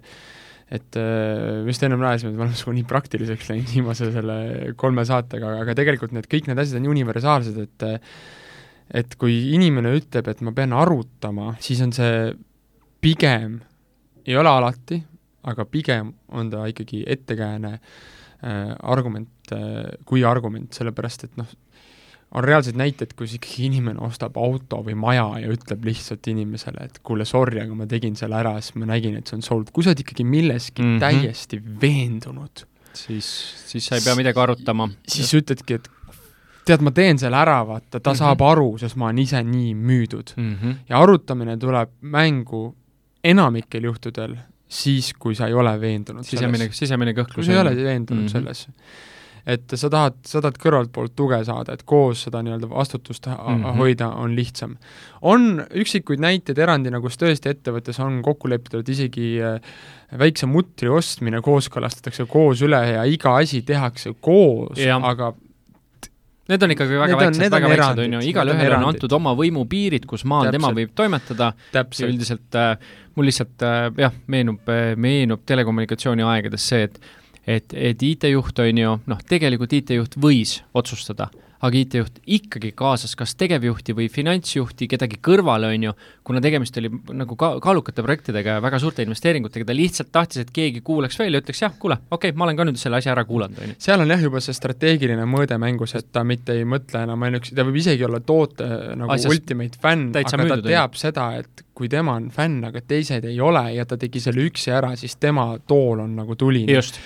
et 0.71 0.95
me 0.95 1.67
just 1.67 1.83
ennem 1.83 1.99
rääkisime, 1.99 2.31
et 2.31 2.37
me 2.39 2.45
oleme 2.45 2.55
nagu 2.55 2.73
nii 2.77 2.85
praktiliseks 2.87 3.49
läinud 3.51 3.73
viimase 3.75 4.13
selle 4.15 4.37
kolme 4.79 5.03
saatega, 5.05 5.57
aga 5.65 5.75
tegelikult 5.75 6.15
need, 6.15 6.29
kõik 6.31 6.47
need 6.47 6.61
asjad 6.63 6.79
on 6.79 6.93
universaalsed, 6.93 7.59
et 7.67 7.89
et 8.95 9.17
kui 9.21 9.37
inimene 9.55 9.93
ütleb, 9.99 10.29
et 10.31 10.43
ma 10.45 10.53
pean 10.57 10.75
arutama, 10.77 11.55
siis 11.63 11.81
on 11.85 11.95
see 11.95 12.31
pigem, 13.01 13.61
ei 14.27 14.37
ole 14.37 14.51
alati, 14.51 15.01
aga 15.51 15.65
pigem 15.65 16.13
on 16.37 16.51
ta 16.53 16.67
ikkagi 16.69 17.05
ettekääne 17.09 17.73
äh, 17.79 18.75
argument 18.83 19.55
äh, 19.57 19.97
kui 20.09 20.25
argument, 20.27 20.73
sellepärast 20.77 21.29
et 21.29 21.39
noh, 21.41 21.49
on 22.31 22.45
reaalseid 22.47 22.77
näiteid, 22.79 23.17
kus 23.19 23.33
ikkagi 23.35 23.65
inimene 23.67 24.03
ostab 24.07 24.37
auto 24.39 24.83
või 24.87 24.95
maja 24.99 25.27
ja 25.43 25.51
ütleb 25.51 25.87
lihtsalt 25.89 26.29
inimesele, 26.31 26.85
et 26.87 27.01
kuule, 27.03 27.27
sorry, 27.27 27.59
aga 27.65 27.75
ma 27.75 27.89
tegin 27.91 28.19
selle 28.19 28.39
ära, 28.39 28.55
sest 28.61 28.77
ma 28.79 28.91
nägin, 28.93 29.17
et 29.19 29.31
see 29.31 29.41
on 29.41 29.47
sold. 29.47 29.73
kui 29.75 29.87
sa 29.87 29.95
oled 29.95 30.05
ikkagi 30.05 30.27
milleski 30.29 30.83
mm 30.83 30.93
-hmm. 30.97 31.01
täiesti 31.07 31.63
veendunud 31.83 32.67
siis, 32.95 33.55
siis 33.67 33.87
sa 33.87 33.99
ei 33.99 34.05
pea 34.05 34.15
midagi 34.19 34.41
arutama. 34.41 34.89
siis 35.09 35.33
ütledki, 35.35 35.81
et 35.81 35.89
tead, 36.67 36.83
ma 36.85 36.93
teen 36.95 37.19
selle 37.19 37.37
ära, 37.37 37.61
vaata, 37.67 38.01
ta 38.01 38.11
mm 38.11 38.15
-hmm. 38.15 38.19
saab 38.19 38.43
aru, 38.43 38.79
sest 38.79 38.97
ma 38.97 39.09
olen 39.09 39.19
ise 39.19 39.43
nii 39.43 39.75
müüdud 39.75 40.35
mm. 40.37 40.55
-hmm. 40.55 40.77
ja 40.89 41.03
arutamine 41.03 41.57
tuleb 41.57 41.91
mängu 42.01 42.77
enamikel 43.25 43.85
juhtudel 43.85 44.37
siis, 44.71 45.15
kui 45.19 45.35
sa 45.35 45.51
ei 45.51 45.55
ole 45.55 45.73
veendunud 45.81 46.27
sisemine, 46.27 46.71
sisemine 46.73 47.15
kõhklus. 47.17 47.41
kui 47.41 47.49
sa 47.49 47.57
ei 47.57 47.63
ole 47.65 47.77
veendunud 47.77 48.23
mm 48.23 48.27
-hmm. 48.27 48.33
selles. 48.33 48.69
et 49.47 49.73
sa 49.75 49.89
tahad, 49.91 50.15
sa 50.27 50.41
tahad 50.41 50.59
kõrvaltpoolt 50.63 51.15
tuge 51.17 51.39
saada, 51.45 51.73
et 51.73 51.83
koos 51.83 52.23
seda 52.23 52.43
nii-öelda 52.43 52.69
vastutust 52.71 53.27
mm 53.27 53.35
-hmm. 53.35 53.77
hoida 53.77 54.09
on 54.09 54.37
lihtsam. 54.37 54.77
on 55.23 55.65
üksikuid 55.75 56.21
näiteid 56.21 56.59
erandina, 56.59 57.01
kus 57.01 57.17
tõesti 57.17 57.51
ettevõttes 57.51 58.01
on 58.01 58.23
kokku 58.23 58.49
lepitud, 58.49 58.89
isegi 58.89 59.43
äh, 59.43 59.61
väikse 60.19 60.47
mutri 60.47 60.89
ostmine 60.89 61.41
kooskõlastatakse 61.41 62.27
koos 62.27 62.63
üle 62.63 62.87
ja 62.93 63.05
iga 63.05 63.37
asi 63.37 63.63
tehakse 63.63 64.15
koos, 64.21 64.79
aga 65.03 65.35
Need 66.51 66.67
on 66.67 66.75
ikkagi 66.75 66.99
väga 66.99 67.17
need 67.17 67.23
väiksed, 67.29 67.55
väga 67.55 67.71
väiksed, 67.73 68.03
on 68.05 68.17
ju, 68.17 68.23
igalühel 68.33 68.75
on 68.77 68.89
antud 68.89 69.13
oma 69.17 69.35
võimupiirid, 69.39 70.07
kus 70.11 70.25
maal 70.27 70.49
Täpselt. 70.49 70.59
tema 70.59 70.73
võib 70.77 70.95
toimetada. 70.99 71.53
Ja 71.75 71.85
üldiselt 72.09 72.59
äh, 72.59 72.73
mul 73.15 73.31
lihtsalt 73.31 73.67
äh, 73.67 73.87
jah, 74.07 74.17
meenub 74.31 74.71
äh,, 74.73 74.93
meenub 75.01 75.45
telekommunikatsiooni 75.49 76.27
aegades 76.27 76.67
see, 76.73 76.89
et 76.91 77.01
et, 77.51 77.73
et 77.73 78.03
IT-juht 78.05 78.59
on 78.63 78.79
ju, 78.79 78.97
noh, 79.11 79.23
tegelikult 79.27 79.73
IT-juht 79.73 80.19
võis 80.21 80.59
otsustada 80.77 81.31
aga 81.67 81.77
IT-juht 81.77 82.21
ikkagi 82.37 82.73
kaasas 82.77 83.13
kas 83.19 83.35
tegevjuhti 83.41 83.95
või 83.97 84.09
finantsjuhti, 84.13 84.89
kedagi 84.91 85.19
kõrvale, 85.25 85.69
on 85.75 85.87
ju, 85.91 85.95
kuna 86.25 86.41
tegemist 86.45 86.77
oli 86.81 86.91
nagu 87.17 87.37
ka 87.41 87.53
kaalukate 87.63 88.05
projektidega 88.07 88.57
ja 88.57 88.65
väga 88.65 88.81
suurte 88.81 89.05
investeeringutega, 89.05 89.69
ta 89.69 89.77
lihtsalt 89.77 90.13
tahtis, 90.15 90.45
et 90.45 90.53
keegi 90.57 90.81
kuulaks 90.87 91.21
veel 91.21 91.37
ja 91.37 91.43
ütleks 91.45 91.63
jah, 91.65 91.77
kuule, 91.81 92.01
okei 92.09 92.33
okay,, 92.33 92.39
ma 92.39 92.49
olen 92.49 92.61
ka 92.61 92.69
nüüd 92.69 92.81
selle 92.81 93.01
asja 93.01 93.13
ära 93.15 93.27
kuulanud, 93.29 93.61
on 93.61 93.75
ju. 93.75 93.79
seal 93.89 94.05
on 94.05 94.15
jah, 94.15 94.25
juba 94.25 94.43
see 94.45 94.57
strateegiline 94.57 95.29
mõõde 95.29 95.61
mängus, 95.61 95.97
et 96.01 96.09
ta 96.13 96.25
mitte 96.25 96.57
ei 96.57 96.67
mõtle 96.69 97.05
enam 97.05 97.29
ainuüksi, 97.29 97.57
ta 97.57 97.67
võib 97.69 97.81
isegi 97.83 98.09
olla 98.09 98.23
toote 98.25 98.69
nagu 98.97 99.17
Asjast 99.17 99.35
ultimate 99.35 99.83
fänn, 99.83 100.11
aga 100.17 100.41
müüdud, 100.41 100.65
ta 100.65 100.73
teab 100.73 100.97
on. 100.97 101.03
seda, 101.05 101.31
et 101.43 101.67
kui 101.77 101.93
tema 101.93 102.17
on 102.17 102.31
fänn, 102.33 102.65
aga 102.69 102.81
teised 102.85 103.25
ei 103.29 103.41
ole 103.41 103.67
ja 103.77 103.85
ta 103.89 104.01
tegi 104.01 104.23
selle 104.25 104.49
üksi 104.49 104.73
ära, 104.73 104.95
siis 105.01 105.21
tema 105.21 105.53
tool 105.69 106.07
on 106.07 106.17
nagu 106.23 106.37
tuline. 106.41 106.73
just 106.73 107.01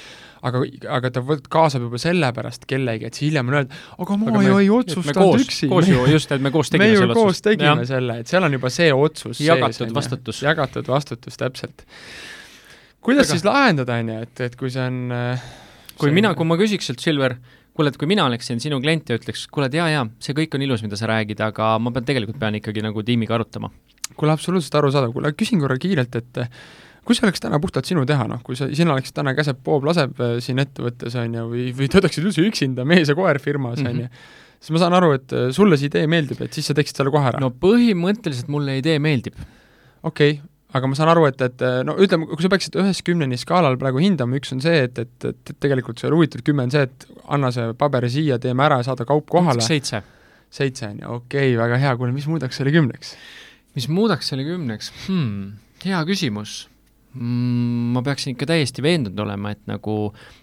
aga, 0.44 0.60
aga 0.98 1.10
ta 1.14 1.22
võt-, 1.24 1.48
kaasab 1.52 1.86
juba 1.86 2.00
sellepärast 2.02 2.68
kellegi, 2.70 3.08
et 3.08 3.16
siis 3.18 3.30
hiljem 3.30 3.50
on 3.50 3.58
öeldud, 3.60 3.80
aga 4.04 4.18
ma 4.20 4.44
ju 4.44 4.60
ei 4.60 4.70
otsustanud 4.74 5.42
üksi. 5.44 5.70
koos 5.72 5.90
ju, 5.90 6.04
just, 6.12 6.36
et 6.36 6.44
me 6.44 6.52
koos 6.54 6.72
tegime 6.72 6.92
me 6.92 7.00
selle 7.00 7.16
otsuse. 7.16 7.24
koos 7.24 7.42
tegime 7.48 7.84
ja. 7.84 7.88
selle, 7.88 8.20
et 8.22 8.30
seal 8.30 8.46
on 8.46 8.56
juba 8.58 8.72
see 8.72 8.92
otsus 8.92 9.42
jagatud 9.44 9.86
sees, 9.86 9.96
vastutus. 9.96 10.44
jagatud 10.44 10.90
vastutus, 10.92 11.40
täpselt. 11.40 11.86
kuidas 13.04 13.28
aga... 13.28 13.32
siis 13.32 13.46
lahendada, 13.48 14.00
on 14.02 14.14
ju, 14.14 14.22
et, 14.28 14.46
et 14.48 14.56
kui 14.60 14.72
see 14.74 14.84
on 14.84 15.02
äh, 15.14 15.50
kui 15.98 16.10
see... 16.10 16.16
mina, 16.20 16.34
kui 16.36 16.48
ma 16.48 16.58
küsiks 16.60 16.90
sult, 16.90 17.02
Silver, 17.04 17.36
kuule, 17.74 17.90
et 17.92 17.98
kui 18.00 18.10
mina 18.10 18.26
oleksin 18.28 18.60
sinu 18.62 18.80
klient 18.82 19.10
ja 19.10 19.18
ütleks, 19.18 19.46
kuule, 19.52 19.70
et 19.70 19.78
jaa, 19.78 19.88
jaa, 19.92 20.06
see 20.22 20.36
kõik 20.36 20.56
on 20.58 20.64
ilus, 20.66 20.84
mida 20.86 20.98
sa 21.00 21.10
räägid, 21.10 21.42
aga 21.44 21.74
ma 21.82 21.92
pean, 21.94 22.06
tegelikult 22.08 22.40
pean 22.42 22.60
ikkagi 22.60 22.84
nagu 22.84 23.04
tiimiga 23.06 23.38
arutama. 23.38 23.72
kuule, 24.14 24.34
absoluutselt 24.34 24.76
arusaadav, 24.78 25.14
kuule 25.14 25.32
küsin 25.34 25.62
korra 25.62 25.78
kiirelt, 25.80 26.20
et 26.20 26.44
kui 27.04 27.16
see 27.16 27.26
oleks 27.26 27.42
täna 27.44 27.60
puhtalt 27.62 27.88
sinu 27.88 28.04
teha, 28.08 28.26
noh, 28.30 28.40
kui 28.44 28.56
sa, 28.58 28.68
sina 28.76 28.94
oleksid 28.94 29.16
täna 29.18 29.34
käseb 29.36 29.60
Bob 29.64 29.84
laseb 29.88 30.20
äh, 30.22 30.38
siin 30.44 30.62
ettevõttes, 30.62 31.16
on 31.20 31.36
ju, 31.36 31.44
või, 31.50 31.66
või 31.76 31.90
töötaksid 31.92 32.24
üldse 32.24 32.46
üksinda 32.46 32.86
mees 32.88 33.12
ja 33.12 33.16
koer 33.18 33.40
firmas, 33.42 33.82
on 33.84 34.04
ju, 34.04 34.08
mhm. 34.08 34.32
siis 34.60 34.74
ma 34.74 34.82
saan 34.82 34.96
aru, 35.00 35.12
et 35.18 35.36
äh, 35.36 35.50
sulle 35.56 35.78
see 35.80 35.90
idee 35.92 36.08
meeldib, 36.10 36.40
et 36.44 36.56
siis 36.56 36.70
sa 36.70 36.76
teeksid 36.76 37.02
selle 37.02 37.12
kohe 37.14 37.30
ära? 37.32 37.42
no 37.42 37.52
põhimõtteliselt 37.52 38.50
mulle 38.52 38.78
idee 38.80 38.96
meeldib. 39.02 39.38
okei 40.02 40.36
okay,, 40.38 40.42
aga 40.74 40.90
ma 40.90 40.98
saan 40.98 41.12
aru, 41.12 41.28
et, 41.30 41.44
et 41.44 41.64
äh, 41.64 41.78
no 41.86 41.94
ütleme, 42.02 42.28
kui 42.32 42.44
sa 42.44 42.50
peaksid 42.52 42.80
ühest 42.80 43.04
kümneni 43.06 43.38
skaalal 43.40 43.78
praegu 43.80 44.02
hindama, 44.02 44.40
üks 44.40 44.56
on 44.56 44.64
see, 44.64 44.84
et, 44.88 44.98
et, 44.98 45.30
et, 45.30 45.54
tegelikult 45.62 46.00
see 46.02 46.10
huvitav 46.10 46.44
kümme 46.46 46.66
on 46.66 46.74
see, 46.74 46.88
et 46.88 47.08
anna 47.36 47.52
see 47.54 47.70
paber 47.78 48.08
siia, 48.10 48.40
teeme 48.42 48.64
ära, 48.66 48.80
saada 48.86 49.06
kaup 49.08 49.28
kohale. 49.30 49.64
seitse. 49.64 50.02
seitse 50.54 50.88
on 50.88 51.00
ju, 51.02 51.16
okei 51.20 51.52
okay,, 51.52 51.58
väga 51.60 51.80
hea, 51.84 51.96
kuule, 52.00 52.14
mis 52.16 52.26
muudaks 52.30 52.60
selle 52.60 52.74
kümneks? 52.74 53.16
mis 53.74 53.90
muudaks 53.90 54.30
selle 54.30 54.46
kümneks 54.46 54.92
hmm,? 55.08 55.58
hea 55.84 56.00
küsimus 56.08 56.64
ma 57.14 58.02
peaksin 58.02 58.34
ikka 58.34 58.48
täiesti 58.50 58.82
veendunud 58.82 59.20
olema, 59.22 59.52
et 59.54 59.60
nagu, 59.70 59.94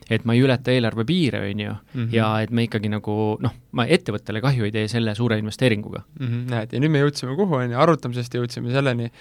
et 0.09 0.23
ma 0.27 0.35
ei 0.35 0.43
ületa 0.45 0.71
eelarve 0.71 1.03
piire, 1.07 1.41
on 1.49 1.63
ju, 1.65 1.73
mhm. 1.93 2.07
ja 2.15 2.29
et 2.43 2.53
me 2.55 2.65
ikkagi 2.67 2.91
nagu 2.91 3.15
noh, 3.43 3.55
ma 3.77 3.85
ettevõttele 3.91 4.41
kahju 4.43 4.67
ei 4.67 4.73
tee 4.75 4.87
selle 4.91 5.15
suure 5.17 5.37
investeeringuga 5.41 6.03
mm. 6.03 6.27
-hmm, 6.27 6.45
näed, 6.51 6.73
ja 6.75 6.83
nüüd 6.83 6.93
me 6.93 7.03
jõudsime 7.03 7.35
kuhu, 7.35 7.59
on 7.59 7.75
ju, 7.75 7.79
arutamisest 7.79 8.39
jõudsime 8.39 8.71
selleni, 8.71 9.11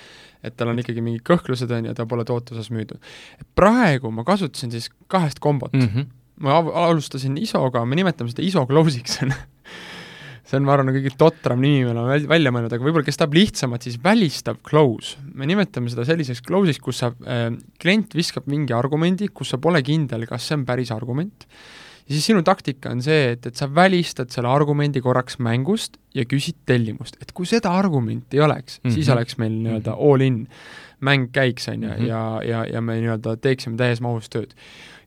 et 0.47 0.57
tal 0.57 0.71
on 0.73 0.79
ikkagi 0.79 1.03
mingid 1.05 1.27
kõhklused, 1.27 1.71
on 1.75 1.91
ju, 1.91 1.95
ta 1.95 2.07
pole 2.07 2.25
toote 2.25 2.55
osas 2.55 2.71
müüdud. 2.71 3.03
praegu 3.55 4.11
ma 4.15 4.25
kasutasin 4.25 4.71
siis 4.71 4.91
kahest 5.07 5.39
kombot 5.39 5.73
mm. 5.73 5.89
-hmm. 5.89 6.07
ma 6.47 6.59
alustasin 6.87 7.39
ISO-ga, 7.39 7.85
me 7.85 7.97
nimetame 7.97 8.31
seda 8.31 8.47
ISO 8.47 8.67
close'iks 8.67 9.21
see 10.51 10.59
on, 10.59 10.67
ma 10.67 10.75
arvan, 10.75 10.91
kõige 10.95 11.13
totram 11.19 11.61
nimi, 11.63 11.85
me 11.87 11.93
oleme 11.95 12.31
välja 12.31 12.53
mõelnud, 12.55 12.73
aga 12.75 12.87
võib-olla 12.87 13.07
kes 13.07 13.21
tahab 13.21 13.37
lihtsamat, 13.39 13.87
siis 13.87 14.01
välistav 14.03 14.59
close. 14.67 15.21
me 15.35 15.47
nimetame 15.47 15.93
seda 15.93 16.07
selliseks 16.09 16.43
close'iks, 16.47 16.83
kus 16.83 17.05
sa 17.05 17.13
äh,, 17.23 17.53
klient 17.83 18.17
viskab 18.19 18.51
mingi 18.51 18.75
argumendi, 18.77 19.31
kus 19.35 19.55
sa 19.55 19.61
pole 19.63 19.83
kindel, 19.87 20.27
kas 20.31 20.49
see 20.49 20.59
on 20.59 20.67
päris 20.69 20.91
argument, 20.95 21.47
ja 22.11 22.17
siis 22.17 22.27
sinu 22.33 22.43
taktika 22.47 22.91
on 22.91 23.03
see, 23.05 23.35
et, 23.37 23.47
et 23.47 23.59
sa 23.59 23.69
välistad 23.71 24.33
selle 24.35 24.51
argumendi 24.51 25.03
korraks 25.05 25.39
mängust 25.43 26.01
ja 26.17 26.25
küsid 26.27 26.59
tellimust, 26.67 27.21
et 27.23 27.31
kui 27.37 27.47
seda 27.47 27.71
argumenti 27.79 28.41
ei 28.41 28.43
oleks 28.47 28.81
mm, 28.81 28.89
-hmm. 28.89 28.95
siis 28.95 29.07
mhm. 29.07 29.17
oleks 29.17 29.39
meil 29.39 29.53
nii-öelda 29.53 29.95
mhm. 29.95 30.09
all 30.09 30.27
in 30.27 30.41
mäng 31.01 31.31
käiks, 31.33 31.69
on 31.69 31.83
ju, 31.83 31.89
mhm. 31.89 32.07
ja, 32.07 32.41
ja, 32.45 32.65
ja 32.73 32.81
me 32.81 32.99
nii-öelda 33.01 33.37
teeksime 33.37 33.77
täies 33.77 34.01
mahus 34.01 34.29
tööd. 34.29 34.51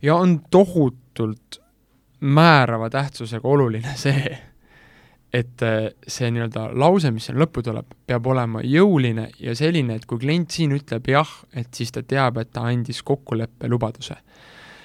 ja 0.01 0.15
on 0.15 0.39
tohutult 0.49 1.59
määrava 2.19 2.89
tähtsusega 2.89 3.47
oluline 3.47 3.95
see, 4.05 4.37
et 5.33 5.63
äh, 5.65 5.87
see 6.07 6.29
nii-öelda 6.33 6.67
lause, 6.77 7.09
mis 7.13 7.25
sinna 7.27 7.41
lõppu 7.41 7.63
tuleb, 7.65 7.95
peab 8.07 8.27
olema 8.29 8.61
jõuline 8.65 9.29
ja 9.41 9.55
selline, 9.57 9.97
et 9.97 10.05
kui 10.09 10.21
klient 10.21 10.53
siin 10.53 10.75
ütleb 10.75 11.09
jah, 11.09 11.29
et 11.57 11.71
siis 11.73 11.93
ta 11.93 12.03
teab, 12.05 12.37
et 12.41 12.51
ta 12.53 12.67
andis 12.69 13.01
kokkuleppe 13.05 13.69
lubaduse. 13.71 14.19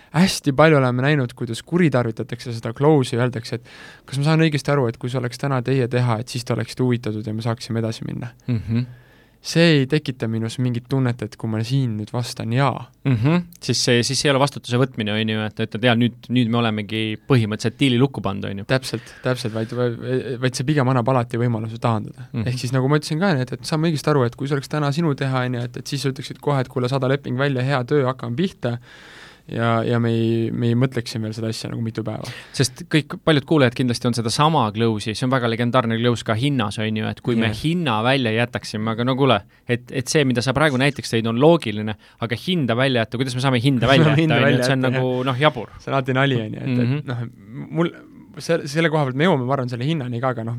hästi 0.09 0.55
palju 0.57 0.79
oleme 0.79 1.03
näinud, 1.05 1.35
kuidas 1.37 1.61
kuritarvitatakse 1.63 2.53
seda 2.57 2.73
close'i 2.73 3.19
ja 3.19 3.27
öeldakse, 3.27 3.59
et 3.59 3.67
kas 4.09 4.19
ma 4.19 4.25
saan 4.25 4.41
õigesti 4.41 4.73
aru, 4.73 4.87
et 4.89 4.97
kui 4.97 5.11
see 5.13 5.21
oleks 5.21 5.39
täna 5.39 5.61
teie 5.63 5.89
teha, 5.89 6.19
et 6.23 6.29
siis 6.29 6.45
te 6.49 6.57
oleksite 6.57 6.83
huvitatud 6.83 7.27
ja 7.27 7.35
me 7.35 7.45
saaksime 7.45 7.85
edasi 7.85 8.09
minna 8.09 8.33
mm? 8.47 8.63
-hmm 8.69 8.87
see 9.39 9.67
ei 9.79 9.87
tekita 9.87 10.27
minus 10.29 10.59
mingit 10.59 10.89
tunnet, 10.91 11.23
et 11.23 11.37
kui 11.39 11.51
ma 11.51 11.61
siin 11.65 11.95
nüüd 11.99 12.11
vastan 12.13 12.53
jaa 12.53 12.89
mm. 13.05 13.15
-hmm. 13.15 13.43
siis 13.63 13.83
see, 13.85 14.03
siis 14.03 14.25
ei 14.25 14.31
ole 14.33 14.41
vastutuse 14.43 14.81
võtmine, 14.81 15.15
on 15.15 15.33
ju, 15.33 15.45
et 15.47 15.55
ta 15.55 15.67
ütleb, 15.69 15.85
jaa, 15.89 15.95
nüüd, 15.99 16.29
nüüd 16.35 16.51
me 16.51 16.59
olemegi 16.59 17.03
põhimõtteliselt 17.31 17.79
diili 17.79 17.99
lukku 17.99 18.21
pannud, 18.25 18.49
on 18.51 18.63
ju. 18.63 18.69
täpselt, 18.69 19.15
täpselt, 19.23 19.55
vaid, 19.55 19.75
vaid 20.43 20.59
see 20.59 20.67
pigem 20.67 20.91
annab 20.91 21.09
alati 21.15 21.39
võimaluse 21.39 21.79
taandada 21.79 22.27
mm. 22.27 22.41
-hmm. 22.41 22.49
ehk 22.49 22.59
siis 22.59 22.75
nagu 22.75 22.89
ma 22.89 22.99
ütlesin 22.99 23.23
ka, 23.23 23.31
et, 23.45 23.53
et 23.53 23.65
saame 23.65 23.89
õigesti 23.89 24.11
aru, 24.11 24.25
et 24.27 24.37
kui 24.37 24.49
see 24.49 24.59
oleks 24.59 24.69
täna 24.75 24.91
sinu 24.93 25.15
teha, 25.15 25.47
on 25.47 25.55
ju, 25.55 25.69
et, 25.71 25.77
et 25.77 25.87
siis 25.87 26.03
sa 26.03 26.11
ütleksid 26.11 26.43
kohe, 26.43 26.61
et 26.61 26.69
kuule, 26.69 26.91
saada 26.91 27.09
leping 27.09 27.39
välja, 27.39 27.63
hea 27.63 27.85
töö, 27.85 28.05
hakkame 28.11 28.37
pihta, 28.37 28.79
ja, 29.53 29.83
ja 29.85 29.99
me 30.03 30.11
ei, 30.13 30.51
me 30.53 30.71
ei 30.71 30.77
mõtleks 30.79 31.15
siin 31.15 31.25
veel 31.25 31.35
seda 31.37 31.51
asja 31.53 31.71
nagu 31.73 31.83
mitu 31.85 32.05
päeva. 32.07 32.29
sest 32.57 32.85
kõik, 32.93 33.19
paljud 33.25 33.47
kuulajad 33.49 33.77
kindlasti 33.79 34.11
on 34.11 34.17
sedasama 34.19 34.67
close'i, 34.75 35.17
see 35.17 35.27
on 35.27 35.33
väga 35.33 35.51
legendaarne 35.51 35.99
close 36.01 36.27
ka 36.27 36.37
hinnas, 36.39 36.81
on 36.83 37.01
ju, 37.01 37.07
et 37.09 37.23
kui 37.25 37.37
yeah. 37.37 37.47
me 37.47 37.63
hinna 37.63 37.99
välja 38.07 38.35
jätaksime, 38.37 38.93
aga 38.95 39.07
no 39.09 39.17
kuule, 39.19 39.41
et, 39.69 39.89
et 39.91 40.13
see, 40.13 40.27
mida 40.29 40.45
sa 40.45 40.55
praegu 40.57 40.81
näiteks 40.81 41.15
tõid, 41.15 41.31
on 41.31 41.41
loogiline, 41.41 41.97
aga 42.25 42.41
hinda 42.47 42.77
välja 42.79 43.05
jätta, 43.05 43.23
kuidas 43.23 43.39
me 43.39 43.45
saame 43.45 43.63
hinda 43.65 43.89
välja 43.93 44.15
jätta, 44.15 44.39
on 44.39 44.47
ju, 44.47 44.61
et 44.61 44.69
see 44.69 44.79
on 44.79 44.87
nagu 44.89 45.11
noh, 45.29 45.43
jabur. 45.47 45.75
see 45.79 45.93
on 45.93 45.99
alati 45.99 46.17
nali, 46.19 46.41
on 46.45 46.59
ju, 46.59 46.63
et, 46.63 46.73
et 46.77 46.87
mhm. 46.87 47.03
noh, 47.09 47.69
mul, 47.81 47.93
selle, 48.39 48.69
selle 48.71 48.91
koha 48.93 49.09
pealt 49.09 49.19
me 49.19 49.29
jõuame, 49.29 49.47
ma 49.49 49.57
arvan, 49.57 49.71
selle 49.73 49.87
hinnani 49.89 50.21
ka, 50.23 50.35
aga 50.37 50.47
noh, 50.47 50.59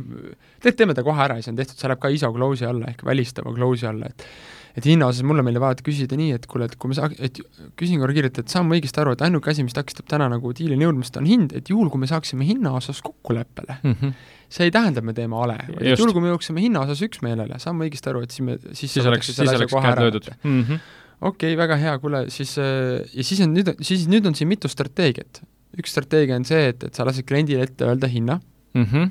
teeme 0.65 0.95
ta 0.97 1.05
kohe 1.05 1.27
ära 1.27 1.39
ja 1.39 1.45
see 1.45 1.53
on 1.53 1.59
tehtud, 1.59 1.77
see 1.79 1.91
läheb 1.91 2.01
ka 2.01 2.11
ISO 2.13 2.31
close'i 2.35 2.67
alla 2.69 2.89
ehk 2.91 3.05
välistava 3.07 3.53
close'i 3.55 3.89
alla, 3.91 4.09
et 4.09 4.25
et 4.79 4.87
hinna 4.87 5.09
osas 5.11 5.25
mulle 5.27 5.43
meeldib 5.45 5.63
alati 5.65 5.83
küsida 5.85 6.17
nii, 6.19 6.33
et 6.37 6.45
kuule, 6.49 6.67
et 6.69 6.75
kui 6.79 6.91
me 6.91 6.97
saa-, 6.97 7.11
et 7.19 7.39
küsin 7.79 7.99
korra 8.01 8.15
kiirelt, 8.15 8.39
et 8.41 8.53
saan 8.53 8.67
ma 8.67 8.77
õigesti 8.77 9.01
aru, 9.03 9.15
et 9.15 9.23
ainuke 9.25 9.51
asi, 9.51 9.65
mis 9.65 9.75
takistab 9.75 10.07
täna 10.11 10.29
nagu 10.31 10.53
diilini 10.55 10.87
jõudmist, 10.87 11.19
on 11.19 11.27
hind, 11.29 11.55
et 11.57 11.71
juhul, 11.71 11.91
kui 11.91 12.01
me 12.01 12.09
saaksime 12.09 12.47
hinna 12.47 12.73
osas 12.79 13.01
kokkuleppele 13.05 13.79
mm, 13.81 13.97
-hmm. 13.99 14.15
see 14.49 14.69
ei 14.69 14.73
tähenda, 14.75 15.03
et 15.03 15.09
me 15.11 15.15
teeme 15.17 15.37
ale, 15.39 15.57
vaid 15.73 15.91
juhul, 15.91 16.13
kui 16.15 16.23
me 16.23 16.31
jõuaksime 16.33 16.63
hinna 16.63 16.85
osas 16.87 17.03
üksmeelele, 17.05 17.59
saan 17.59 17.77
ma 17.79 17.87
õigesti 17.87 18.13
aru, 18.13 18.23
et 18.25 18.35
siis 18.35 18.45
me, 18.45 18.57
siis 18.71 18.93
siis 18.93 19.05
oleks, 19.05 19.33
siis 19.33 19.53
oleks 19.53 19.75
käed 19.75 20.03
löödud 20.05 20.31
mm 20.43 20.63
-hmm. 20.63 20.89
okei 21.21 21.53
okay,, 21.53 21.57
väga 21.57 21.79
hea, 21.83 21.99
kuule, 21.99 22.25
siis 22.29 22.57
äh, 22.57 23.03
ja 23.13 23.23
siis 23.23 23.41
on 23.45 23.55
nüüd, 23.55 23.75
siis 23.81 24.07
nüüd 24.07 24.25
on 24.27 24.35
siin 24.35 24.47
mitu 24.47 24.67
strateegiat. 24.67 25.43
üks 25.77 25.91
strateegia 25.91 26.35
on 26.35 26.45
see, 26.45 26.69
et, 26.69 26.83
et 26.83 26.95
sa 26.95 27.05
lased 27.05 27.25
kliendile 27.25 27.63
ette 27.63 27.85
öelda 27.85 28.07
hinna 28.07 28.39
mm. 28.73 28.83
-hmm. 28.83 29.09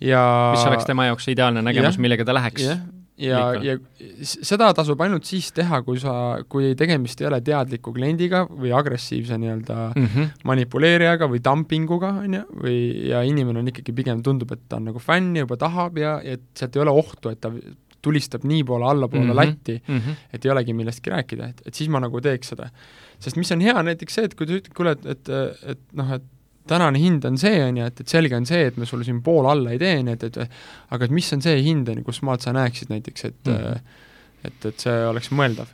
ja 0.00 0.52
mis 0.54 0.66
oleks 0.66 0.84
tema 0.84 1.04
jaoks 1.06 1.28
ideaalne 1.28 1.62
nägemus, 1.62 1.98
millega 1.98 2.24
ta 2.24 2.34
läheks 2.34 2.62
yeah 2.62 2.99
ja, 3.20 3.40
ja 3.62 3.76
seda 4.22 4.70
tasub 4.76 5.00
ainult 5.04 5.28
siis 5.28 5.50
teha, 5.56 5.82
kui 5.86 6.00
sa, 6.02 6.14
kui 6.50 6.72
tegemist 6.78 7.20
ei 7.22 7.28
ole 7.28 7.40
teadliku 7.44 7.92
kliendiga 7.96 8.44
või 8.48 8.72
agressiivse 8.76 9.38
nii-öelda 9.40 9.76
mm 9.90 10.06
-hmm. 10.06 10.32
manipuleerijaga 10.50 11.28
või 11.30 11.42
dumpinguga, 11.44 12.14
on 12.24 12.38
ju, 12.40 12.42
või, 12.64 12.78
ja 13.10 13.22
inimene 13.26 13.62
on 13.62 13.70
ikkagi 13.72 13.94
pigem, 13.96 14.22
tundub, 14.22 14.52
et 14.56 14.64
ta 14.68 14.80
on 14.80 14.90
nagu 14.90 15.02
fänn 15.02 15.36
ja 15.36 15.46
juba 15.46 15.60
tahab 15.60 15.98
ja, 15.98 16.18
ja 16.24 16.38
et 16.38 16.46
sealt 16.54 16.76
ei 16.76 16.82
ole 16.82 16.96
ohtu, 17.02 17.30
et 17.30 17.40
ta 17.40 17.52
tulistab 18.02 18.44
nii 18.48 18.64
poole 18.64 18.88
allapoole 18.88 19.24
mm. 19.24 19.30
-hmm. 19.30 19.36
latti, 19.36 19.82
mm. 19.88 19.98
-hmm. 19.98 20.26
et 20.32 20.44
ei 20.44 20.50
olegi 20.50 20.72
millestki 20.72 21.10
rääkida, 21.10 21.48
et, 21.48 21.62
et 21.66 21.74
siis 21.74 21.88
ma 21.88 22.00
nagu 22.00 22.20
teeks 22.20 22.48
seda. 22.48 22.70
sest 23.18 23.36
mis 23.36 23.52
on 23.52 23.60
hea 23.60 23.82
näiteks 23.82 24.14
see, 24.14 24.24
et 24.24 24.34
kui 24.34 24.46
ta 24.46 24.52
ütleb, 24.52 24.74
kuule, 24.76 24.92
et, 24.92 25.06
et, 25.06 25.28
et 25.74 25.80
noh, 25.92 26.12
et 26.16 26.24
tänane 26.70 27.02
hind 27.02 27.24
on 27.28 27.38
see, 27.40 27.58
on 27.66 27.80
ju, 27.82 27.88
et, 27.90 28.04
et 28.04 28.14
selge 28.14 28.38
on 28.38 28.46
see, 28.48 28.68
et 28.70 28.78
me 28.80 28.86
sulle 28.88 29.06
siin 29.06 29.18
pool 29.26 29.48
alla 29.50 29.74
ei 29.74 29.82
tee, 29.82 29.98
nii 30.06 30.14
et, 30.16 30.28
et 30.30 30.38
aga 30.94 31.08
et 31.08 31.18
mis 31.18 31.32
on 31.36 31.42
see 31.44 31.58
hind, 31.66 31.90
on 31.90 32.00
ju, 32.00 32.06
kus 32.06 32.22
maalt 32.26 32.46
sa 32.46 32.54
näeksid 32.56 32.94
näiteks, 32.94 33.28
et 33.32 33.50
mm 33.50 33.98
et, 34.46 34.66
et 34.70 34.84
see 34.84 34.96
oleks 35.08 35.30
mõeldav. 35.36 35.70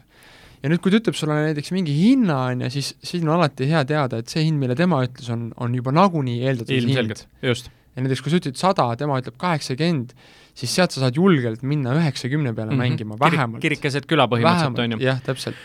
ja 0.63 0.71
nüüd, 0.73 0.83
kui 0.83 0.93
ta 0.93 1.01
ütleb 1.01 1.19
sulle 1.19 1.37
näiteks 1.49 1.73
mingi 1.77 1.95
hinna, 1.95 2.39
on 2.53 2.67
ju, 2.67 2.73
siis, 2.79 2.93
siis 3.05 3.25
on 3.25 3.35
alati 3.37 3.69
hea 3.71 3.85
teada, 3.89 4.23
et 4.23 4.33
see 4.33 4.47
hind, 4.47 4.61
mille 4.63 4.77
tema 4.79 5.03
ütles, 5.07 5.29
on, 5.33 5.49
on 5.63 5.75
juba 5.77 5.95
nagunii 5.95 6.41
eeldatud 6.47 6.91
hind. 6.91 7.25
just. 7.45 7.71
ja 7.95 8.05
näiteks 8.05 8.25
kui 8.25 8.35
sa 8.35 8.43
ütled 8.43 8.61
sada, 8.61 8.91
tema 8.99 9.21
ütleb 9.23 9.39
kaheksakümmend, 9.41 10.15
siis 10.57 10.75
sealt 10.79 10.97
sa 10.97 11.07
saad 11.07 11.19
julgelt 11.19 11.65
minna 11.67 11.95
üheksakümne 11.99 12.55
peale 12.57 12.73
mm. 12.73 12.81
-hmm. 12.81 12.97
mängima, 12.97 13.19
vähemalt. 13.21 13.63
kirik 13.63 13.83
keset 13.85 14.09
küla 14.11 14.29
põhimõtteliselt, 14.31 14.85
on 14.85 14.97
ju. 14.97 15.03
jah, 15.05 15.21
täpselt. 15.25 15.61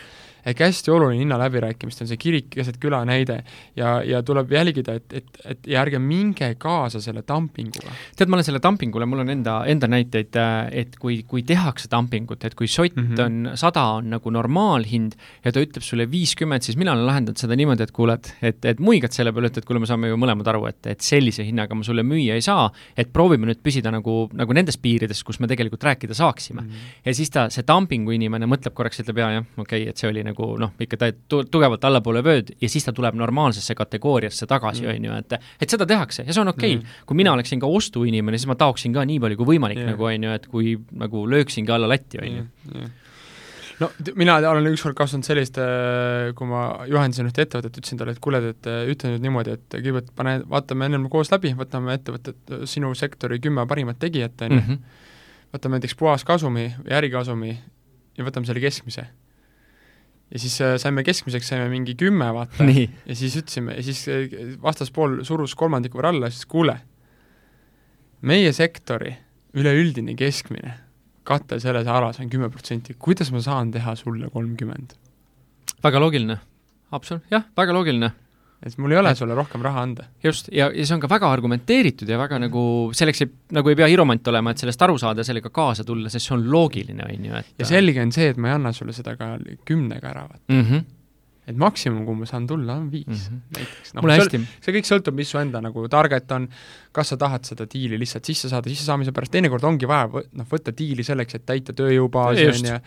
Ehk 0.46 0.62
hästi 0.66 0.90
oluline 0.90 1.22
hinnaläbirääkimistel 1.22 2.06
on 2.06 2.10
see 2.10 2.20
kirik 2.20 2.48
keset 2.52 2.78
küla 2.82 3.02
näide 3.08 3.42
ja, 3.76 4.00
ja 4.06 4.22
tuleb 4.26 4.52
jälgida, 4.52 4.96
et, 4.98 5.12
et, 5.12 5.40
et 5.48 5.68
ja 5.70 5.82
ärge 5.82 6.00
minge 6.02 6.48
kaasa 6.60 7.00
selle 7.02 7.22
dumpinguga. 7.28 7.94
tead, 8.16 8.30
ma 8.30 8.38
olen 8.38 8.46
selle 8.46 8.62
dumpingule, 8.62 9.06
mul 9.08 9.24
on 9.24 9.32
enda, 9.32 9.58
enda 9.70 9.88
näiteid, 9.90 10.38
et 10.82 10.96
kui, 11.00 11.22
kui 11.28 11.44
tehakse 11.46 11.90
dumpingut, 11.92 12.44
et 12.44 12.56
kui 12.58 12.68
sott 12.70 12.96
mm. 12.96 13.14
-hmm. 13.14 13.24
on, 13.24 13.56
sada 13.58 13.84
on 13.98 14.10
nagu 14.10 14.30
normaalhind 14.30 15.16
ja 15.44 15.52
ta 15.52 15.62
ütleb 15.62 15.84
sulle 15.86 16.10
viiskümmend, 16.10 16.62
siis 16.62 16.76
mina 16.76 16.92
olen 16.92 17.06
lahendanud 17.06 17.38
seda 17.38 17.56
niimoodi, 17.56 17.82
et 17.82 17.92
kuule, 17.92 18.14
et, 18.14 18.34
et, 18.42 18.64
et 18.64 18.80
muigad 18.80 19.12
selle 19.12 19.32
peale, 19.32 19.52
et 19.52 19.64
kuule, 19.64 19.80
me 19.80 19.86
saame 19.86 20.08
ju 20.08 20.16
mõlemad 20.16 20.48
aru, 20.48 20.66
et, 20.66 20.86
et 20.86 21.00
sellise 21.00 21.44
hinnaga 21.46 21.74
ma 21.74 21.84
sulle 21.84 22.02
müüa 22.02 22.34
ei 22.34 22.44
saa, 22.44 22.70
et 22.96 23.12
proovime 23.12 23.46
nüüd 23.46 23.62
püsida 23.62 23.90
nagu, 23.90 24.28
nagu 24.32 24.52
nendes 24.52 24.78
piirides, 24.78 25.22
kus 25.22 25.40
me 25.40 25.46
tegelikult 25.46 25.84
rääkida 25.84 26.14
saaksime 26.14 26.62
mm. 26.62 26.66
Mhm. 26.66 26.90
ja 27.04 27.14
siis 27.14 27.30
ta, 27.30 27.48
see 27.50 27.64
dumpingu 27.68 28.12
inimene 28.14 28.46
mõtleb 28.46 28.74
korraks, 28.74 29.00
ütleb 29.02 29.18
jaa, 29.18 29.30
jah, 29.38 29.46
okei 29.56 29.82
okay,, 29.82 29.88
et 29.90 29.96
see 29.96 30.08
oli 30.08 30.22
nagu 30.24 30.31
noh, 30.60 30.72
ikka 30.80 30.98
tu-, 31.28 31.44
tugevalt 31.50 31.84
allapoole 31.84 32.22
vööd 32.24 32.54
ja 32.60 32.68
siis 32.68 32.84
ta 32.84 32.92
tuleb 32.92 33.14
normaalsesse 33.18 33.74
kategooriasse 33.78 34.46
tagasi, 34.50 34.86
on 34.86 35.04
ju, 35.08 35.18
et 35.18 35.36
et 35.60 35.70
seda 35.70 35.86
tehakse 35.86 36.24
ja 36.26 36.32
see 36.32 36.42
on 36.42 36.48
okei 36.52 36.76
okay. 36.76 36.82
Mhm. 36.82 37.06
kui 37.06 37.16
mina 37.16 37.32
oleksin 37.32 37.60
ka 37.60 37.66
ostuinimene, 37.66 38.38
siis 38.38 38.50
ma 38.50 38.56
taoksin 38.58 38.92
ka 38.92 39.04
nii 39.08 39.20
palju 39.20 39.36
kui 39.36 39.54
võimalik 39.54 39.78
yeah. 39.82 39.92
nagu 39.92 40.08
on 40.08 40.26
ju, 40.28 40.34
et 40.40 40.46
kui 40.46 40.74
nagu 41.04 41.24
lööksingi 41.28 41.72
alla 41.72 41.88
latti, 41.90 42.20
on 42.22 42.36
ju. 42.36 42.88
no 43.80 43.90
mina 44.14 44.36
olen 44.50 44.70
ükskord 44.72 44.96
kasutanud 44.98 45.26
sellist, 45.26 45.58
äh, 45.58 46.32
kui 46.38 46.46
ma 46.50 46.64
juhendasin 46.88 47.28
ühte 47.30 47.46
ettevõtet, 47.46 47.78
ütlesin 47.80 48.00
talle, 48.00 48.14
et 48.16 48.22
kuule, 48.22 48.42
et 48.52 48.68
ütle 48.92 49.14
nüüd 49.14 49.24
niimoodi, 49.26 49.56
et 49.58 49.66
kõigepealt 49.74 50.12
pane, 50.18 50.36
vaatame 50.50 50.90
ennem 50.90 51.08
koos 51.12 51.32
läbi, 51.32 51.54
võtame 51.58 51.96
ettevõtet, 51.98 52.56
sinu 52.70 52.92
sektori 52.98 53.40
kümme 53.42 53.66
parimat 53.70 53.98
tegijat, 54.02 54.36
on 54.46 54.56
ju, 54.58 54.60
Mhm. 54.60 54.82
võtame 55.56 55.78
näiteks 55.78 55.96
puhaskasumi 55.98 56.66
või 56.84 56.96
ärikasumi 57.00 57.58
ja 58.18 58.24
võtame 58.24 58.46
selle 58.48 58.60
keskmise. 58.60 59.06
Ja 60.32 60.40
siis 60.40 60.54
äh, 60.64 60.76
saime 60.80 61.04
keskmiseks, 61.04 61.52
saime 61.52 61.68
mingi 61.72 61.94
kümme, 61.98 62.30
vaata, 62.34 62.64
ja 62.68 63.18
siis 63.18 63.36
ütlesime, 63.40 63.76
ja 63.78 63.84
siis 63.84 64.06
äh, 64.08 64.38
vastaspool 64.62 65.20
surus 65.28 65.56
kolmandiku 65.58 66.00
võrra 66.00 66.14
alla, 66.14 66.32
siis 66.32 66.48
kuule, 66.48 66.78
meie 68.22 68.52
sektori 68.56 69.12
üleüldine 69.58 70.16
keskmine 70.16 70.78
kate 71.28 71.58
selles 71.62 71.86
alas 71.86 72.18
on 72.22 72.30
kümme 72.32 72.48
protsenti, 72.50 72.96
kuidas 72.98 73.30
ma 73.34 73.42
saan 73.44 73.70
teha 73.74 73.94
sulle 73.98 74.30
kolmkümmend? 74.32 74.96
väga 75.82 76.00
loogiline. 76.00 76.38
absoluut, 76.90 77.24
jah, 77.30 77.44
väga 77.56 77.74
loogiline. 77.74 78.12
Et 78.62 78.78
mul 78.78 78.94
ei 78.94 79.00
ole 79.00 79.14
sulle 79.18 79.34
rohkem 79.34 79.62
raha 79.64 79.82
anda. 79.82 80.06
just, 80.24 80.48
ja, 80.52 80.70
ja 80.74 80.86
see 80.86 80.96
on 80.96 81.02
ka 81.02 81.10
väga 81.10 81.30
argumenteeritud 81.34 82.08
ja 82.08 82.18
väga 82.20 82.38
nagu, 82.42 82.64
selleks 82.96 83.24
ei, 83.24 83.30
nagu 83.58 83.72
ei 83.72 83.78
pea 83.78 83.90
hiromant 83.90 84.32
olema, 84.32 84.54
et 84.54 84.62
sellest 84.62 84.82
aru 84.86 84.98
saada 85.02 85.26
sellega 85.26 85.50
kaasa 85.54 85.84
tulla, 85.88 86.12
sest 86.12 86.28
see 86.28 86.36
on 86.36 86.48
loogiline, 86.52 87.04
on 87.06 87.30
ju, 87.30 87.42
et 87.42 87.62
ja 87.62 87.68
selge 87.68 88.02
on 88.02 88.14
see, 88.14 88.32
et 88.32 88.40
ma 88.40 88.52
ei 88.52 88.58
anna 88.58 88.74
sulle 88.76 88.94
seda 88.96 89.16
ka 89.18 89.34
kümnega 89.68 90.12
ära, 90.14 90.26
vaata. 90.28 90.44
mm. 90.48 90.66
-hmm. 90.66 90.90
Et 91.52 91.60
maksimum, 91.60 92.02
kuhu 92.06 92.22
ma 92.22 92.28
saan 92.28 92.46
tulla, 92.48 92.76
on 92.80 92.88
viis 92.92 93.06
mm. 93.06 93.22
-hmm. 93.22 93.58
näiteks. 93.58 93.94
mulle 94.00 94.16
hästi, 94.18 94.40
see 94.64 94.76
kõik 94.76 94.88
sõltub, 94.88 95.16
mis 95.18 95.30
su 95.30 95.38
enda 95.40 95.60
nagu 95.64 95.84
target 95.92 96.32
on, 96.36 96.48
kas 96.92 97.12
sa 97.12 97.18
tahad 97.20 97.44
seda 97.48 97.66
diili 97.74 97.98
lihtsalt 98.00 98.24
sisse 98.28 98.48
saada, 98.52 98.70
sissesaamise 98.72 99.12
pärast, 99.12 99.32
teinekord 99.32 99.64
ongi 99.68 99.88
vaja 99.88 100.08
võ-, 100.12 100.24
noh, 100.38 100.48
võtta 100.48 100.74
diili 100.78 101.04
selleks, 101.06 101.38
et 101.38 101.46
täita 101.46 101.76
tööjõubaasi, 101.76 102.48
on 102.48 102.70
ju, 102.70 102.80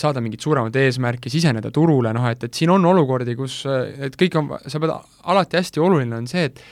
saada 0.00 0.22
mingit 0.24 0.42
suuremat 0.42 0.76
eesmärki, 0.76 1.30
siseneda 1.30 1.70
turule, 1.70 2.12
noh 2.12 2.26
et, 2.30 2.48
et 2.48 2.54
siin 2.54 2.72
on 2.74 2.84
olukordi, 2.90 3.36
kus 3.38 3.60
et 3.68 4.16
kõik 4.18 4.40
on, 4.40 4.50
sa 4.66 4.80
pead, 4.82 4.94
alati 5.34 5.60
hästi 5.60 5.82
oluline 5.82 6.16
on 6.16 6.26
see, 6.30 6.48
et 6.50 6.64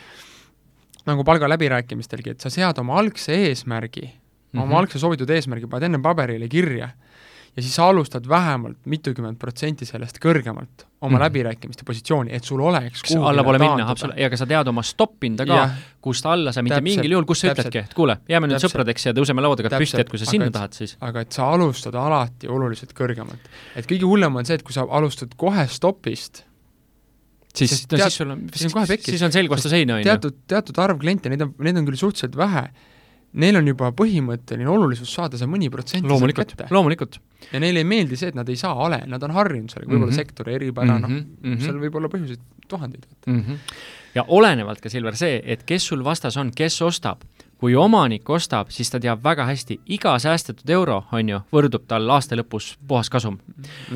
nagu 1.06 1.24
palgaläbirääkimistelgi, 1.26 2.36
et 2.36 2.42
sa 2.44 2.50
sead 2.52 2.78
oma 2.78 2.98
algse 3.00 3.34
eesmärgi 3.48 4.04
mm, 4.06 4.10
-hmm. 4.10 4.62
oma 4.62 4.74
Mhm. 4.74 4.78
algse 4.78 4.98
soovitud 4.98 5.30
eesmärgi 5.30 5.66
paned 5.66 5.90
enne 5.90 6.02
paberile 6.02 6.48
kirja 6.48 6.90
ja 7.56 7.62
siis 7.62 7.74
sa 7.76 7.86
alustad 7.92 8.24
vähemalt 8.28 8.78
mitukümmend 8.88 9.36
protsenti 9.40 9.84
sellest 9.88 10.18
kõrgemalt 10.22 10.86
oma 11.02 11.18
mm 11.18 11.22
läbirääkimiste 11.24 11.84
positsiooni, 11.84 12.30
et 12.32 12.44
sul 12.46 12.60
oleks 12.62 13.02
kas 13.02 13.16
allapoole 13.18 13.58
minna, 13.58 13.88
absoluutselt, 13.90 14.20
ja 14.22 14.28
ka 14.30 14.36
sa 14.38 14.46
tead 14.46 14.68
oma 14.70 14.84
stoppinda 14.86 15.44
ka, 15.46 15.58
kust 16.00 16.26
alla 16.30 16.52
sa 16.54 16.62
mitte 16.62 16.78
Täpselt, 16.78 16.86
mingil 16.86 17.16
juhul, 17.16 17.26
kus 17.26 17.42
sa 17.42 17.50
ütledki, 17.52 17.82
et 17.82 17.96
kuule, 17.98 18.16
jääme 18.30 18.46
nüüd 18.46 18.56
Täpselt. 18.56 18.72
sõpradeks 18.72 19.08
ja 19.08 19.14
tõuseme 19.16 19.42
laua 19.42 19.58
tagant 19.58 19.76
püsti, 19.82 20.00
et 20.00 20.12
kui 20.12 20.22
sa 20.22 20.30
sinna 20.30 20.46
et- 20.46 20.54
tahad, 20.54 20.78
siis 20.78 20.94
aga 21.00 21.24
et 21.26 21.32
sa 21.32 21.50
alustad 21.52 21.98
alati 21.98 22.48
oluliselt 22.48 22.94
kõrgemalt. 22.94 23.50
et 23.76 23.86
kõige 23.90 24.06
hullem 24.08 24.36
on 24.36 24.46
see, 24.46 24.54
et 24.54 24.62
kui 24.62 24.72
sa 24.72 24.86
alustad 24.88 25.34
kohe 25.36 25.66
stopist, 25.66 26.44
siis, 27.54 27.82
no 27.90 27.96
tead- 27.98 28.06
siis 28.06 28.16
sul 28.22 28.30
on, 28.30 28.46
siis 28.54 28.70
on 28.70 28.78
kohe 28.78 28.86
pekkis. 28.86 29.10
siis 29.16 29.22
on 29.22 29.32
selg 29.34 29.50
vastu 29.50 29.68
seina, 29.68 29.94
on 29.98 30.00
ju. 30.00 30.04
teatud, 30.04 30.38
teatud 30.46 30.78
arv 30.78 30.98
kliente, 31.02 31.28
neid 31.28 31.42
on, 31.42 31.54
neid 31.58 31.76
on 31.76 31.86
küll 31.86 31.98
suhteliselt 31.98 32.36
vähe, 32.38 32.70
neil 33.34 33.56
on 33.56 33.66
juba 33.66 33.90
põhimõtteline 33.96 34.68
olulisus 34.68 35.08
saada 35.14 35.38
see 35.40 35.46
mõni 35.48 35.70
protsent 35.72 36.04
loomulikult, 36.04 36.52
loomulikult. 36.70 37.18
ja 37.52 37.60
neile 37.60 37.80
ei 37.80 37.84
meeldi 37.88 38.16
see, 38.16 38.28
et 38.28 38.34
nad 38.34 38.48
ei 38.48 38.56
saa 38.60 38.74
ale, 38.86 39.02
nad 39.06 39.22
on 39.22 39.30
harjunud 39.30 39.70
sellega, 39.72 39.90
võib-olla 39.92 40.12
Mhm. 40.12 40.18
sektori 40.20 40.54
eripära, 40.58 40.98
noh, 41.00 41.08
Mhm, 41.08 41.24
mhm. 41.42 41.60
seal 41.64 41.78
võib 41.80 41.94
olla 41.96 42.08
põhjuseid 42.08 42.40
tuhandeid. 42.68 43.06
mm. 43.26 43.40
-hmm. 43.40 43.58
ja 44.14 44.24
olenevalt 44.28 44.80
ka, 44.80 44.88
Silver, 44.90 45.16
see, 45.16 45.40
et 45.44 45.62
kes 45.64 45.82
sul 45.86 46.02
vastas 46.04 46.36
on, 46.36 46.50
kes 46.50 46.80
ostab, 46.82 47.22
kui 47.62 47.76
omanik 47.78 48.26
ostab, 48.34 48.72
siis 48.74 48.90
ta 48.90 48.98
teab 49.02 49.20
väga 49.22 49.46
hästi, 49.46 49.76
iga 49.94 50.16
säästetud 50.22 50.70
euro, 50.74 50.98
on 51.14 51.28
ju, 51.30 51.38
võrdub 51.54 51.84
tal 51.90 52.10
aasta 52.10 52.34
lõpus 52.38 52.72
puhas 52.90 53.10
kasum 53.12 53.38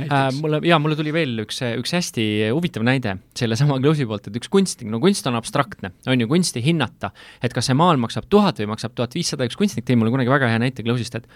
äh,. 0.06 0.28
mulle, 0.38 0.60
jaa, 0.66 0.78
mulle 0.82 0.98
tuli 0.98 1.10
veel 1.14 1.42
üks, 1.42 1.58
üks 1.80 1.96
hästi 1.96 2.26
huvitav 2.54 2.86
näide 2.86 3.16
sellesama 3.38 3.80
Klausi 3.82 4.06
poolt, 4.06 4.30
et 4.30 4.38
üks 4.38 4.52
kunstnik, 4.52 4.90
no 4.92 5.00
kunst 5.02 5.26
on 5.26 5.38
abstraktne, 5.38 5.90
on 6.06 6.22
ju, 6.22 6.30
kunsti 6.30 6.62
hinnata, 6.62 7.10
et 7.42 7.56
kas 7.56 7.66
see 7.66 7.78
maal 7.78 7.98
maksab 8.02 8.30
tuhat 8.30 8.62
või 8.62 8.70
maksab 8.76 8.94
tuhat 8.94 9.18
viissada, 9.18 9.48
üks 9.50 9.58
kunstnik 9.58 9.88
tõi 9.88 9.98
mulle 9.98 10.14
kunagi 10.14 10.30
väga 10.30 10.52
hea 10.52 10.62
näite 10.62 10.86
Klausist, 10.86 11.18
et 11.18 11.26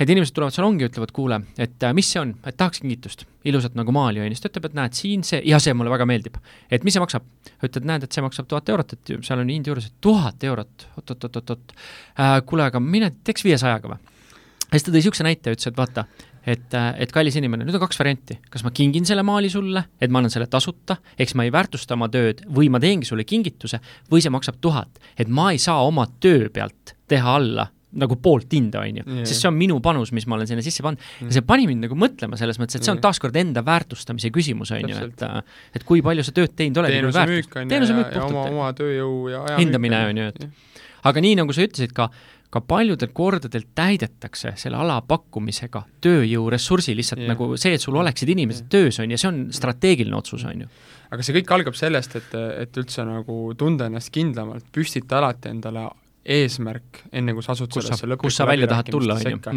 et 0.00 0.08
inimesed 0.08 0.34
tulevad 0.36 0.54
salongi 0.54 0.86
ütlevad, 0.88 1.12
kuule, 1.14 1.40
et 1.60 1.84
äh, 1.84 1.94
mis 1.96 2.08
see 2.08 2.22
on, 2.22 2.32
et 2.48 2.56
tahaks 2.56 2.80
kingitust, 2.80 3.26
ilusat 3.48 3.76
nagu 3.78 3.92
maali, 3.94 4.22
on 4.22 4.30
ju, 4.30 4.36
siis 4.36 4.44
ta 4.44 4.52
ütleb, 4.52 4.70
et 4.70 4.78
näed, 4.78 4.96
siin 4.96 5.24
see, 5.26 5.42
ja 5.48 5.60
see 5.62 5.74
mulle 5.76 5.92
väga 5.92 6.06
meeldib. 6.08 6.38
et 6.70 6.86
mis 6.86 6.96
see 6.96 7.02
maksab? 7.02 7.26
ütled, 7.60 7.84
näed, 7.88 8.06
et 8.06 8.16
see 8.16 8.24
maksab 8.24 8.48
tuhat 8.48 8.68
eurot, 8.72 8.94
et 8.96 9.12
seal 9.26 9.42
on 9.42 9.52
hind 9.52 9.68
juures, 9.68 9.90
et 9.90 9.98
tuhat 10.00 10.44
eurot, 10.48 10.88
oot-oot-oot-oot 10.96 11.74
äh,, 11.74 12.38
kuule, 12.48 12.70
aga 12.70 12.80
mine 12.80 13.12
teeks 13.24 13.44
viiesajaga 13.44 13.92
või? 13.92 14.00
ja 14.70 14.78
siis 14.78 14.86
ta 14.86 14.92
tõi 14.92 15.00
niisuguse 15.02 15.26
näite, 15.26 15.52
ütles, 15.52 15.68
et 15.68 15.76
vaata, 15.76 16.04
et, 16.46 16.76
et 17.02 17.12
kallis 17.12 17.36
inimene, 17.36 17.66
nüüd 17.66 17.76
on 17.76 17.82
kaks 17.82 17.98
varianti, 18.00 18.38
kas 18.52 18.64
ma 18.64 18.72
kingin 18.74 19.08
selle 19.08 19.24
maali 19.26 19.50
sulle, 19.52 19.82
et 20.00 20.12
ma 20.12 20.22
annan 20.22 20.32
selle 20.32 20.46
tasuta, 20.50 20.96
eks 21.20 21.34
ma 21.36 21.44
ei 21.44 21.52
väärtusta 21.52 21.98
oma 21.98 22.08
tööd, 22.12 22.44
või 22.48 22.70
ma 22.72 22.80
teengi 22.80 23.08
sulle 23.08 23.26
kingituse, 23.28 23.82
või 24.12 24.22
see 24.24 24.32
maksab 24.32 24.62
tuhat, 24.62 25.02
et 25.18 25.28
ma 25.28 25.50
ei 25.52 25.60
saa 25.60 25.82
oma 25.84 26.06
töö 26.22 26.48
pealt 26.54 26.94
teha 27.10 27.36
alla 27.40 27.66
nagu 27.98 28.16
poolt 28.22 28.52
hinda, 28.54 28.84
on 28.86 29.00
ju, 29.00 29.04
sest 29.24 29.42
see 29.42 29.50
on 29.50 29.56
minu 29.58 29.80
panus, 29.82 30.12
mis 30.14 30.26
ma 30.30 30.36
olen 30.36 30.48
sinna 30.50 30.62
sisse 30.64 30.84
pannud 30.86 31.02
ja 31.26 31.34
see 31.38 31.46
pani 31.46 31.66
mind 31.70 31.88
nagu 31.88 31.98
mõtlema 31.98 32.38
selles 32.38 32.60
mõttes, 32.62 32.78
et 32.78 32.86
see 32.86 32.94
on 32.94 33.00
taaskord 33.02 33.36
enda 33.40 33.64
väärtustamise 33.66 34.30
küsimus, 34.34 34.70
on 34.76 34.86
ju, 34.86 34.98
et 35.08 35.16
Täpselt. 35.18 35.54
et 35.74 35.86
kui 35.88 36.02
palju 36.04 36.24
sa 36.26 36.34
tööd 36.36 36.54
teinud 36.58 36.82
oled 36.82 36.94
teenuse 36.94 37.24
müük 37.30 37.56
on 37.58 37.72
ju, 37.74 37.80
ja, 37.80 38.04
ja 38.14 38.26
oma, 38.28 38.44
oma 38.50 38.68
tööjõu 38.78 39.16
ja 39.32 39.46
aja 39.48 39.62
Hindamine 39.62 40.04
on 40.12 40.22
ju, 40.22 40.28
et- 40.34 40.78
aga 41.10 41.24
nii, 41.24 41.38
nagu 41.40 41.56
sa 41.56 41.64
ütlesid 41.66 41.94
ka, 41.96 42.08
ka 42.50 42.62
paljudel 42.66 43.12
kordadel 43.14 43.66
täidetakse 43.78 44.54
selle 44.60 44.78
ala 44.80 44.98
pakkumisega 45.06 45.84
tööjõuressursi 46.04 46.96
lihtsalt 46.98 47.24
yeah. 47.24 47.32
nagu 47.34 47.52
see, 47.60 47.76
et 47.78 47.84
sul 47.84 47.98
oleksid 48.00 48.30
inimesed 48.34 48.66
yeah. 48.66 48.72
töös, 48.74 49.00
on 49.02 49.10
ju, 49.10 49.20
see 49.20 49.30
on 49.30 49.40
strateegiline 49.54 50.18
otsus, 50.18 50.44
on 50.48 50.64
ju. 50.66 50.70
aga 51.10 51.26
see 51.26 51.36
kõik 51.40 51.54
algab 51.56 51.78
sellest, 51.78 52.18
et, 52.20 52.38
et 52.66 52.80
üldse 52.82 53.06
nagu 53.06 53.40
tunda 53.58 53.90
ennast 53.90 54.12
kindlamalt, 54.14 54.66
püstita 54.74 55.20
alati 55.20 55.52
endale 55.52 55.88
eesmärk, 56.24 57.04
enne 57.12 57.32
kui 57.32 57.42
sa 57.42 57.52
asud 57.52 57.70
kus 57.72 57.84
sellesse, 57.86 58.16
kus 58.20 58.36
sa 58.36 58.44
välja 58.46 58.66
tahad 58.68 58.90
tulla, 58.92 59.14
on 59.14 59.20
ju. 59.20 59.30
sekka. 59.30 59.52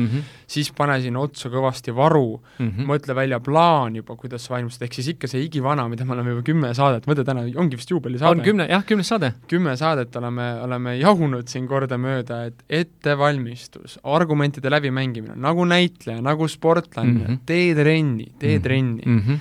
siis 0.47 0.71
pane 0.71 1.01
sinna 1.01 1.19
otsa 1.19 1.49
kõvasti 1.49 1.93
varu 1.95 2.39
mm, 2.59 2.65
Mhm. 2.67 2.85
mõtle 2.87 3.13
välja 3.15 3.39
plaan 3.39 3.95
juba, 3.95 4.15
kuidas 4.15 4.45
sa 4.47 4.53
valmistad, 4.55 4.85
ehk 4.87 4.93
siis 4.93 5.07
ikka 5.13 5.27
see 5.27 5.43
igivana, 5.43 5.89
mida 5.89 6.05
me 6.05 6.13
oleme 6.13 6.29
juba 6.29 6.41
kümme 6.41 6.73
saadet, 6.73 7.05
mõtle 7.05 7.25
täna 7.25 7.41
ongi 7.59 7.75
vist 7.75 7.89
juubelisaade 7.91 8.39
on 8.39 8.41
kümne, 8.45 8.67
jah, 8.69 8.83
kümnes 8.85 9.07
saade. 9.07 9.33
kümme 9.47 9.75
saadet 9.77 10.15
oleme, 10.15 10.47
oleme 10.63 10.97
jahunud 10.99 11.47
siin 11.47 11.67
kordamööda, 11.67 12.45
et 12.45 12.63
ettevalmistus, 12.69 13.99
argumentide 14.03 14.69
läbimängimine, 14.71 15.35
nagu 15.35 15.65
näitleja, 15.65 16.21
nagu 16.21 16.47
sportlane 16.47 17.09
mm, 17.11 17.17
Mhm. 17.23 17.33
-hmm. 17.33 17.39
tee 17.45 17.75
trenni, 17.75 18.31
tee 18.39 18.55
Mhm. 18.57 18.63
trenni 18.63 19.01
Mm 19.05 19.19
-hmm. 19.19 19.39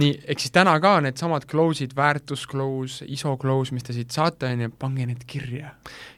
Nii, 0.00 0.12
ehk 0.28 0.42
siis 0.42 0.52
täna 0.54 0.74
ka 0.82 0.98
needsamad 1.04 1.46
close'id, 1.50 1.94
väärtusclose, 1.96 3.06
ISO 3.12 3.36
close, 3.40 3.74
mis 3.74 3.86
te 3.86 3.96
siit 3.96 4.14
saate, 4.14 4.50
on 4.52 4.66
ju, 4.66 4.72
pange 4.78 5.06
need 5.08 5.24
kirja. 5.28 5.72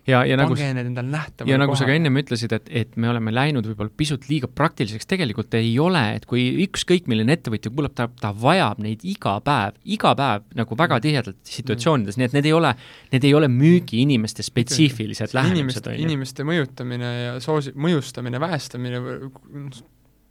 ja, 0.08 0.22
ja 0.26 0.38
nagu 0.40 0.54
pange 0.56 0.70
need 0.76 0.90
endale 0.90 1.12
nähtavale 1.12 1.52
ja 1.52 1.58
nagu 1.60 1.76
sa 1.78 1.88
ka 1.88 1.94
ennem 1.94 2.20
ütlesid, 2.20 2.52
et, 2.56 2.68
et 2.82 2.96
me 2.96 3.10
oleme 3.12 3.32
läinud 3.34 3.66
võib-olla 3.70 3.92
pisut 3.96 4.28
liiga 4.30 4.50
praktiliseks, 4.50 5.08
tegelikult 5.08 5.54
ei 5.58 5.72
ole, 5.82 6.02
et 6.18 6.26
kui 6.28 6.46
ükskõik 6.66 7.08
milline 7.10 7.36
ettevõtja 7.38 7.72
kuulab, 7.72 7.94
ta, 7.98 8.08
ta 8.20 8.32
vajab 8.34 8.82
neid 8.84 9.04
iga 9.08 9.38
päev, 9.44 9.78
iga 9.84 10.14
päev 10.18 10.46
nagu 10.58 10.78
väga 10.78 10.98
Mm. 10.98 11.04
tihedalt 11.04 11.38
situatsioonides, 11.46 12.16
nii 12.18 12.26
et 12.26 12.34
need 12.36 12.48
ei 12.48 12.54
ole, 12.56 12.72
need 13.12 13.26
ei 13.28 13.34
ole 13.34 13.48
müügiinimeste 13.52 14.42
spetsiifilised 14.46 15.34
lähenemised, 15.36 15.84
inimeste, 15.86 15.90
on 15.90 15.94
ju. 15.94 16.06
inimeste 16.08 16.46
mõjutamine 16.48 17.12
ja 17.14 17.36
soosi-, 17.44 17.74
mõjustamine, 17.78 18.40
väestamine, 18.42 19.02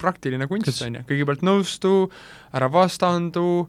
praktiline 0.01 0.47
kunst, 0.49 0.81
on 0.85 0.99
ju, 0.99 1.05
kõigepealt 1.09 1.45
nõustu, 1.45 1.93
ära 2.55 2.69
vastandu, 2.71 3.67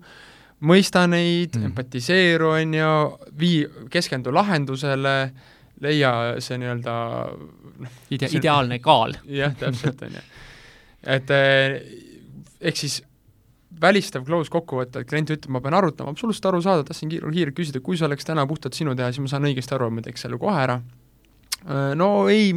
mõista 0.69 1.05
neid 1.11 1.57
mm., 1.57 1.71
empatiseeru, 1.71 2.51
on 2.57 2.75
ju, 2.79 2.93
vii, 3.39 3.61
keskendu 3.93 4.35
lahendusele, 4.35 5.17
leia 5.85 6.13
see 6.43 6.59
nii-öelda 6.59 6.95
noh, 7.85 7.99
Ide-, 8.15 8.33
ideaalne 8.39 8.81
kaal. 8.83 9.15
jah, 9.31 9.55
täpselt, 9.59 10.03
on 10.07 10.19
ju. 10.19 10.25
et 11.17 11.31
eh, 11.35 11.77
ehk 12.61 12.81
siis 12.81 13.01
välistav 13.81 14.25
close 14.27 14.51
kokkuvõte, 14.51 15.03
et 15.03 15.11
klient 15.11 15.31
ütleb, 15.31 15.53
ma 15.55 15.63
pean 15.63 15.77
arutama, 15.79 16.13
absoluutselt 16.15 16.49
arusaadav, 16.51 16.87
tahtsin 16.89 17.13
kiir-, 17.13 17.29
kiirelt 17.31 17.57
küsida, 17.57 17.83
kui 17.85 17.99
see 17.99 18.09
oleks 18.09 18.27
täna 18.27 18.47
puhtalt 18.51 18.75
sinu 18.75 18.97
teha, 18.99 19.13
siis 19.13 19.23
ma 19.25 19.31
saan 19.31 19.47
õigesti 19.49 19.77
aru, 19.77 19.91
ma 19.95 20.05
teeks 20.05 20.27
selle 20.27 20.41
kohe 20.41 20.65
ära. 20.65 20.81
no 21.99 22.11
ei, 22.33 22.53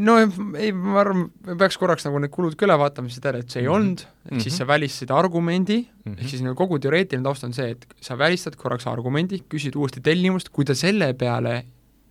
no 0.00 0.14
ei, 0.58 0.70
ma 0.72 1.00
arvan, 1.02 1.24
me 1.46 1.56
peaks 1.58 1.76
korraks 1.80 2.04
nagu 2.06 2.20
need 2.22 2.30
kulud 2.34 2.54
ka 2.58 2.66
üle 2.68 2.76
vaatama, 2.78 3.10
siis 3.10 3.20
tead, 3.24 3.34
et 3.40 3.50
see 3.50 3.62
ei 3.62 3.66
Mhm. 3.68 3.74
olnud, 3.74 4.04
ehk 4.30 4.40
siis 4.44 4.52
Mhm. 4.54 4.58
sa 4.58 4.66
välistasid 4.66 5.10
argumendi 5.10 5.78
mm, 5.80 5.88
-hmm. 5.90 6.10
Mhm. 6.12 6.20
ehk 6.20 6.28
siis 6.30 6.42
nagu 6.42 6.54
kogu 6.54 6.78
teoreetiline 6.78 7.24
taust 7.24 7.44
on 7.44 7.52
see, 7.52 7.70
et 7.70 7.86
sa 8.00 8.16
välistad 8.18 8.56
korraks 8.56 8.86
argumendi, 8.86 9.42
küsid 9.48 9.76
uuesti 9.76 10.00
tellimust, 10.00 10.48
kui 10.50 10.64
ta 10.64 10.74
selle 10.74 11.12
peale 11.14 11.64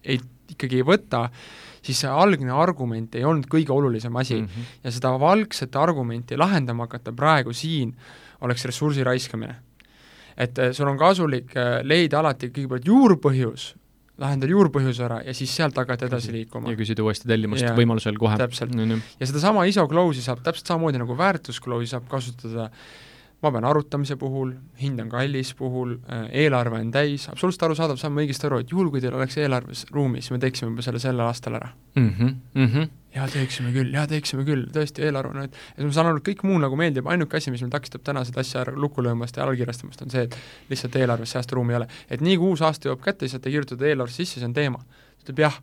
ei, 0.03 0.19
ikkagi 0.49 0.75
ei 0.77 0.83
võta, 0.83 1.29
siis 1.81 1.99
see 1.99 2.09
algne 2.09 2.51
argument 2.51 3.15
ei 3.15 3.23
olnud 3.23 3.45
kõige 3.47 3.71
olulisem 3.71 4.15
asi 4.15 4.35
mm. 4.35 4.43
Mhm. 4.47 4.61
ja 4.83 4.91
seda 4.91 5.09
valgset 5.19 5.75
argumenti 5.75 6.35
lahendama 6.37 6.83
hakata 6.87 7.11
praegu 7.13 7.53
siin 7.53 7.95
oleks 8.41 8.65
ressursi 8.65 9.03
raiskamine. 9.03 9.55
et 10.37 10.57
eh, 10.59 10.71
sul 10.73 10.87
on 10.87 10.97
kasulik 10.97 11.55
eh, 11.55 11.81
leida 11.83 12.19
alati 12.19 12.47
kõigepealt 12.49 12.85
juurpõhjus, 12.85 13.73
lahendada 14.19 14.51
juurpõhjus 14.51 15.01
ära 15.05 15.19
ja 15.25 15.35
siis 15.37 15.53
sealt 15.55 15.77
hakata 15.79 16.09
edasi 16.09 16.33
liikuma 16.35 16.71
ja 16.71 16.79
küsida 16.79 17.03
uuesti 17.05 17.29
tellimust 17.29 17.65
Jaa. 17.65 17.75
võimalusel 17.77 18.17
kohe. 18.19 18.37
Täpselt. 18.39 18.75
on 18.75 18.95
ju. 18.95 19.01
ja 19.19 19.29
sedasama 19.29 19.67
ISO 19.69 19.85
close'i 19.89 20.25
saab 20.25 20.43
täpselt 20.45 20.73
samamoodi 20.73 21.01
nagu 21.01 21.17
väärtusclose'i 21.19 21.93
saab 21.93 22.09
kasutada 22.11 22.69
ma 23.39 23.51
pean 23.55 23.63
arutamise 23.63 24.17
puhul, 24.19 24.51
hind 24.81 24.99
on 24.99 25.09
kallis 25.11 25.53
puhul, 25.55 25.95
eelarve 26.35 26.81
on 26.83 26.89
täis, 26.91 27.29
absoluutselt 27.31 27.69
arusaadav, 27.69 27.99
saame 28.01 28.25
õigesti 28.25 28.49
aru, 28.49 28.59
et 28.63 28.73
juhul, 28.73 28.89
kui 28.91 29.03
teil 29.03 29.15
oleks 29.15 29.37
eelarves 29.39 29.85
ruumi, 29.95 30.19
siis 30.23 30.35
me 30.35 30.41
teeksime 30.43 30.73
juba 30.73 30.83
selle 30.83 30.99
sellel 30.99 31.23
aastal 31.23 31.55
ära. 31.61 31.69
Mhm, 31.95 32.33
mhm. 32.53 32.89
Jaa, 33.15 33.27
teeksime 33.33 33.71
küll, 33.73 33.93
jaa, 33.93 34.05
teeksime 34.07 34.43
küll, 34.45 34.67
tõesti, 34.73 35.01
eelarve 35.07 35.33
on, 35.33 35.47
et 35.47 35.55
ma 35.85 35.91
saan 35.95 36.11
aru, 36.11 36.21
et 36.21 36.27
kõik 36.29 36.43
muu 36.45 36.59
nagu 36.61 36.75
meeldib, 36.79 37.07
ainuke 37.09 37.37
asi, 37.39 37.51
mis 37.51 37.61
meil 37.65 37.71
takistab 37.73 38.03
täna 38.05 38.23
seda 38.27 38.43
asja 38.43 38.65
lukku 38.75 39.01
löömast 39.05 39.37
ja 39.37 39.43
allkirjastamast, 39.47 40.01
on 40.05 40.13
see, 40.13 40.27
et 40.27 40.37
lihtsalt 40.69 40.95
eelarves 41.01 41.31
säästuruumi 41.37 41.73
ei 41.73 41.79
ole. 41.81 41.87
et 42.09 42.21
nii 42.21 42.37
kui 42.37 42.51
uus 42.53 42.61
aasta 42.61 42.89
jõuab 42.89 43.01
kätte, 43.05 43.25
siis 43.25 43.37
saate 43.37 43.49
kirjutada 43.53 43.87
eelarvesse 43.89 44.23
sisse, 44.23 44.39
see 44.39 44.45
on 44.49 44.53
teema. 44.53 44.79
ta 44.79 45.25
ütleb 45.25 45.39
jah. 45.45 45.57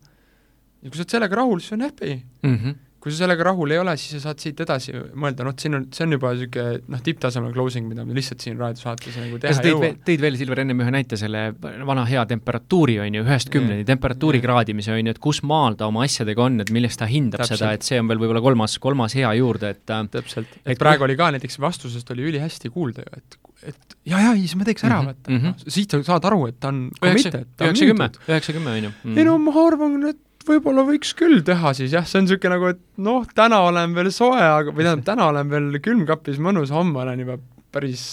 ja 0.83 0.89
kui 0.89 0.97
sa 0.97 1.03
oled 1.05 1.15
sellega 1.15 1.35
rahul, 1.35 1.59
siis 1.63 1.71
on 1.77 1.81
happy 1.87 2.19
Mhm. 2.43 2.75
Kui 3.07 3.15
sa 3.15 3.23
sellega 3.23 3.45
rahul 3.47 3.71
ei 3.71 3.79
ole, 3.79 3.93
siis 3.99 4.17
sa 4.17 4.27
saad 4.27 4.41
siit 4.43 4.59
edasi 4.65 4.91
mõelda, 5.15 5.45
noh, 5.47 5.53
siin 5.59 5.77
on, 5.77 5.85
see 5.95 6.03
on 6.03 6.15
juba 6.17 6.33
niisugune 6.35 6.81
noh, 6.91 7.03
tipptasemel 7.05 7.53
closing, 7.55 7.87
mida 7.87 8.03
me 8.03 8.17
lihtsalt 8.17 8.43
siin 8.43 8.59
raadiosaates 8.59 9.15
nagu 9.21 9.39
teha 9.39 9.63
ei 9.63 9.71
jõua. 9.71 9.91
tõid 10.09 10.25
veel, 10.25 10.39
Silver, 10.41 10.61
ennem 10.65 10.83
ühe 10.83 10.93
näite 10.97 11.19
selle 11.19 11.45
vana 11.87 12.03
hea 12.09 12.25
temperatuuri, 12.27 12.99
on 13.05 13.15
ju, 13.19 13.23
ühest 13.23 13.51
kümneni, 13.53 13.87
temperatuuri 13.87 14.43
kraadimise, 14.43 14.91
on 14.91 15.07
ju, 15.07 15.15
et 15.15 15.23
kus 15.23 15.39
maal 15.47 15.79
ta 15.79 15.87
oma 15.87 16.03
asjadega 16.03 16.43
on, 16.49 16.59
et 16.65 16.73
millest 16.75 16.99
ta 16.99 17.07
hindab 17.09 17.45
Täpselt. 17.45 17.63
seda, 17.63 17.71
et 17.79 17.87
see 17.87 18.01
on 18.03 18.11
veel 18.11 18.19
võib-olla 18.25 18.43
kolmas, 18.43 18.75
kolmas 18.83 19.15
hea 19.17 19.31
juurde, 19.39 19.71
et 19.77 19.95
äh, 19.95 20.03
täpselt, 20.19 20.59
et 20.67 20.81
praegu 20.81 21.07
oli 21.07 21.15
ka 21.19 21.31
näiteks 21.37 21.61
vastusest 21.63 22.11
oli 22.11 22.27
ülihästi 22.33 22.73
kuulda 22.75 23.07
ju, 23.07 23.21
et 23.23 23.39
et 23.67 23.95
jaa-jaa, 24.05 24.35
siis 24.37 24.53
me 24.55 24.67
teeks 24.67 24.83
ära 24.85 24.99
Mhm, 25.01 25.07
vaata 25.09 25.31
mhm. 25.33 25.55
no, 25.57 25.71
siit 25.73 25.91
sa 25.91 25.99
saad 26.05 26.27
aru, 26.29 26.43
et 26.51 26.59
ta 26.61 26.69
on 26.69 26.87
committed, 27.01 27.47
ta 27.57 27.65
on 27.65 27.73
müüdud., 27.73 28.19
üheksakümmend, 28.29 28.77
on 28.77 28.83
ju. 28.87 28.91
Mhm. 29.03 29.17
ei 29.17 29.25
no 29.25 29.37
ma 29.41 29.53
arvan, 29.63 29.97
et 30.11 30.19
võib-olla 30.47 30.85
võiks 30.87 31.13
küll 31.17 31.43
teha 31.45 31.73
siis 31.77 31.93
jah, 31.95 32.07
see 32.07 32.21
on 32.21 32.27
niisugune 32.27 32.55
nagu, 32.55 32.71
et 32.73 32.81
noh, 33.03 33.27
täna 33.37 33.61
olen 33.67 33.95
veel 33.97 34.11
soe, 34.15 34.41
aga 34.41 34.73
või 34.73 34.87
tähendab, 34.87 35.05
täna 35.11 35.29
olen 35.31 35.53
veel 35.53 35.79
külmkapis 35.83 36.41
mõnus, 36.43 36.73
homme 36.75 37.03
olen 37.03 37.23
juba 37.25 37.39
päris 37.75 38.03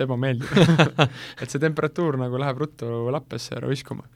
ebameeldiv 0.00 0.50
et 1.42 1.48
see 1.50 1.62
temperatuur 1.62 2.18
nagu 2.20 2.38
läheb 2.40 2.60
ruttu 2.62 3.08
lappesse 3.10 3.56
ära 3.58 3.70
viskuma. 3.70 4.06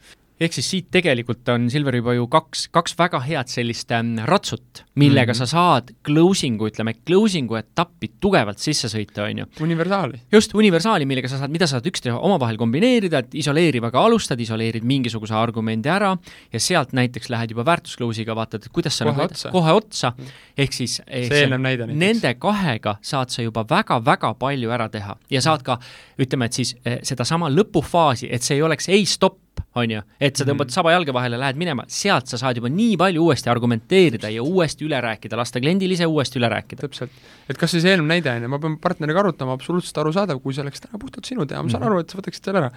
Ehk 0.41 0.55
siis 0.57 0.67
siit 0.67 0.87
tegelikult 0.95 1.47
on 1.53 1.69
Silver 1.71 1.95
juba 2.01 2.15
ju 2.17 2.27
kaks, 2.31 2.67
kaks 2.75 2.97
väga 2.99 3.21
head 3.23 3.51
sellist 3.53 3.93
ähm, 3.95 4.17
ratsut, 4.27 4.83
millega 4.99 5.31
mm. 5.31 5.37
-hmm. 5.37 5.47
sa 5.47 5.47
saad 5.47 5.93
closing'u, 6.07 6.67
ütleme, 6.71 6.95
closing'u 7.07 7.59
etappi 7.59 8.11
tugevalt 8.21 8.59
sisse 8.59 8.91
sõita, 8.91 9.29
on 9.29 9.39
ju. 9.39 9.47
universaali. 9.63 10.21
just, 10.33 10.55
universaali, 10.55 11.07
millega 11.07 11.29
sa 11.29 11.39
saad, 11.39 11.55
mida 11.55 11.67
sa 11.67 11.79
saad 11.79 11.87
üksteise 11.87 12.17
omavahel 12.19 12.59
kombineerida, 12.59 13.19
et 13.23 13.35
isoleerivaga 13.35 14.03
alustad, 14.03 14.41
isoleerid 14.41 14.83
mingisuguse 14.83 15.35
argumendi 15.35 15.89
ära 15.89 16.17
ja 16.53 16.61
sealt 16.61 16.93
näiteks 16.93 17.31
lähed 17.31 17.55
juba 17.55 17.65
väärtusclose'iga, 17.71 18.35
vaatad, 18.35 18.67
et 18.67 18.73
kuidas 18.73 18.99
sa 18.99 19.05
Kohe 19.05 19.15
nagu 19.15 19.31
otsa. 19.31 19.51
kohe 19.51 19.73
otsa, 19.73 20.13
ehk 20.59 20.73
siis 20.73 21.01
ehk 21.07 21.31
see 21.31 21.45
eelnev 21.45 21.63
näide 21.63 21.87
näiteks. 21.87 22.01
Nende 22.01 22.35
kahega 22.35 22.97
saad 23.03 23.31
sa 23.31 23.43
juba 23.43 23.65
väga-väga 23.71 24.35
palju 24.35 24.71
ära 24.71 24.89
teha 24.89 25.17
ja 25.31 25.41
saad 25.41 25.63
ka, 25.63 25.79
ütleme, 26.19 26.51
et 26.51 26.53
siis 26.53 26.75
eh, 26.85 26.99
sedasama 27.03 27.49
lõpufaasi, 27.55 28.29
et 28.31 28.43
see 28.43 28.59
ei 28.59 28.63
oleks 28.63 28.89
ei 28.89 29.07
stopp, 29.07 29.44
on 29.75 29.91
ju, 29.91 30.01
et 30.21 30.37
sa 30.37 30.45
tõmbad 30.45 30.67
Mhm. 30.67 30.75
saba 30.75 30.91
jalge 30.93 31.13
vahele, 31.13 31.39
lähed 31.39 31.57
minema, 31.57 31.85
sealt 31.89 32.27
sa 32.31 32.37
saad 32.39 32.57
juba 32.57 32.69
nii 32.69 32.97
palju 32.97 33.23
uuesti 33.25 33.51
argumenteerida 33.51 34.29
ja 34.31 34.43
uuesti 34.43 34.85
üle 34.87 35.01
rääkida, 35.03 35.37
lasta 35.37 35.61
kliendil 35.61 35.91
ise 35.91 36.07
uuesti 36.07 36.39
üle 36.39 36.49
rääkida. 36.51 36.81
täpselt. 36.89 37.11
et 37.49 37.59
kas 37.59 37.71
siis 37.71 37.85
eelnev 37.85 38.07
näide 38.07 38.31
on 38.37 38.43
ju, 38.43 38.49
ma 38.49 38.59
pean 38.59 38.77
partneriga 38.79 39.21
arutama, 39.21 39.53
absoluutselt 39.53 39.99
arusaadav, 39.99 40.41
kui 40.43 40.53
see 40.55 40.63
oleks 40.63 40.81
täna 40.81 40.99
puhtalt 40.99 41.25
sinu 41.27 41.47
teha, 41.47 41.63
ma 41.63 41.69
saan 41.69 41.83
Mhm. 41.83 41.91
aru, 41.93 41.99
et 42.01 42.11
sa 42.11 42.19
võtaksid 42.19 42.45
selle 42.45 42.59
ära. 42.61 42.71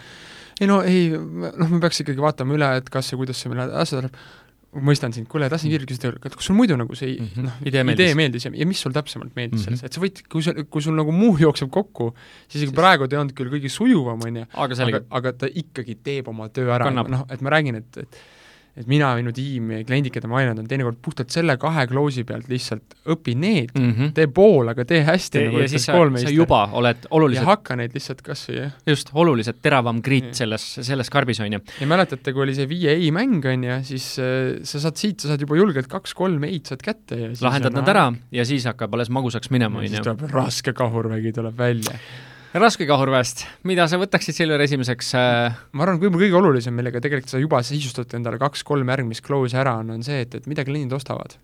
ei 0.60 0.68
no 0.68 0.82
ei, 0.82 1.10
noh, 1.10 1.70
me 1.70 1.80
peaks 1.80 2.02
ikkagi 2.02 2.18
vaatama 2.18 2.54
üle, 2.58 2.78
et 2.78 2.90
kas 2.90 3.12
ja 3.12 3.18
kuidas 3.18 3.38
see 3.38 3.50
meile 3.50 3.72
asja 3.74 4.02
tuleb, 4.02 4.12
mõistan 4.84 5.14
sind, 5.14 5.28
kuule, 5.32 5.50
tahtsin 5.50 5.72
kiirelt 5.72 5.90
küsida, 5.90 6.12
et 6.26 6.36
kas 6.36 6.46
sul 6.46 6.56
muidu 6.58 6.78
nagu 6.78 6.96
see 6.96 7.16
Mhm. 7.20 7.44
noh, 7.46 7.52
Idee 7.62 7.70
idee 7.72 7.84
meeldis. 7.84 8.16
meeldis, 8.16 8.16
meeldis 8.16 8.46
ja, 8.46 8.52
ja 8.62 8.66
mis 8.70 8.80
sul 8.80 8.92
täpsemalt 8.94 9.36
meeldis 9.36 9.60
Mhm. 9.62 9.64
selles, 9.66 9.84
et 9.84 9.94
sa 9.94 10.02
võid, 10.02 10.22
kui 10.30 10.42
sa, 10.42 10.54
kui 10.54 10.82
sul 10.82 10.94
nagu 10.96 11.12
muu 11.12 11.38
jookseb 11.38 11.70
kokku, 11.70 12.14
siis 12.48 12.64
isegi 12.64 12.76
praegu 12.76 13.08
ta 13.08 13.16
ei 13.16 13.22
olnud 13.24 13.34
küll 13.36 13.50
kõige 13.50 13.70
sujuvam, 13.70 14.22
on 14.24 14.36
ju, 14.36 14.46
aga 14.54 14.76
aga 14.88 15.02
aga 15.12 15.32
ta 15.34 15.48
ikkagi 15.48 15.98
teeb 16.04 16.28
oma 16.28 16.50
töö 16.50 16.70
ära, 16.74 16.90
noh, 16.92 17.26
et 17.30 17.42
ma 17.42 17.50
räägin, 17.50 17.76
et, 17.78 17.98
et 17.98 18.18
et 18.78 18.86
mina, 18.90 19.10
minu 19.18 19.32
tiim 19.34 19.72
ja 19.74 19.80
kliendid, 19.88 20.14
keda 20.14 20.30
ma 20.30 20.38
aina-, 20.42 20.54
on 20.58 20.68
teinekord 20.70 21.00
puhtalt 21.04 21.34
selle 21.34 21.56
kahe 21.62 21.88
close'i 21.90 22.26
pealt 22.28 22.50
lihtsalt 22.52 22.98
õpi 23.10 23.34
need 23.38 23.74
mm 23.74 23.88
-hmm. 23.90 24.12
tee 24.18 24.30
pool, 24.30 24.70
aga 24.70 24.86
tee 24.86 25.02
hästi, 25.08 25.48
nagu 25.48 25.58
ja 25.58 25.66
ütles 25.66 25.74
siis 25.74 25.88
sa, 25.90 25.96
koolmeister. 25.98 26.30
sa 26.30 26.36
juba 26.36 26.62
oled 26.78 27.08
ja 27.08 27.12
oluliselt, 27.18 27.50
hakka 27.50 27.78
neid 27.80 27.98
lihtsalt 27.98 28.22
kas 28.26 28.46
või 28.50 28.60
jah. 28.60 28.78
just, 28.94 29.10
oluliselt 29.14 29.62
teravam 29.66 30.02
kriit 30.06 30.30
Nii. 30.30 30.40
selles, 30.44 30.68
selles 30.92 31.10
karbis, 31.10 31.42
on 31.42 31.58
ju. 31.58 31.64
ja 31.82 31.90
mäletate, 31.90 32.34
kui 32.34 32.46
oli 32.46 32.56
see 32.58 32.70
viie 32.70 32.94
ei 32.94 33.10
mäng, 33.12 33.42
on 33.46 33.66
ju, 33.66 33.82
siis 33.90 34.08
äh, 34.22 34.62
sa 34.62 34.84
saad 34.86 35.02
siit, 35.02 35.20
sa 35.20 35.34
saad 35.34 35.42
juba 35.42 35.58
julgelt 35.58 35.90
kaks-kolm 35.92 36.44
ei-d 36.48 36.74
saad 36.74 36.86
kätte 36.86 37.18
ja 37.18 37.34
siis 37.34 37.42
lahendad 37.42 37.74
nad 37.74 37.90
ära 37.90 38.08
ja 38.32 38.46
siis 38.46 38.70
hakkab 38.70 38.94
alles 38.94 39.10
magusaks 39.10 39.50
minema, 39.50 39.82
on 39.82 39.90
ja 39.90 39.96
siis 39.96 40.04
ju. 40.04 40.10
tuleb 40.10 40.30
raske 40.38 40.74
kahurvägi 40.78 41.34
tuleb 41.34 41.58
välja. 41.58 41.98
Raske 42.54 42.88
kahurväest, 42.88 43.44
mida 43.68 43.88
sa 43.90 44.00
võtaksid 44.00 44.38
Silver 44.38 44.62
esimeseks 44.64 45.12
äh, 45.18 45.58
ma 45.76 45.86
arvan, 45.86 46.00
võib-olla 46.02 46.24
kõige 46.24 46.40
olulisem, 46.40 46.76
millega 46.78 47.02
tegelikult 47.04 47.34
sa 47.34 47.42
juba 47.42 47.62
sisustad 47.66 48.14
endale 48.18 48.40
kaks-kolm 48.42 48.88
järgmist 48.94 49.26
close'i 49.26 49.60
ära, 49.60 49.78
on, 49.82 49.92
on 49.98 50.06
see, 50.06 50.22
et, 50.26 50.38
et 50.40 50.48
mida 50.50 50.66
kliendid 50.68 50.96
ostavad. 50.98 51.38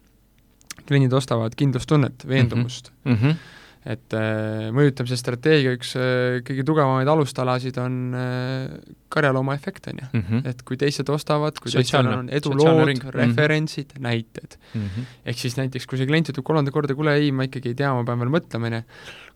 kliendid 0.87 1.13
ostavad 1.13 1.55
kindlustunnet, 1.59 2.27
veendumust 2.27 2.91
mm. 3.03 3.11
mm? 3.11 3.19
-hmm. 3.19 3.61
Et 3.83 4.15
äh, 4.15 4.69
mõjutamise 4.71 5.17
strateegia 5.19 5.73
üks 5.75 5.91
äh, 5.99 6.37
kõige 6.47 6.63
tugevamaid 6.67 7.09
alustalasid 7.11 7.77
on 7.83 7.97
äh, 8.15 8.75
karjalooma 9.11 9.57
efekt, 9.57 9.89
on 9.91 9.99
ju. 9.99 10.07
Mm 10.13 10.23
-hmm. 10.23 10.49
et 10.49 10.61
kui 10.63 10.77
teised 10.79 11.09
ostavad, 11.11 11.59
kui 11.59 11.71
teistel 11.71 12.07
on 12.07 12.29
edulood 12.29 12.85
ring., 12.87 13.03
referentsid 13.03 13.91
mm, 13.91 13.97
-hmm. 13.97 14.03
näited. 14.07 14.57
Mm 14.73 14.81
-hmm. 14.81 15.05
ehk 15.25 15.37
siis 15.37 15.57
näiteks, 15.57 15.87
kui 15.87 15.97
see 15.97 16.07
klient 16.07 16.29
ütleb 16.29 16.43
kolmanda 16.43 16.71
korda, 16.71 16.95
kuule 16.95 17.15
ei, 17.15 17.31
ma 17.31 17.43
ikkagi 17.43 17.69
ei 17.69 17.75
tea, 17.75 17.93
ma 17.93 18.03
pean 18.03 18.19
veel 18.19 18.31
mõtlema, 18.31 18.65
on 18.65 18.73
ju, 18.73 18.83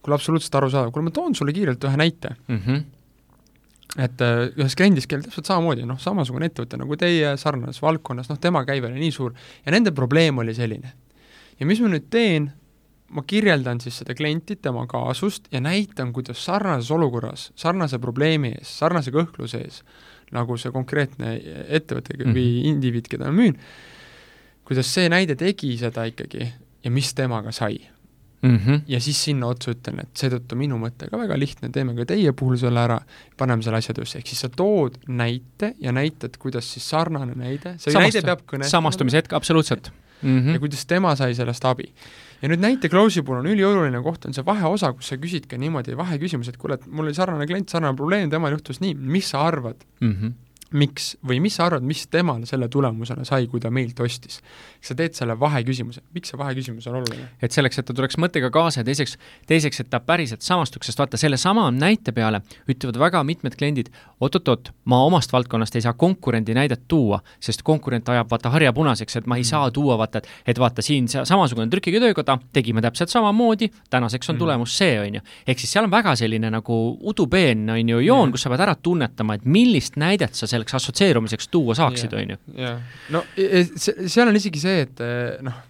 kuule 0.02 0.16
absoluutselt 0.16 0.56
arusaadav, 0.56 0.92
kuule 0.92 1.04
ma 1.04 1.12
toon 1.12 1.36
sulle 1.36 1.54
kiirelt 1.54 1.84
ühe 1.84 1.98
näite. 1.98 2.30
Mm 2.48 2.60
-hmm. 2.60 2.84
et 3.98 4.22
ühes 4.58 4.76
kliendis, 4.76 5.08
kellel 5.08 5.24
täpselt 5.24 5.46
samamoodi, 5.46 5.86
noh, 5.86 6.00
samasugune 6.00 6.46
ettevõte 6.46 6.78
nagu 6.78 6.96
teie, 6.96 7.38
sarnases 7.38 7.82
valdkonnas, 7.82 8.30
noh, 8.30 8.40
tema 8.40 8.66
käive 8.66 8.88
oli 8.88 9.00
nii 9.00 9.12
suur 9.12 9.34
ja 9.66 9.72
nende 9.72 9.92
probleem 9.92 10.38
oli 10.38 10.54
selline. 10.54 10.94
ja 11.60 11.66
mis 11.66 11.82
ma 11.82 11.88
nüüd 11.88 12.10
teen, 12.10 12.52
ma 13.10 13.24
kirjeldan 13.28 13.82
siis 13.82 14.02
seda 14.02 14.16
klienti, 14.18 14.58
tema 14.62 14.86
kaasust 14.90 15.48
ja 15.52 15.62
näitan, 15.64 16.12
kuidas 16.14 16.44
sarnases 16.46 16.92
olukorras, 16.92 17.52
sarnase 17.56 18.00
probleemi 18.04 18.54
ees, 18.58 18.72
sarnase 18.80 19.14
kõhkluse 19.16 19.62
ees, 19.64 19.82
nagu 20.36 20.58
see 20.60 20.74
konkreetne 20.76 21.36
ettevõte 21.68 22.18
mm 22.18 22.24
-hmm. 22.24 22.36
või 22.36 22.48
indiviid, 22.72 23.08
keda 23.08 23.30
ma 23.30 23.38
müün, 23.42 23.60
kuidas 24.68 24.90
see 24.94 25.10
näide 25.10 25.38
tegi 25.40 25.78
seda 25.80 26.08
ikkagi 26.10 26.50
ja 26.84 26.92
mis 26.92 27.14
temaga 27.14 27.52
sai. 27.52 27.80
mm. 28.42 28.58
-hmm. 28.58 28.82
ja 28.88 29.00
siis 29.00 29.24
sinna 29.24 29.48
otsa 29.48 29.72
ütlen, 29.72 30.00
et 30.00 30.10
seetõttu 30.14 30.56
minu 30.56 30.78
mõte 30.78 31.10
ka 31.10 31.18
väga 31.18 31.40
lihtne, 31.40 31.70
teeme 31.70 31.96
ka 31.96 32.06
teie 32.06 32.34
puhul 32.34 32.58
selle 32.58 32.80
ära, 32.80 33.00
paneme 33.38 33.64
selle 33.64 33.78
asja 33.78 33.94
töösse, 33.94 34.18
ehk 34.18 34.28
siis 34.28 34.42
sa 34.42 34.50
tood 34.50 35.00
näite 35.08 35.74
ja 35.80 35.92
näitad, 35.92 36.38
kuidas 36.38 36.74
siis 36.74 36.90
sarnane 36.90 37.34
näide, 37.36 37.78
see 37.78 37.92
Samast, 37.92 38.14
näide 38.14 38.26
peab 38.26 38.44
kõnestama 38.46 38.70
samastumise 38.70 39.18
hetk, 39.18 39.34
absoluutselt 39.34 39.92
mm. 40.22 40.40
-hmm. 40.40 40.54
ja 40.54 40.60
kuidas 40.60 40.86
tema 40.86 41.16
sai 41.16 41.36
sellest 41.36 41.66
abi. 41.66 41.92
ja 42.42 42.50
nüüd 42.50 42.62
näite 42.62 42.90
close'i 42.90 43.24
puhul 43.26 43.40
on 43.40 43.52
ülioluline 43.54 44.02
koht, 44.04 44.26
on 44.26 44.34
see 44.34 44.46
vaheosa, 44.46 44.94
kus 44.94 45.08
sa 45.08 45.18
küsid 45.18 45.48
ka 45.48 45.58
niimoodi 45.58 45.98
vaheküsimuse, 45.98 46.50
et 46.54 46.58
kuule, 46.58 46.74
et 46.74 46.88
mul 46.88 47.06
oli 47.06 47.14
sarnane 47.14 47.48
klient, 47.48 47.70
sarnane 47.70 47.96
probleem, 47.98 48.30
temal 48.30 48.52
juhtus 48.52 48.80
nii, 48.80 48.94
mis 48.96 49.30
sa 49.30 49.46
arvad 49.48 49.76
mm? 50.02 50.12
-hmm 50.12 50.47
miks 50.72 51.16
või 51.28 51.40
mis 51.44 51.58
sa 51.58 51.68
arvad, 51.68 51.86
mis 51.88 52.06
temal 52.12 52.44
selle 52.50 52.68
tulemusena 52.72 53.26
sai, 53.28 53.48
kui 53.52 53.62
ta 53.64 53.72
meilt 53.74 54.00
ostis? 54.04 54.42
sa 54.82 54.96
teed 54.96 55.16
selle 55.18 55.34
vaheküsimuse, 55.40 56.04
miks 56.16 56.32
see 56.32 56.40
vaheküsimus 56.40 56.88
on 56.88 57.00
oluline? 57.02 57.30
et 57.44 57.52
selleks, 57.52 57.80
et 57.80 57.88
ta 57.88 57.96
tuleks 57.98 58.18
mõttega 58.22 58.50
kaasa 58.54 58.82
ja 58.82 58.88
teiseks, 58.88 59.18
teiseks, 59.50 59.82
et 59.84 59.90
ta 59.92 60.00
päriselt 60.04 60.46
samastuks, 60.46 60.90
sest 60.90 61.00
vaata, 61.00 61.20
sellesama 61.20 61.70
näite 61.76 62.14
peale 62.16 62.42
ütlevad 62.70 63.00
väga 63.02 63.24
mitmed 63.28 63.58
kliendid, 63.60 63.92
oot-oot-oot, 64.22 64.72
ma 64.86 65.02
omast 65.08 65.34
valdkonnast 65.34 65.76
ei 65.76 65.86
saa 65.86 65.94
konkurendi 65.98 66.56
näidet 66.58 66.86
tuua, 66.88 67.20
sest 67.44 67.64
konkurent 67.68 68.10
ajab 68.10 68.32
vaata 68.32 68.52
harja 68.54 68.74
punaseks, 68.74 69.20
et 69.22 69.28
ma 69.28 69.40
ei 69.40 69.44
mm. 69.46 69.52
saa 69.52 69.72
tuua 69.72 69.98
vaata, 70.00 70.24
et 70.24 70.58
et 70.58 70.60
vaata, 70.62 70.82
siin 70.82 71.08
samasugune 71.12 71.70
trükiga 71.72 72.00
töökoda, 72.02 72.38
tegime 72.54 72.82
täpselt 72.82 73.12
samamoodi, 73.12 73.70
tänaseks 73.94 74.30
on 74.30 74.36
mm. 74.36 74.40
tulemus 74.40 74.78
see, 74.78 74.96
on 75.02 75.20
ju. 75.20 75.22
ehk 75.48 75.62
siis 75.62 75.74
seal 75.76 75.88
on 75.88 75.94
väga 75.94 76.16
selline 76.20 76.52
nagu 76.54 76.78
udupeen, 77.12 77.68
on 77.70 77.94
ju, 77.94 78.00
joon 78.06 78.28
mm., 78.28 78.36
kus 78.36 78.46
sa 78.46 78.54
pead 78.54 78.64
ära 78.66 78.76
tunnetama, 78.76 79.38
et 79.38 79.46
millist 79.46 80.00
näidet 80.00 80.38
sa 80.38 80.50
selleks 80.58 80.78
assotsieerumiseks 80.82 81.52
tuua 81.54 81.78
saaksid, 81.78 82.16
on 82.18 82.34
ju. 82.36 82.40
no 83.16 83.24
seal 83.78 84.28
on 84.28 84.40
isegi 84.40 84.62
see, 84.64 84.84
et 84.88 85.06
eh, 85.06 85.38
noh, 85.46 85.62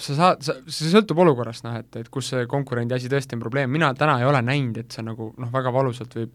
sa 0.00 0.16
saad, 0.18 0.44
sa, 0.46 0.56
see 0.66 0.90
sõltub 0.92 1.20
olukorrast, 1.24 1.66
noh, 1.66 1.78
et, 1.80 1.90
et 2.00 2.10
kus 2.12 2.32
see 2.32 2.46
konkurendi 2.50 2.96
asi 2.96 3.10
tõesti 3.12 3.38
on 3.38 3.42
probleem, 3.44 3.72
mina 3.72 3.92
täna 3.98 4.18
ei 4.20 4.28
ole 4.28 4.42
näinud, 4.44 4.80
et 4.84 4.94
see 4.94 5.04
nagu 5.06 5.32
noh, 5.40 5.50
väga 5.54 5.72
valusalt 5.74 6.16
võib, 6.18 6.34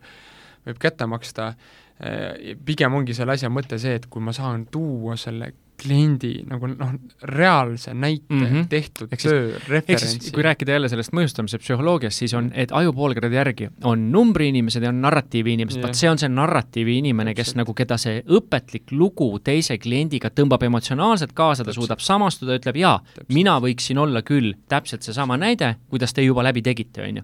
võib 0.69 0.81
kätte 0.81 1.07
maksta, 1.09 1.53
eh, 1.99 2.55
pigem 2.65 2.93
ongi 2.93 3.17
selle 3.17 3.35
asja 3.37 3.51
mõte 3.53 3.79
see, 3.81 3.97
et 3.99 4.07
kui 4.09 4.23
ma 4.23 4.35
saan 4.35 4.67
tuua 4.71 5.17
selle 5.19 5.53
kliendi 5.79 6.31
nagu 6.49 6.69
noh, 6.71 6.93
reaalse 7.23 7.93
näite 7.93 8.33
mm 8.33 8.45
-hmm. 8.45 8.67
tehtud 8.69 9.13
ehk 9.13 9.23
töö 9.23 9.59
referentsi. 9.67 10.31
kui 10.35 10.43
rääkida 10.43 10.75
jälle 10.75 10.89
sellest 10.89 11.13
mõjustamise 11.15 11.59
psühholoogiast, 11.61 12.23
siis 12.23 12.33
on, 12.33 12.51
et 12.53 12.71
aju 12.71 12.93
poolkradi 12.93 13.35
järgi 13.35 13.69
on 13.83 14.11
numbriinimesed 14.11 14.83
ja 14.83 14.89
on 14.89 15.01
narratiivi 15.01 15.53
inimesed, 15.53 15.81
vot 15.81 15.95
see 15.95 16.09
on 16.09 16.17
see 16.17 16.29
narratiivi 16.29 16.97
inimene, 16.97 17.33
kes 17.35 17.55
nagu, 17.55 17.73
keda 17.73 17.97
see 17.97 18.23
õpetlik 18.27 18.91
lugu 18.91 19.29
teise 19.43 19.77
kliendiga 19.77 20.29
tõmbab 20.29 20.63
emotsionaalselt 20.63 21.33
kaasa, 21.33 21.63
ta 21.63 21.73
suudab 21.73 21.99
samastuda, 21.99 22.59
ütleb 22.59 22.75
jaa, 22.75 22.99
mina 23.29 23.59
võiksin 23.59 23.97
olla 23.97 24.21
küll 24.21 24.53
täpselt 24.67 25.01
seesama 25.01 25.37
näide, 25.37 25.75
kuidas 25.89 26.13
te 26.13 26.21
juba 26.21 26.43
läbi 26.43 26.61
tegite, 26.61 27.07
on 27.07 27.23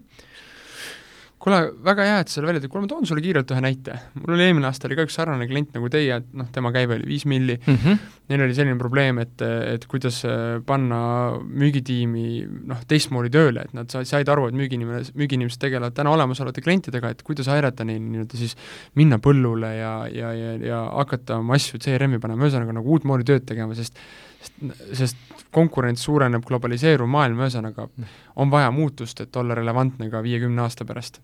kuule, 1.46 1.60
väga 1.86 2.06
hea, 2.08 2.18
et 2.24 2.30
sa 2.30 2.40
selle 2.40 2.50
välja 2.50 2.64
tõid, 2.64 2.72
kuule 2.72 2.84
ma 2.84 2.90
toon 2.90 3.06
sulle 3.06 3.22
kiirelt 3.22 3.52
ühe 3.54 3.62
näite. 3.62 3.94
mul 4.18 4.34
oli 4.34 4.46
eelmine 4.48 4.66
aasta 4.66 4.88
oli 4.88 4.98
ka 4.98 5.04
üks 5.06 5.14
sarnane 5.14 5.46
klient 5.46 5.76
nagu 5.76 5.90
teie, 5.92 6.18
et 6.18 6.32
noh, 6.34 6.48
tema 6.52 6.72
käive 6.74 6.96
oli 6.98 7.06
viis 7.06 7.26
milli 7.30 7.54
mm, 7.60 7.76
-hmm. 7.84 8.00
neil 8.32 8.44
oli 8.48 8.56
selline 8.58 8.78
probleem, 8.80 9.20
et, 9.22 9.42
et 9.46 9.86
kuidas 9.86 10.18
äh, 10.26 10.58
panna 10.66 10.98
müügitiimi 11.46 12.26
noh, 12.72 12.82
teistmoodi 12.90 13.30
tööle, 13.30 13.62
et 13.68 13.78
nad 13.78 13.94
said 13.94 14.28
aru, 14.28 14.48
et 14.50 14.58
müügiinimene, 14.58 15.04
müügiinimesed 15.14 15.62
tegelevad 15.62 15.94
täna 15.94 16.10
olemasolevate 16.16 16.66
klientidega, 16.66 17.14
et 17.14 17.22
kuidas 17.22 17.48
aidata 17.48 17.86
neil 17.86 18.02
nii-öelda 18.02 18.42
siis 18.42 18.56
minna 18.98 19.20
põllule 19.22 19.70
ja, 19.78 19.94
ja, 20.10 20.34
ja, 20.34 20.54
ja 20.72 20.84
hakata 20.98 21.38
oma 21.44 21.54
asju 21.54 21.78
CRM-i 21.78 22.18
panema, 22.18 22.48
ühesõnaga 22.48 22.74
nagu 22.80 22.98
uutmoodi 22.98 23.28
tööd 23.30 23.46
tegema, 23.46 23.78
sest 23.78 24.02
sest, 24.46 24.82
sest 24.96 25.35
konkurents 25.54 26.06
suureneb, 26.06 26.44
globaliseeruv 26.46 27.08
maailm, 27.10 27.40
ühesõnaga 27.44 27.88
on 28.36 28.50
vaja 28.52 28.70
muutust, 28.74 29.20
et 29.24 29.36
olla 29.36 29.56
relevantne 29.58 30.10
ka 30.12 30.22
viiekümne 30.24 30.62
aasta 30.62 30.84
pärast. 30.84 31.20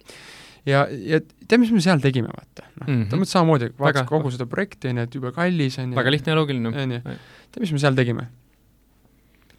ja, 0.67 0.87
ja 0.91 1.21
tead, 1.21 1.59
mis 1.61 1.73
me 1.75 1.81
seal 1.85 2.01
tegime, 2.01 2.31
vaata, 2.33 2.69
noh 2.81 2.89
mm 2.89 3.03
-hmm., 3.09 3.25
samamoodi, 3.25 3.73
vaatas 3.79 4.07
kogu 4.09 4.31
seda 4.31 4.47
projekti, 4.47 4.89
on 4.89 5.03
ju, 5.03 5.03
et 5.03 5.15
jube 5.15 5.33
kallis, 5.33 5.79
on 5.79 5.91
ju. 5.91 5.97
väga 5.97 6.11
lihtne 6.11 6.33
ja 6.33 6.37
loogiline. 6.37 6.69
on 6.69 6.93
ju, 6.93 7.01
tead, 7.03 7.61
mis 7.61 7.73
me 7.73 7.79
seal 7.79 7.95
tegime? 7.95 8.29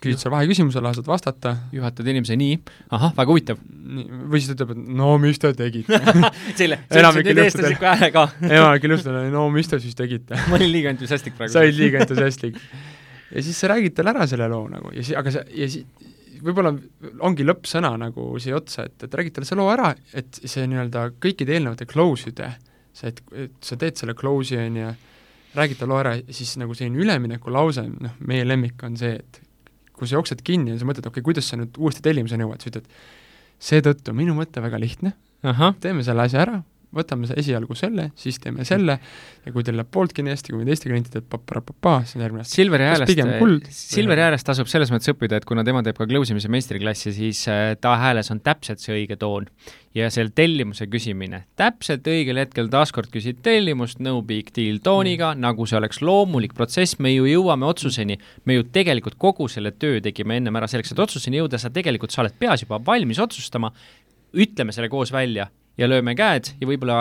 küsid 0.03 0.21
seal 0.23 0.33
vaheküsimusele, 0.33 0.83
lased 0.83 1.07
vastata. 1.07 1.55
juhatad 1.71 2.07
inimese 2.11 2.35
nii, 2.39 2.57
ahah, 2.95 3.13
väga 3.17 3.31
huvitav. 3.31 3.59
või 3.63 4.41
siis 4.41 4.49
ta 4.49 4.55
ütleb, 4.57 4.73
et 4.75 4.89
no 4.99 5.09
mis 5.21 5.39
te 5.39 5.53
tegite 5.57 5.99
selle, 6.59 6.79
eestlasliku 7.45 7.87
häälega 7.87 8.25
enamikel 8.49 8.95
juhtudel, 8.95 9.29
no 9.33 9.45
mis 9.53 9.69
te 9.71 9.79
siis 9.83 9.95
tegite 9.99 10.39
ma 10.49 10.59
olin 10.59 10.71
liiga 10.71 10.93
entusiastlik 10.93 11.37
praegu. 11.37 11.53
sa 11.53 11.63
olid 11.63 11.79
liiga 11.79 12.03
entusiastlik 12.03 12.59
ja 13.33 13.43
siis 13.43 13.59
sa 13.59 13.71
räägid 13.71 13.95
talle 13.97 14.13
ära 14.13 14.27
selle 14.29 14.47
loo 14.51 14.67
nagu. 14.71 14.91
Ja 14.95 15.05
si-, 15.05 15.15
aga 15.17 15.33
sa, 15.33 15.43
ja 15.49 15.69
si-, 15.71 15.85
võib-olla 16.43 16.73
ongi 17.25 17.45
lõppsõna 17.47 17.93
nagu 17.99 18.27
siia 18.41 18.57
otsa, 18.59 18.87
et, 18.89 19.07
et 19.07 19.17
räägid 19.19 19.37
talle 19.37 19.49
see 19.49 19.59
loo 19.59 19.69
ära, 19.73 19.93
et 20.13 20.41
see 20.43 20.67
nii-öelda 20.69 21.07
kõikide 21.23 21.55
eelnevate 21.55 21.87
close'ide, 21.89 22.51
see, 22.93 23.13
et, 23.13 23.23
et 23.45 23.57
sa 23.65 23.79
teed 23.79 23.99
selle 23.99 24.15
close'i, 24.19 24.59
on 24.61 24.79
ju, 24.81 24.91
räägid 25.57 25.79
ta 25.79 25.89
loo 25.89 26.01
ära, 26.01 26.15
siis 26.33 26.55
nagu 26.61 26.75
selline 26.77 27.01
üleminekulause, 27.03 27.85
noh, 27.93 28.19
meie 28.27 28.45
lemmik 28.47 28.83
on 28.85 28.97
see, 28.99 29.15
et 29.21 29.41
kui 29.93 30.09
sa 30.09 30.17
jooksed 30.17 30.41
kinni 30.45 30.73
ja 30.73 30.81
sa 30.81 30.89
mõtled, 30.89 31.05
okei 31.07 31.21
okay,, 31.21 31.27
kuidas 31.29 31.49
sa 31.49 31.59
nüüd 31.59 31.77
uuesti 31.79 32.03
tellimuseni 32.05 32.45
jõuad, 32.45 32.63
sa 32.63 32.71
ütled, 32.71 32.89
seetõttu 33.63 34.15
minu 34.17 34.35
mõte 34.37 34.63
väga 34.63 34.79
lihtne, 34.81 35.13
teeme 35.83 36.03
selle 36.05 36.25
asja 36.25 36.43
ära, 36.43 36.59
võtame 36.93 37.27
esialgu 37.39 37.75
selle, 37.77 38.09
siis 38.19 38.39
teeme 38.41 38.65
selle 38.67 38.97
ja 39.43 39.53
kui 39.53 39.65
teil 39.65 39.77
läheb 39.79 39.89
pooltki 39.93 40.23
nii 40.23 40.33
hästi 40.33 40.53
kui 40.53 40.65
teiste 40.67 40.89
klientidel 40.89 41.23
paparapapa, 41.29 41.99
siis 42.05 42.17
on 42.17 42.23
järgmine 42.25 42.43
aasta. 42.43 42.55
Silveri 42.55 42.87
häälest, 42.87 43.77
Silveri 43.77 44.23
häälest 44.23 44.47
tasub 44.47 44.69
selles 44.71 44.91
mõttes 44.93 45.11
õppida, 45.11 45.39
et 45.39 45.47
kuna 45.49 45.65
tema 45.67 45.83
teeb 45.85 45.97
ka 45.99 46.07
close 46.09 46.35
imise 46.35 46.51
meistriklassi, 46.53 47.13
siis 47.15 47.43
äh, 47.51 47.73
ta 47.81 47.95
hääles 48.01 48.31
on 48.33 48.43
täpselt 48.45 48.83
see 48.83 48.95
õige 49.01 49.17
toon. 49.19 49.49
ja 49.93 50.07
seal 50.09 50.31
tellimuse 50.33 50.87
küsimine, 50.89 51.43
täpselt 51.59 52.07
õigel 52.09 52.39
hetkel 52.41 52.69
taaskord 52.73 53.11
küsid 53.13 53.43
tellimust 53.45 53.99
no 54.01 54.15
big 54.25 54.49
deal 54.55 54.79
tooniga 54.81 55.35
mm., 55.35 55.43
nagu 55.43 55.67
see 55.69 55.77
oleks 55.77 56.01
loomulik 56.01 56.55
protsess, 56.57 56.97
me 56.97 57.11
ju 57.13 57.27
jõuame 57.29 57.67
otsuseni, 57.69 58.17
me 58.49 58.57
ju 58.57 58.65
tegelikult 58.73 59.19
kogu 59.21 59.45
selle 59.51 59.75
töö 59.77 60.01
tegime 60.01 60.39
ennem 60.41 60.57
ära 60.57 60.69
selleks, 60.71 60.95
et 60.95 61.03
otsuseni 61.05 61.37
jõuda, 61.43 61.61
sa 61.61 61.69
tegelikult, 61.69 62.09
sa 62.09 62.23
oled 62.25 62.33
peas 62.41 62.65
juba 62.65 62.81
valmis 62.81 63.21
otsustama, 63.21 63.69
ütleme 64.33 64.73
selle 64.73 64.89
koos 64.89 65.13
välja 65.13 65.51
ja 65.77 65.89
lööme 65.89 66.15
käed 66.17 66.53
ja 66.59 66.67
võib-olla 66.69 66.99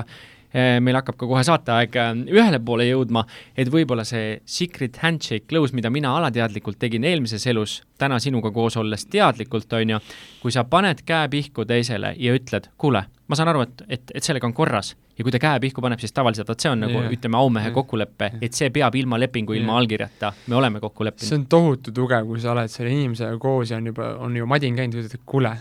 eh, 0.52 0.78
meil 0.80 0.98
hakkab 1.00 1.18
ka 1.20 1.28
kohe 1.28 1.44
saateaeg 1.46 1.98
eh, 2.00 2.10
ühele 2.32 2.60
poole 2.64 2.86
jõudma, 2.88 3.24
et 3.56 3.70
võib-olla 3.72 4.04
see 4.08 4.38
secret 4.48 5.00
handshake 5.02 5.48
close, 5.50 5.74
mida 5.76 5.90
mina 5.92 6.14
alateadlikult 6.18 6.80
tegin 6.82 7.04
eelmises 7.08 7.46
elus, 7.50 7.80
täna 8.00 8.20
sinuga 8.22 8.52
koos 8.54 8.78
olles 8.80 9.06
teadlikult, 9.12 9.72
on 9.78 9.96
ju, 9.96 10.02
kui 10.42 10.54
sa 10.54 10.64
paned 10.64 11.04
käe 11.08 11.30
pihku 11.32 11.66
teisele 11.68 12.14
ja 12.18 12.36
ütled, 12.38 12.70
kuule, 12.80 13.06
ma 13.28 13.38
saan 13.38 13.52
aru, 13.52 13.66
et, 13.68 13.86
et, 13.88 14.14
et 14.16 14.24
sellega 14.24 14.48
on 14.48 14.56
korras 14.56 14.94
ja 15.18 15.24
kui 15.24 15.32
ta 15.34 15.40
käe 15.42 15.60
pihku 15.62 15.84
paneb, 15.84 16.00
siis 16.00 16.14
tavaliselt 16.16 16.48
vot 16.48 16.64
see 16.64 16.70
on 16.72 16.82
nagu 16.86 16.96
yeah. 16.96 17.12
ütleme, 17.12 17.38
aumehe 17.38 17.68
yeah. 17.68 17.76
kokkulepe, 17.76 18.30
et 18.42 18.56
see 18.56 18.70
peab 18.74 18.96
ilma 18.98 19.18
lepingu, 19.20 19.54
ilma 19.56 19.74
yeah. 19.74 19.82
allkirjata, 19.82 20.32
me 20.48 20.56
oleme 20.58 20.80
kokku 20.82 21.06
leppinud. 21.06 21.28
see 21.28 21.38
on 21.38 21.46
tohutu 21.52 21.92
tugev, 21.96 22.26
kui 22.28 22.40
sa 22.42 22.54
oled 22.54 22.72
selle 22.72 22.92
inimesega 22.94 23.36
koos 23.42 23.72
ja 23.72 23.80
on 23.80 23.92
juba, 23.92 24.14
on 24.24 24.36
ju 24.36 24.48
madin 24.48 24.78
käinud 24.78 24.96
ja 24.98 25.04
ütled, 25.04 25.24
kuule, 25.28 25.52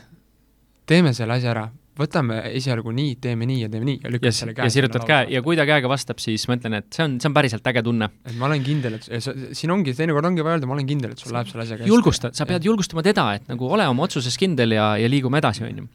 teeme 0.88 1.14
selle 1.18 1.38
asja 1.38 1.52
ära, 1.54 1.68
võtame 2.00 2.38
esialgu 2.56 2.94
nii, 2.96 3.16
teeme 3.22 3.46
nii 3.48 3.66
ja 3.66 3.70
teeme 3.72 3.88
nii 3.88 4.00
ja 4.04 4.12
lükkad 4.14 4.36
selle 4.36 4.54
käe. 4.56 4.68
ja 4.68 4.74
sirutad 4.74 5.04
käe 5.08 5.26
ja 5.34 5.42
kui 5.44 5.58
ta 5.60 5.66
käega 5.68 5.90
vastab, 5.92 6.22
siis 6.24 6.46
ma 6.48 6.56
ütlen, 6.56 6.78
et 6.80 6.88
see 6.96 7.04
on, 7.04 7.18
see 7.20 7.28
on 7.28 7.36
päriselt 7.36 7.68
äge 7.68 7.84
tunne. 7.84 8.08
et 8.26 8.38
ma 8.40 8.48
olen 8.48 8.64
kindel, 8.64 8.96
et 8.98 9.08
sa, 9.26 9.34
siin 9.58 9.74
ongi, 9.76 9.94
teinekord 9.98 10.30
ongi 10.30 10.46
vaja 10.46 10.58
öelda, 10.58 10.70
ma 10.70 10.78
olen 10.78 10.88
kindel, 10.88 11.16
et 11.16 11.24
sul 11.24 11.36
läheb 11.36 11.52
selle 11.52 11.66
asjaga 11.66 11.84
hästi. 11.84 11.92
julgusta, 11.92 12.32
sa 12.38 12.48
pead 12.48 12.64
ja. 12.64 12.70
julgustama 12.72 13.04
teda, 13.06 13.28
et 13.40 13.52
nagu 13.52 13.68
ole 13.76 13.90
oma 13.92 14.08
otsuses 14.08 14.40
kindel 14.40 14.78
ja, 14.78 14.88
ja 15.02 15.12
liigume 15.12 15.42
edasi, 15.44 15.66
on 15.68 15.84
ju. 15.84 15.90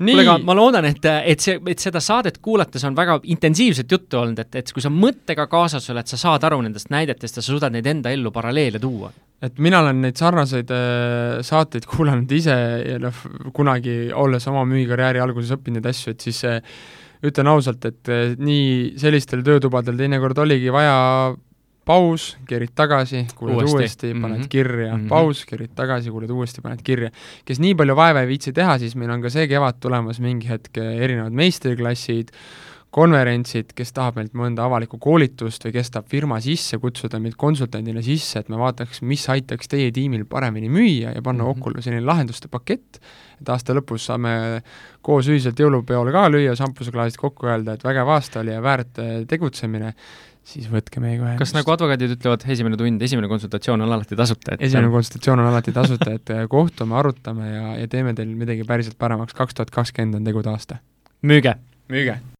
kuule, 0.00 0.24
aga 0.24 0.38
ma 0.48 0.56
loodan, 0.56 0.88
et, 0.88 1.10
et 1.34 1.44
see, 1.44 1.60
et 1.72 1.84
seda 1.84 2.00
saadet 2.04 2.40
kuulates 2.42 2.88
on 2.88 2.96
väga 2.96 3.20
intensiivset 3.36 3.92
juttu 3.92 4.22
olnud, 4.22 4.40
et, 4.46 4.62
et 4.62 4.72
kui 4.72 4.84
sa 4.84 4.92
mõttega 4.92 5.50
kaasas 5.52 5.92
oled, 5.92 6.08
sa 6.08 6.20
saad 6.20 6.48
aru 6.48 6.62
nendest 6.64 6.88
näidetest 6.94 7.42
ja 7.42 7.44
sa 7.44 7.52
suudad 7.52 7.76
neid 7.76 7.92
enda 7.92 8.14
ellu 8.14 8.32
paralleele 8.32 8.80
tuua 8.80 9.12
et 9.44 9.58
mina 9.62 9.82
olen 9.84 10.00
neid 10.06 10.16
sarnaseid 10.18 10.70
äh, 10.72 11.40
saateid 11.46 11.88
kuulanud 11.92 12.30
ise 12.32 12.56
ja 12.56 13.00
noh, 13.02 13.24
kunagi 13.56 14.06
olles 14.16 14.46
oma 14.50 14.64
müügikarjääri 14.68 15.22
alguses 15.22 15.56
õppinud 15.56 15.82
neid 15.82 15.90
asju, 15.92 16.14
et 16.14 16.28
siis 16.28 16.42
äh, 16.48 16.76
ütlen 17.26 17.50
ausalt, 17.52 17.84
et 17.88 18.12
äh, 18.12 18.36
nii 18.38 18.94
sellistel 19.00 19.44
töötubadel 19.46 19.98
teinekord 20.00 20.38
oligi 20.44 20.72
vaja 20.72 20.96
paus, 21.86 22.32
kerid 22.48 22.72
tagasi, 22.74 23.22
kuuled 23.38 23.60
uuesti, 23.60 23.76
uuesti, 23.78 24.08
paned 24.10 24.38
mm 24.40 24.42
-hmm. 24.42 24.48
kirja 24.50 24.96
mm, 24.96 25.02
-hmm. 25.02 25.08
paus, 25.08 25.44
kerid 25.46 25.74
tagasi, 25.74 26.10
kuuled 26.10 26.30
uuesti, 26.30 26.62
paned 26.62 26.82
kirja. 26.82 27.10
kes 27.44 27.60
nii 27.62 27.74
palju 27.74 27.96
vaeva 27.96 28.24
ei 28.24 28.28
viitsi 28.28 28.52
teha, 28.52 28.78
siis 28.78 28.96
meil 28.96 29.10
on 29.10 29.22
ka 29.22 29.30
see 29.30 29.46
kevad 29.48 29.78
tulemas 29.80 30.18
mingi 30.20 30.48
hetk 30.48 30.76
erinevad 30.78 31.32
meistriklassid, 31.32 32.32
konverentsid, 32.96 33.74
kes 33.76 33.92
tahab 33.96 34.16
meilt 34.20 34.32
mõnda 34.36 34.64
avalikku 34.64 34.98
koolitust 35.02 35.66
või 35.66 35.74
kes 35.74 35.92
tahab 35.92 36.08
firma 36.12 36.38
sisse 36.44 36.78
kutsuda 36.80 37.20
meid 37.20 37.36
konsultandina 37.38 38.02
sisse, 38.04 38.40
et 38.40 38.52
me 38.52 38.60
vaataks, 38.60 39.02
mis 39.04 39.24
aitaks 39.32 39.68
teie 39.72 39.90
tiimil 39.94 40.24
paremini 40.28 40.70
müüa 40.72 41.12
ja 41.12 41.22
panna 41.22 41.44
mm 41.44 41.50
-hmm. 41.50 41.64
kokku 41.66 41.84
selline 41.84 42.06
lahenduste 42.06 42.48
pakett, 42.48 43.00
et 43.40 43.48
aasta 43.52 43.74
lõpus 43.76 44.06
saame 44.08 44.62
koos 45.04 45.28
ühiselt 45.28 45.60
jõulupeole 45.60 46.12
ka 46.12 46.28
lüüa 46.32 46.54
šampuseklaasid 46.56 47.20
kokku, 47.20 47.50
öelda, 47.50 47.76
et 47.76 47.84
vägev 47.84 48.08
aasta 48.08 48.40
oli 48.40 48.54
ja 48.54 48.62
väärt 48.62 48.98
äh, 48.98 49.26
tegutsemine, 49.28 49.92
siis 50.42 50.70
võtke 50.72 51.02
meiega 51.02 51.24
ühendust. 51.24 51.42
kas 51.42 51.52
nagu 51.52 51.72
advokaadid 51.74 52.14
ütlevad, 52.16 52.46
esimene 52.48 52.78
tund, 52.80 53.02
esimene 53.02 53.28
konsultatsioon 53.28 53.84
on 53.84 53.92
alati 53.92 54.16
tasuta, 54.16 54.54
et 54.54 54.62
esimene 54.70 54.88
konsultatsioon 54.94 55.42
on 55.42 55.50
alati 55.50 55.74
tasuta, 55.76 56.14
et 56.16 56.32
äh, 56.32 56.46
kohtume, 56.48 56.96
arutame 56.96 57.50
ja, 57.50 57.74
ja 57.82 57.88
teeme 57.92 58.14
teil 58.14 58.32
midagi 58.32 58.64
päriselt 58.64 58.96
paremaks, 58.98 59.36
kaks 59.36 59.58
tuhat 59.58 59.74
kakskümmend 59.74 60.22
on 60.22 60.24
tegude 60.24 60.48
aasta. 60.54 60.80
müüge! 61.22 61.54
müüge! 61.92 62.16